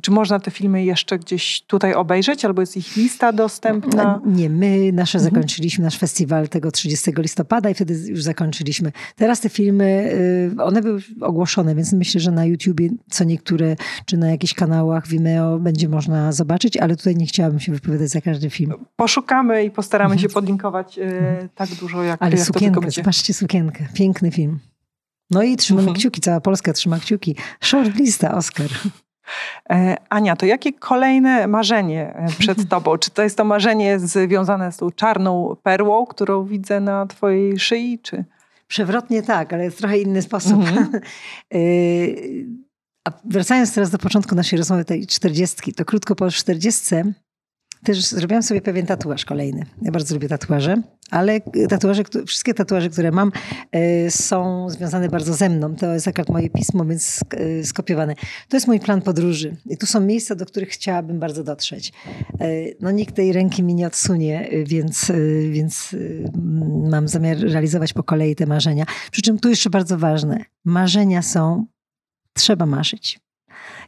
czy 0.03 0.11
można 0.11 0.41
te 0.41 0.51
filmy 0.51 0.85
jeszcze 0.85 1.18
gdzieś 1.18 1.62
tutaj 1.66 1.95
obejrzeć, 1.95 2.45
albo 2.45 2.61
jest 2.62 2.76
ich 2.76 2.97
lista 2.97 3.33
dostępna? 3.33 4.20
Nie, 4.26 4.51
my 4.51 4.93
nasze 4.93 5.18
mhm. 5.18 5.35
zakończyliśmy 5.35 5.85
nasz 5.85 5.99
festiwal 5.99 6.49
tego 6.49 6.70
30 6.70 7.11
listopada 7.18 7.70
i 7.70 7.74
wtedy 7.74 7.95
już 8.09 8.22
zakończyliśmy. 8.22 8.93
Teraz 9.16 9.41
te 9.41 9.49
filmy, 9.49 10.11
y, 10.59 10.62
one 10.62 10.83
były 10.83 11.01
ogłoszone, 11.20 11.74
więc 11.74 11.93
myślę, 11.93 12.20
że 12.20 12.31
na 12.31 12.45
YouTubie 12.45 12.89
co 13.11 13.24
niektóre, 13.24 13.76
czy 14.05 14.16
na 14.16 14.31
jakichś 14.31 14.55
kanałach 14.55 15.09
Vimeo 15.09 15.59
będzie 15.59 15.89
można 15.89 16.33
zobaczyć, 16.33 16.76
ale 16.76 16.97
tutaj 16.97 17.16
nie 17.16 17.26
chciałabym 17.26 17.61
się 17.61 17.72
wypowiadać 17.72 18.09
za 18.09 18.20
każdy 18.20 18.51
film. 18.51 18.72
Poszukamy 18.97 19.64
i 19.64 19.70
postaramy 19.70 20.14
się 20.14 20.26
mhm. 20.26 20.35
podlinkować 20.35 20.99
y, 20.99 21.49
tak 21.55 21.68
dużo, 21.68 22.03
jak, 22.03 22.22
ale 22.22 22.37
jak 22.37 22.47
sukienkę, 22.47 22.74
to 22.74 22.81
będzie. 22.81 23.01
zobaczcie 23.03 23.35
sukienkę. 23.35 23.87
Piękny 23.95 24.31
film. 24.31 24.59
No 25.31 25.43
i 25.43 25.57
trzymamy 25.57 25.89
mhm. 25.89 25.97
kciuki, 25.97 26.20
cała 26.20 26.41
Polska 26.41 26.72
trzyma 26.72 26.99
kciuki. 26.99 27.37
Shortlista 27.61 28.35
Oscar. 28.35 28.68
E, 29.70 29.97
Ania, 30.09 30.37
to 30.37 30.47
jakie 30.47 30.72
kolejne 30.72 31.47
marzenie 31.47 32.14
e, 32.14 32.28
przed 32.39 32.68
tobą? 32.70 32.99
Czy 32.99 33.11
to 33.11 33.22
jest 33.22 33.37
to 33.37 33.45
marzenie 33.45 33.99
związane 33.99 34.72
z 34.72 34.76
tą 34.76 34.91
czarną 34.91 35.57
perłą, 35.62 36.07
którą 36.07 36.45
widzę 36.45 36.81
na 36.81 37.07
twojej 37.07 37.59
szyi, 37.59 37.99
czy... 38.03 38.24
Przewrotnie 38.66 39.22
tak, 39.22 39.53
ale 39.53 39.70
w 39.70 39.76
trochę 39.76 39.99
inny 39.99 40.22
sposób. 40.22 40.53
Mhm. 40.53 40.91
E, 41.55 41.59
a 43.09 43.11
wracając 43.24 43.74
teraz 43.74 43.91
do 43.91 43.99
początku 43.99 44.35
naszej 44.35 44.59
rozmowy, 44.59 44.85
tej 44.85 45.07
czterdziestki, 45.07 45.74
to 45.74 45.85
krótko 45.85 46.16
po 46.16 46.31
czterdziestce 46.31 47.12
też 47.85 48.07
zrobiłam 48.07 48.43
sobie 48.43 48.61
pewien 48.61 48.87
tatuaż 48.87 49.24
kolejny. 49.24 49.66
Ja 49.83 49.93
bardzo 49.93 50.14
lubię 50.14 50.28
tatuaże, 50.28 50.83
ale 51.11 51.41
tatuaże, 51.68 52.03
wszystkie 52.26 52.55
tatuaże, 52.55 52.91
które 52.91 53.11
mam, 53.11 53.33
e, 53.72 54.11
są 54.11 54.70
związane 54.70 55.09
bardzo 55.09 55.35
ze 55.35 55.49
mną. 55.49 55.76
To 55.76 55.95
jest 55.95 56.09
akurat 56.09 56.28
moje 56.28 56.51
pismo, 56.51 56.85
więc 56.85 57.20
e, 57.31 57.64
skopiowane. 57.64 58.14
To 58.49 58.57
jest 58.57 58.66
mój 58.66 58.81
plan 58.81 59.03
podróży. 59.03 59.57
I 59.66 59.76
tu 59.76 59.87
są 59.87 60.01
miejsca, 60.01 60.35
do 60.35 60.47
których 60.47 60.68
chciałabym 60.68 61.20
bardzo 61.20 61.45
dotrzeć. 61.45 61.93
E, 62.41 62.49
no 62.81 62.91
nikt 62.91 63.14
tej 63.14 63.33
ręki 63.33 63.62
mi 63.62 63.74
nie 63.74 63.87
odsunie, 63.87 64.51
więc, 64.64 65.12
więc 65.51 65.97
mam 66.91 67.09
zamiar 67.09 67.39
realizować 67.39 67.93
po 67.93 68.03
kolei 68.03 68.37
te 68.37 68.47
marzenia. 68.47 68.85
Przy 69.11 69.22
czym 69.22 69.39
tu 69.39 69.49
jeszcze 69.49 69.70
bardzo 69.70 69.99
ważne. 69.99 70.45
Marzenia 70.64 71.22
są, 71.22 71.66
trzeba 72.35 72.66
marzyć. 72.66 73.20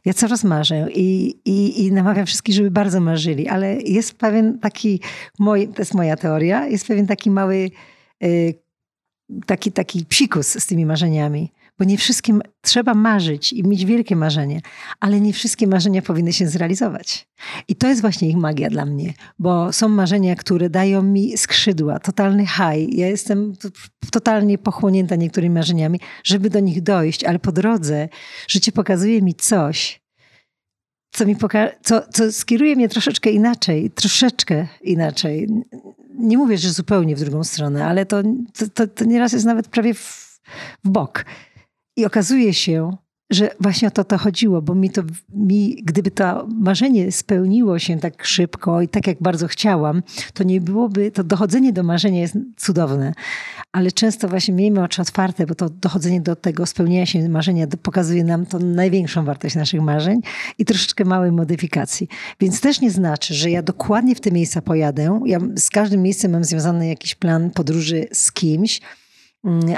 Ja 0.05 0.13
coraz 0.13 0.45
marzę 0.45 0.89
i, 0.95 1.35
i, 1.45 1.85
i 1.87 1.93
namawiam 1.93 2.27
wszystkich, 2.27 2.55
żeby 2.55 2.71
bardzo 2.71 3.01
marzyli, 3.01 3.49
ale 3.49 3.77
jest 3.77 4.19
pewien 4.19 4.59
taki, 4.59 5.01
mój, 5.39 5.69
to 5.69 5.83
jest 5.83 5.95
moja 5.95 6.17
teoria, 6.17 6.67
jest 6.67 6.87
pewien 6.87 7.07
taki 7.07 7.31
mały, 7.31 7.71
y, 8.25 8.55
taki, 9.47 9.73
taki 9.73 10.05
psikus 10.05 10.47
z 10.47 10.67
tymi 10.67 10.87
marzeniami 10.87 11.53
bo 11.79 11.85
nie 11.85 11.99
wszystkim 11.99 12.43
trzeba 12.61 12.95
marzyć 12.95 13.53
i 13.53 13.63
mieć 13.63 13.85
wielkie 13.85 14.17
marzenie, 14.17 14.61
ale 15.01 15.21
nie 15.21 15.33
wszystkie 15.33 15.67
marzenia 15.67 16.03
powinny 16.03 16.33
się 16.33 16.49
zrealizować. 16.49 17.29
I 17.69 17.77
to 17.77 17.89
jest 17.89 18.01
właśnie 18.01 18.29
ich 18.29 18.37
magia 18.37 18.71
dla 18.71 18.85
mnie, 18.85 19.15
bo 19.39 19.73
są 19.73 19.89
marzenia, 19.89 20.37
które 20.37 20.71
dają 20.71 21.03
mi 21.03 21.39
skrzydła, 21.39 21.99
totalny 21.99 22.47
high. 22.47 22.95
Ja 22.99 23.09
jestem 23.09 23.53
totalnie 24.11 24.59
pochłonięta 24.59 25.17
niektórymi 25.17 25.55
marzeniami, 25.55 26.01
żeby 26.25 26.51
do 26.51 26.61
nich 26.61 26.83
dojść, 26.83 27.25
ale 27.25 27.39
po 27.39 27.53
drodze 27.53 28.09
życie 28.49 28.73
pokazuje 28.73 29.23
mi 29.23 29.35
coś, 29.35 30.03
co, 31.13 31.27
mi 31.27 31.37
poka- 31.37 31.71
co, 31.83 32.03
co 32.13 32.33
skieruje 32.33 32.77
mnie 32.77 32.89
troszeczkę 32.89 33.31
inaczej, 33.31 33.91
troszeczkę 33.91 34.67
inaczej. 34.83 35.49
Nie 36.19 36.39
mówię, 36.39 36.59
że 36.59 36.73
zupełnie 36.73 37.17
w 37.17 37.21
drugą 37.21 37.45
stronę, 37.45 37.87
ale 37.87 38.07
to, 38.07 38.23
to, 38.59 38.69
to, 38.75 38.87
to 38.87 39.05
nieraz 39.05 39.33
jest 39.33 39.45
nawet 39.45 39.69
prawie 39.69 39.95
w, 39.95 40.41
w 40.85 40.89
bok. 40.89 41.25
I 41.97 42.07
okazuje 42.07 42.55
się, 42.55 42.97
że 43.33 43.51
właśnie 43.61 43.89
o 43.89 43.91
to 43.91 44.05
to 44.05 44.19
chodziło, 44.19 44.63
bo 44.63 44.75
mi 44.75 44.91
to, 44.91 45.03
mi, 45.35 45.83
gdyby 45.85 46.11
to 46.11 46.47
marzenie 46.61 47.13
spełniło 47.13 47.79
się 47.79 47.99
tak 47.99 48.25
szybko 48.25 48.83
i 48.83 48.89
tak 48.89 49.07
jak 49.07 49.17
bardzo 49.21 49.49
chciałam, 49.49 50.03
to 50.35 50.45
nie 50.45 50.61
byłoby, 50.61 51.11
to 51.11 51.25
dochodzenie 51.25 51.73
do 51.73 51.83
marzenia 51.83 52.21
jest 52.21 52.35
cudowne, 52.57 53.13
ale 53.73 53.93
często 53.93 54.29
właśnie 54.29 54.55
miejmy 54.55 54.83
oczy 54.83 55.03
otwarte, 55.03 55.47
bo 55.47 55.55
to 55.55 55.71
dochodzenie 55.71 56.21
do 56.21 56.37
tego 56.37 56.67
spełnienia 56.67 57.07
się 57.07 57.29
marzenia 57.29 57.67
pokazuje 57.83 58.25
nam 58.25 58.47
tą 58.47 58.59
największą 58.59 59.25
wartość 59.25 59.55
naszych 59.55 59.81
marzeń 59.81 60.21
i 60.59 60.65
troszeczkę 60.65 61.05
małej 61.05 61.33
modyfikacji. 61.33 62.09
Więc 62.41 62.61
też 62.61 62.81
nie 62.81 62.91
znaczy, 62.91 63.35
że 63.35 63.51
ja 63.51 63.63
dokładnie 63.63 64.15
w 64.15 64.21
te 64.21 64.31
miejsca 64.31 64.63
pojadę. 64.63 65.21
Ja 65.27 65.39
z 65.57 65.71
każdym 65.71 66.03
miejscem 66.03 66.33
mam 66.33 66.45
związany 66.45 66.89
jakiś 66.89 67.15
plan 67.15 67.51
podróży 67.51 68.07
z 68.13 68.33
kimś, 68.33 68.81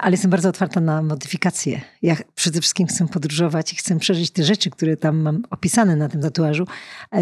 ale 0.01 0.11
jestem 0.11 0.31
bardzo 0.31 0.49
otwarta 0.49 0.81
na 0.81 1.03
modyfikacje. 1.03 1.81
Ja 2.03 2.17
przede 2.35 2.61
wszystkim 2.61 2.87
chcę 2.87 3.09
podróżować 3.09 3.73
i 3.73 3.77
chcę 3.77 3.99
przeżyć 3.99 4.31
te 4.31 4.45
rzeczy, 4.45 4.71
które 4.71 4.97
tam 4.97 5.17
mam 5.17 5.43
opisane 5.51 5.97
na 5.97 6.09
tym 6.09 6.21
tatuażu. 6.21 6.67
E, 7.13 7.21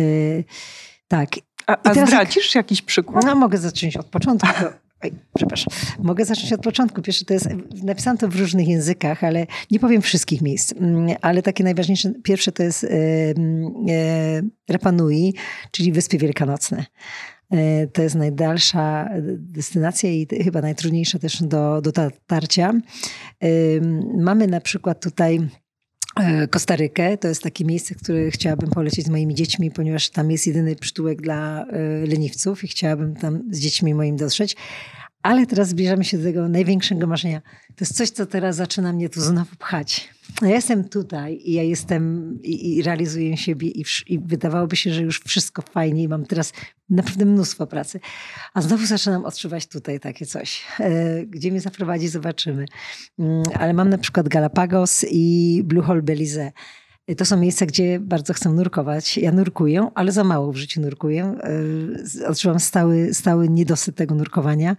tak. 1.08 1.28
A, 1.66 1.76
a 1.82 2.06
zdradzisz 2.06 2.54
jak... 2.54 2.54
jakiś 2.54 2.82
przykład? 2.82 3.24
No, 3.24 3.34
mogę 3.34 3.58
zacząć 3.58 3.96
od 3.96 4.06
początku. 4.06 4.48
Oj, 5.04 5.12
przepraszam. 5.34 5.74
Mogę 5.98 6.24
zacząć 6.24 6.52
od 6.52 6.60
początku. 6.60 7.02
Pierwsze 7.02 7.24
to 7.24 7.34
jest, 7.34 7.48
napisałam 7.82 8.18
to 8.18 8.28
w 8.28 8.36
różnych 8.36 8.68
językach, 8.68 9.24
ale 9.24 9.46
nie 9.70 9.80
powiem 9.80 10.02
wszystkich 10.02 10.42
miejsc. 10.42 10.72
Mm, 10.72 11.16
ale 11.20 11.42
takie 11.42 11.64
najważniejsze, 11.64 12.12
pierwsze 12.22 12.52
to 12.52 12.62
jest 12.62 12.84
e, 12.84 12.88
e, 12.88 14.42
Rapanui, 14.68 15.34
czyli 15.70 15.92
Wyspy 15.92 16.18
Wielkanocne. 16.18 16.84
E, 17.52 17.86
to 17.86 18.02
jest 18.02 18.14
najdalsza 18.14 19.08
destynacja 19.38 20.10
i 20.10 20.26
chyba 20.44 20.60
najtrudniejsza 20.60 21.18
też 21.18 21.42
do, 21.42 21.80
do 21.80 21.92
dotarcia. 21.92 22.72
Mamy 24.18 24.46
na 24.46 24.60
przykład 24.60 25.02
tutaj 25.02 25.48
e, 26.20 26.48
Kostarykę 26.48 27.18
to 27.18 27.28
jest 27.28 27.42
takie 27.42 27.64
miejsce, 27.64 27.94
które 27.94 28.30
chciałabym 28.30 28.70
polecieć 28.70 29.06
z 29.06 29.08
moimi 29.08 29.34
dziećmi, 29.34 29.70
ponieważ 29.70 30.10
tam 30.10 30.30
jest 30.30 30.46
jedyny 30.46 30.76
przytułek 30.76 31.22
dla 31.22 31.66
e, 31.66 32.06
leniwców 32.06 32.64
i 32.64 32.68
chciałabym 32.68 33.16
tam 33.16 33.42
z 33.50 33.58
dziećmi 33.58 33.94
moim 33.94 34.16
dotrzeć. 34.16 34.56
Ale 35.22 35.46
teraz 35.46 35.68
zbliżamy 35.68 36.04
się 36.04 36.18
do 36.18 36.24
tego 36.24 36.48
największego 36.48 37.06
marzenia. 37.06 37.40
To 37.66 37.76
jest 37.80 37.96
coś, 37.96 38.10
co 38.10 38.26
teraz 38.26 38.56
zaczyna 38.56 38.92
mnie 38.92 39.08
tu 39.08 39.20
znowu 39.20 39.56
pchać. 39.56 40.08
Ja 40.42 40.48
jestem 40.48 40.88
tutaj 40.88 41.40
i 41.44 41.52
ja 41.52 41.62
jestem 41.62 42.38
i, 42.42 42.76
i 42.76 42.82
realizuję 42.82 43.36
siebie 43.36 43.68
i, 43.68 43.84
i, 44.06 44.18
wydawałoby 44.18 44.76
się, 44.76 44.92
że 44.92 45.02
już 45.02 45.20
wszystko 45.20 45.62
fajnie 45.62 46.02
i 46.02 46.08
mam 46.08 46.26
teraz 46.26 46.52
naprawdę 46.90 47.24
mnóstwo 47.24 47.66
pracy. 47.66 48.00
A 48.54 48.62
znowu 48.62 48.86
zaczynam 48.86 49.24
odczuwać 49.24 49.66
tutaj 49.66 50.00
takie 50.00 50.26
coś. 50.26 50.64
E, 50.80 51.26
gdzie 51.26 51.50
mnie 51.50 51.60
zaprowadzi, 51.60 52.08
zobaczymy. 52.08 52.66
Mm, 53.18 53.42
ale 53.54 53.72
mam 53.72 53.88
na 53.88 53.98
przykład 53.98 54.28
Galapagos 54.28 55.04
i 55.10 55.60
Blue 55.64 55.84
Hole 55.84 56.02
Belize. 56.02 56.52
To 57.16 57.24
są 57.24 57.36
miejsca, 57.36 57.66
gdzie 57.66 58.00
bardzo 58.00 58.32
chcę 58.32 58.48
nurkować. 58.48 59.18
Ja 59.18 59.32
nurkuję, 59.32 59.90
ale 59.94 60.12
za 60.12 60.24
mało 60.24 60.52
w 60.52 60.56
życiu 60.56 60.80
nurkuję. 60.80 61.34
E, 62.24 62.28
odczuwam 62.28 62.60
stały, 62.60 63.14
stały 63.14 63.48
niedosyt 63.48 63.96
tego 63.96 64.14
nurkowania. 64.14 64.76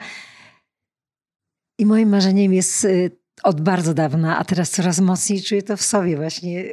I 1.84 1.86
moim 1.86 2.10
marzeniem 2.10 2.54
jest 2.54 2.86
y, 2.86 3.12
od 3.44 3.62
bardzo 3.62 3.94
dawna, 3.94 4.38
a 4.38 4.44
teraz 4.44 4.70
coraz 4.70 5.00
mocniej 5.00 5.42
czuję 5.42 5.62
to 5.62 5.78
w 5.78 5.82
sobie 5.82 6.18
właśnie. 6.18 6.64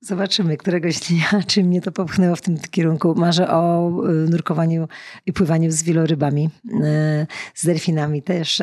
Zobaczymy 0.00 0.56
któregoś 0.56 1.00
dnia, 1.00 1.42
czy 1.46 1.64
mnie 1.64 1.80
to 1.80 1.92
popchnęło 1.92 2.36
w 2.36 2.40
tym 2.40 2.58
kierunku. 2.70 3.14
Marzę 3.16 3.50
o 3.50 3.90
y, 4.08 4.30
nurkowaniu 4.30 4.88
i 5.26 5.32
pływaniu 5.32 5.70
z 5.70 5.82
wielorybami, 5.82 6.50
y, 6.64 7.26
z 7.54 7.66
delfinami 7.66 8.22
też. 8.22 8.62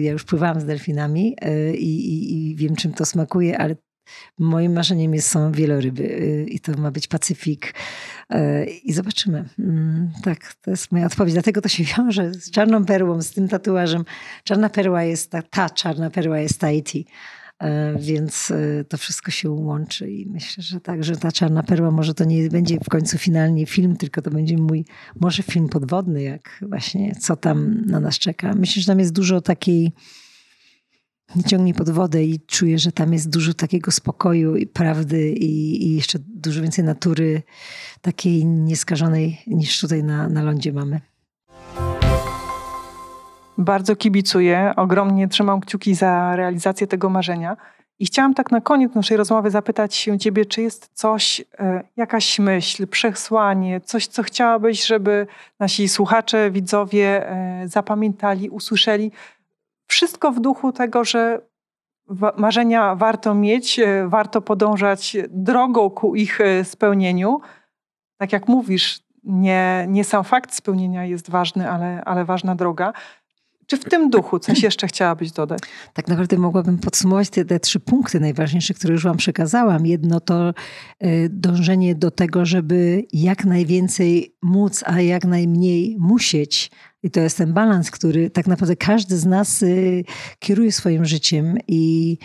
Ja 0.00 0.12
już 0.12 0.24
pływałam 0.24 0.60
z 0.60 0.64
delfinami 0.64 1.36
i, 1.74 1.84
i, 1.84 2.50
i 2.50 2.56
wiem, 2.56 2.76
czym 2.76 2.92
to 2.92 3.06
smakuje, 3.06 3.58
ale 3.58 3.76
Moim 4.38 4.72
marzeniem 4.72 5.14
jest, 5.14 5.28
są 5.28 5.52
wieloryby 5.52 6.02
y, 6.02 6.46
i 6.48 6.60
to 6.60 6.72
ma 6.72 6.90
być 6.90 7.06
Pacyfik. 7.06 7.74
Y, 8.34 8.64
I 8.64 8.92
zobaczymy. 8.92 9.44
Mm, 9.58 10.10
tak, 10.22 10.54
to 10.54 10.70
jest 10.70 10.92
moja 10.92 11.06
odpowiedź. 11.06 11.32
Dlatego 11.32 11.60
to 11.60 11.68
się 11.68 11.84
wiąże 11.96 12.34
z 12.34 12.50
czarną 12.50 12.84
perłą, 12.84 13.22
z 13.22 13.30
tym 13.30 13.48
tatuażem. 13.48 14.04
Czarna 14.44 14.68
perła 14.68 15.02
jest 15.02 15.30
ta, 15.30 15.42
ta 15.42 15.70
czarna 15.70 16.10
perła 16.10 16.38
jest 16.38 16.60
Tahiti. 16.60 17.06
E, 17.60 17.98
więc 17.98 18.50
e, 18.50 18.84
to 18.84 18.96
wszystko 18.96 19.30
się 19.30 19.50
łączy 19.50 20.10
i 20.10 20.26
myślę, 20.26 20.62
że 20.62 20.80
tak, 20.80 21.04
że 21.04 21.16
ta 21.16 21.32
czarna 21.32 21.62
perła 21.62 21.90
może 21.90 22.14
to 22.14 22.24
nie 22.24 22.48
będzie 22.48 22.78
w 22.84 22.88
końcu 22.88 23.18
finalnie 23.18 23.66
film, 23.66 23.96
tylko 23.96 24.22
to 24.22 24.30
będzie 24.30 24.58
mój, 24.58 24.84
może 25.20 25.42
film 25.42 25.68
podwodny, 25.68 26.22
jak 26.22 26.64
właśnie 26.68 27.14
co 27.14 27.36
tam 27.36 27.84
na 27.86 28.00
nas 28.00 28.18
czeka. 28.18 28.54
Myślę, 28.54 28.82
że 28.82 28.86
tam 28.86 28.98
jest 28.98 29.12
dużo 29.12 29.40
takiej 29.40 29.92
ciągnie 31.46 31.74
pod 31.74 31.90
wodę 31.90 32.24
i 32.24 32.40
czuję, 32.46 32.78
że 32.78 32.92
tam 32.92 33.12
jest 33.12 33.30
dużo 33.30 33.54
takiego 33.54 33.90
spokoju 33.90 34.56
i 34.56 34.66
prawdy 34.66 35.30
i, 35.30 35.84
i 35.86 35.96
jeszcze 35.96 36.18
dużo 36.18 36.62
więcej 36.62 36.84
natury 36.84 37.42
takiej 38.02 38.46
nieskażonej 38.46 39.42
niż 39.46 39.80
tutaj 39.80 40.04
na, 40.04 40.28
na 40.28 40.42
lądzie 40.42 40.72
mamy. 40.72 41.00
Bardzo 43.58 43.96
kibicuję, 43.96 44.72
ogromnie 44.76 45.28
trzymam 45.28 45.60
kciuki 45.60 45.94
za 45.94 46.36
realizację 46.36 46.86
tego 46.86 47.10
marzenia. 47.10 47.56
I 47.98 48.06
chciałam 48.06 48.34
tak 48.34 48.50
na 48.50 48.60
koniec 48.60 48.94
naszej 48.94 49.16
rozmowy 49.16 49.50
zapytać 49.50 49.94
się 49.94 50.18
Ciebie, 50.18 50.46
czy 50.46 50.62
jest 50.62 50.90
coś, 50.94 51.44
e, 51.58 51.82
jakaś 51.96 52.38
myśl, 52.38 52.86
przesłanie, 52.86 53.80
coś, 53.80 54.06
co 54.06 54.22
chciałabyś, 54.22 54.86
żeby 54.86 55.26
nasi 55.58 55.88
słuchacze, 55.88 56.50
widzowie 56.50 57.30
e, 57.30 57.68
zapamiętali, 57.68 58.50
usłyszeli. 58.50 59.12
Wszystko 59.90 60.32
w 60.32 60.40
duchu 60.40 60.72
tego, 60.72 61.04
że 61.04 61.40
marzenia 62.36 62.94
warto 62.94 63.34
mieć, 63.34 63.78
e, 63.78 64.08
warto 64.08 64.42
podążać 64.42 65.16
drogą 65.28 65.90
ku 65.90 66.14
ich 66.14 66.38
spełnieniu. 66.64 67.40
Tak 68.16 68.32
jak 68.32 68.48
mówisz, 68.48 69.00
nie, 69.24 69.86
nie 69.88 70.04
sam 70.04 70.24
fakt 70.24 70.54
spełnienia 70.54 71.04
jest 71.04 71.30
ważny, 71.30 71.70
ale, 71.70 72.02
ale 72.04 72.24
ważna 72.24 72.54
droga. 72.54 72.92
Czy 73.70 73.76
w 73.76 73.84
tym 73.84 74.10
duchu 74.10 74.38
coś 74.38 74.62
jeszcze 74.62 74.86
chciałabyś 74.86 75.32
dodać? 75.32 75.60
Tak 75.94 76.08
naprawdę 76.08 76.38
mogłabym 76.38 76.78
podsumować 76.78 77.30
te, 77.30 77.44
te 77.44 77.60
trzy 77.60 77.80
punkty 77.80 78.20
najważniejsze, 78.20 78.74
które 78.74 78.94
już 78.94 79.04
Wam 79.04 79.16
przekazałam. 79.16 79.86
Jedno 79.86 80.20
to 80.20 80.50
y, 81.04 81.28
dążenie 81.32 81.94
do 81.94 82.10
tego, 82.10 82.46
żeby 82.46 83.04
jak 83.12 83.44
najwięcej 83.44 84.34
móc, 84.42 84.84
a 84.86 85.00
jak 85.00 85.24
najmniej 85.24 85.96
musieć. 85.98 86.70
I 87.02 87.10
to 87.10 87.20
jest 87.20 87.38
ten 87.38 87.52
balans, 87.52 87.90
który 87.90 88.30
tak 88.30 88.46
naprawdę 88.46 88.76
każdy 88.76 89.18
z 89.18 89.26
nas 89.26 89.62
y, 89.62 90.04
kieruje 90.38 90.72
swoim 90.72 91.04
życiem. 91.04 91.58
I, 91.68 92.18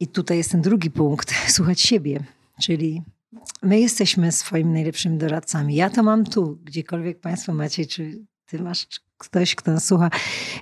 I 0.00 0.06
tutaj 0.06 0.36
jest 0.36 0.50
ten 0.50 0.62
drugi 0.62 0.90
punkt, 0.90 1.34
słuchać 1.56 1.80
siebie. 1.80 2.20
Czyli 2.62 3.02
my 3.62 3.80
jesteśmy 3.80 4.32
swoimi 4.32 4.72
najlepszymi 4.72 5.18
doradcami. 5.18 5.74
Ja 5.74 5.90
to 5.90 6.02
mam 6.02 6.24
tu, 6.24 6.58
gdziekolwiek 6.64 7.20
Państwo 7.20 7.54
macie, 7.54 7.86
czy 7.86 8.31
ty 8.52 8.62
masz 8.62 8.86
ktoś, 9.18 9.54
kto 9.54 9.72
nas 9.72 9.86
słucha, 9.86 10.10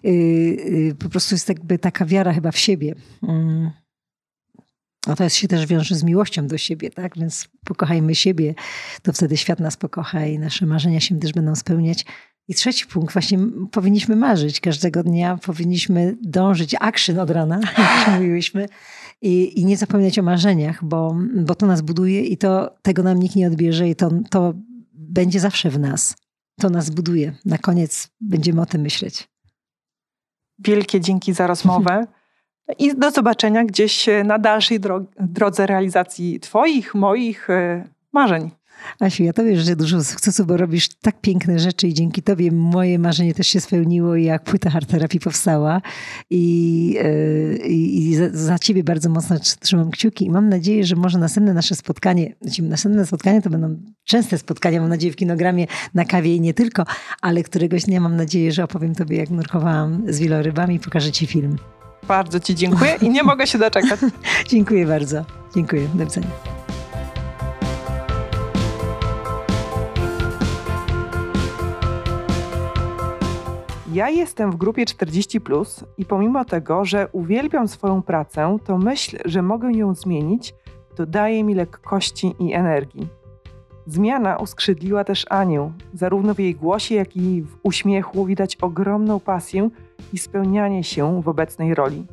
yy, 0.02 0.12
yy, 0.12 0.94
po 0.94 1.08
prostu 1.08 1.34
jest 1.34 1.48
jakby 1.48 1.78
taka 1.78 2.06
wiara 2.06 2.32
chyba 2.32 2.52
w 2.52 2.58
siebie. 2.58 2.94
Mm. 3.22 3.70
A 5.06 5.16
to 5.16 5.24
jest, 5.24 5.36
się 5.36 5.48
też 5.48 5.66
wiąże 5.66 5.94
z 5.94 6.02
miłością 6.02 6.46
do 6.46 6.58
siebie, 6.58 6.90
tak? 6.90 7.18
Więc 7.18 7.48
pokochajmy 7.64 8.14
siebie, 8.14 8.54
to 9.02 9.12
wtedy 9.12 9.36
świat 9.36 9.60
nas 9.60 9.76
pokocha 9.76 10.26
i 10.26 10.38
nasze 10.38 10.66
marzenia 10.66 11.00
się 11.00 11.18
też 11.18 11.32
będą 11.32 11.56
spełniać. 11.56 12.04
I 12.48 12.54
trzeci 12.54 12.86
punkt, 12.86 13.12
właśnie 13.12 13.38
powinniśmy 13.70 14.16
marzyć 14.16 14.60
każdego 14.60 15.02
dnia, 15.02 15.36
powinniśmy 15.36 16.16
dążyć, 16.22 16.76
action 16.80 17.18
od 17.18 17.30
rana, 17.30 17.60
jak 17.78 18.14
mówiłyśmy, 18.14 18.68
i, 19.22 19.60
i 19.60 19.64
nie 19.64 19.76
zapominać 19.76 20.18
o 20.18 20.22
marzeniach, 20.22 20.84
bo, 20.84 21.16
bo 21.36 21.54
to 21.54 21.66
nas 21.66 21.80
buduje 21.80 22.20
i 22.24 22.36
to 22.36 22.74
tego 22.82 23.02
nam 23.02 23.18
nikt 23.18 23.36
nie 23.36 23.46
odbierze 23.46 23.88
i 23.88 23.96
to, 23.96 24.10
to 24.30 24.54
będzie 24.94 25.40
zawsze 25.40 25.70
w 25.70 25.78
nas 25.78 26.16
to 26.60 26.70
nas 26.70 26.90
buduje. 26.90 27.32
Na 27.44 27.58
koniec 27.58 28.10
będziemy 28.20 28.60
o 28.60 28.66
tym 28.66 28.80
myśleć. 28.80 29.28
Wielkie 30.58 31.00
dzięki 31.00 31.32
za 31.32 31.46
rozmowę. 31.46 32.06
I 32.78 32.94
do 32.96 33.10
zobaczenia 33.10 33.64
gdzieś 33.64 34.06
na 34.24 34.38
dalszej 34.38 34.80
drodze 35.20 35.66
realizacji 35.66 36.40
Twoich, 36.40 36.94
moich 36.94 37.50
e, 37.50 37.88
marzeń. 38.12 38.50
Asiu, 39.00 39.22
ja 39.22 39.32
Tobie 39.32 39.56
życzę 39.56 39.76
dużo 39.76 40.04
sukcesu, 40.04 40.46
bo 40.46 40.56
robisz 40.56 40.88
tak 40.88 41.20
piękne 41.20 41.58
rzeczy 41.58 41.88
i 41.88 41.94
dzięki 41.94 42.22
Tobie 42.22 42.52
moje 42.52 42.98
marzenie 42.98 43.34
też 43.34 43.46
się 43.46 43.60
spełniło, 43.60 44.16
jak 44.16 44.44
płyta 44.44 44.70
hard 44.70 44.90
terapii 44.90 45.20
powstała. 45.20 45.82
I, 46.30 46.86
yy, 46.92 47.68
i 47.68 48.16
za, 48.16 48.24
za, 48.32 48.58
Ciebie 48.58 48.84
bardzo 48.84 49.08
mocno 49.08 49.36
trzymam 49.60 49.90
kciuki 49.90 50.26
i 50.26 50.30
mam 50.30 50.48
nadzieję, 50.48 50.84
że 50.84 50.96
może 50.96 51.18
następne 51.18 51.54
nasze 51.54 51.74
spotkanie, 51.74 52.34
znaczy 52.40 52.62
następne 52.62 53.06
spotkanie 53.06 53.42
to 53.42 53.50
będą 53.50 53.76
częste 54.04 54.38
spotkania, 54.38 54.80
mam 54.80 54.88
nadzieję 54.88 55.12
w 55.12 55.16
kinogramie, 55.16 55.66
na 55.94 56.04
kawie 56.04 56.36
i 56.36 56.40
nie 56.40 56.54
tylko, 56.54 56.84
ale 57.20 57.42
któregoś 57.42 57.84
dnia 57.84 58.00
mam 58.00 58.16
nadzieję, 58.16 58.52
że 58.52 58.64
opowiem 58.64 58.94
Tobie, 58.94 59.16
jak 59.16 59.30
nurkowałam 59.30 60.02
z 60.08 60.18
wielorybami 60.18 60.74
i 60.74 60.80
pokażę 60.80 61.12
Ci 61.12 61.26
film. 61.26 61.56
Bardzo 62.08 62.40
Ci 62.40 62.54
dziękuję 62.54 62.96
i 63.02 63.10
nie 63.10 63.22
mogę 63.22 63.46
się 63.46 63.58
doczekać. 63.58 64.00
dziękuję 64.50 64.86
bardzo. 64.86 65.24
Dziękuję. 65.54 65.88
Do 65.94 66.04
widzenia. 66.04 66.59
Ja 73.92 74.08
jestem 74.08 74.50
w 74.50 74.56
grupie 74.56 74.86
40 74.86 75.40
i 75.98 76.04
pomimo 76.04 76.44
tego, 76.44 76.84
że 76.84 77.08
uwielbiam 77.12 77.68
swoją 77.68 78.02
pracę, 78.02 78.56
to 78.64 78.78
myśl, 78.78 79.18
że 79.24 79.42
mogę 79.42 79.72
ją 79.72 79.94
zmienić, 79.94 80.54
dodaje 80.96 81.44
mi 81.44 81.54
lekkości 81.54 82.34
i 82.38 82.52
energii. 82.52 83.08
Zmiana 83.86 84.36
uskrzydliła 84.36 85.04
też 85.04 85.26
Anię. 85.30 85.72
Zarówno 85.94 86.34
w 86.34 86.38
jej 86.38 86.54
głosie, 86.54 86.94
jak 86.94 87.16
i 87.16 87.42
w 87.42 87.56
uśmiechu 87.62 88.24
widać 88.24 88.56
ogromną 88.56 89.20
pasję 89.20 89.70
i 90.12 90.18
spełnianie 90.18 90.84
się 90.84 91.22
w 91.22 91.28
obecnej 91.28 91.74
roli. 91.74 92.06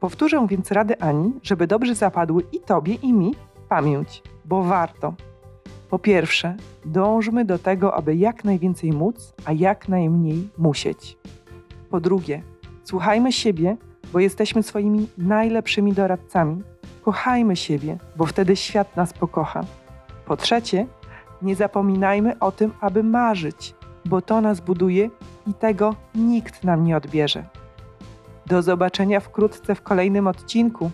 Powtórzę 0.00 0.46
więc 0.48 0.72
rady 0.72 1.00
Ani, 1.00 1.32
żeby 1.42 1.66
dobrze 1.66 1.94
zapadły 1.94 2.42
i 2.52 2.60
tobie, 2.60 2.94
i 2.94 3.12
mi 3.12 3.34
pamięć, 3.68 4.22
bo 4.44 4.62
warto. 4.62 5.14
Po 5.90 5.98
pierwsze, 5.98 6.56
dążmy 6.84 7.44
do 7.44 7.58
tego, 7.58 7.94
aby 7.94 8.16
jak 8.16 8.44
najwięcej 8.44 8.92
móc, 8.92 9.34
a 9.44 9.52
jak 9.52 9.88
najmniej 9.88 10.48
musieć. 10.58 11.16
Po 11.90 12.00
drugie, 12.00 12.42
słuchajmy 12.84 13.32
siebie, 13.32 13.76
bo 14.12 14.18
jesteśmy 14.18 14.62
swoimi 14.62 15.08
najlepszymi 15.18 15.92
doradcami. 15.92 16.62
Kochajmy 17.02 17.56
siebie, 17.56 17.98
bo 18.16 18.26
wtedy 18.26 18.56
świat 18.56 18.96
nas 18.96 19.12
pokocha. 19.12 19.64
Po 20.26 20.36
trzecie, 20.36 20.86
nie 21.42 21.56
zapominajmy 21.56 22.38
o 22.38 22.52
tym, 22.52 22.72
aby 22.80 23.02
marzyć, 23.02 23.74
bo 24.04 24.22
to 24.22 24.40
nas 24.40 24.60
buduje 24.60 25.10
i 25.46 25.54
tego 25.54 25.94
nikt 26.14 26.64
nam 26.64 26.84
nie 26.84 26.96
odbierze. 26.96 27.44
Do 28.46 28.62
zobaczenia 28.62 29.20
wkrótce 29.20 29.74
w 29.74 29.82
kolejnym 29.82 30.26
odcinku. 30.26 30.90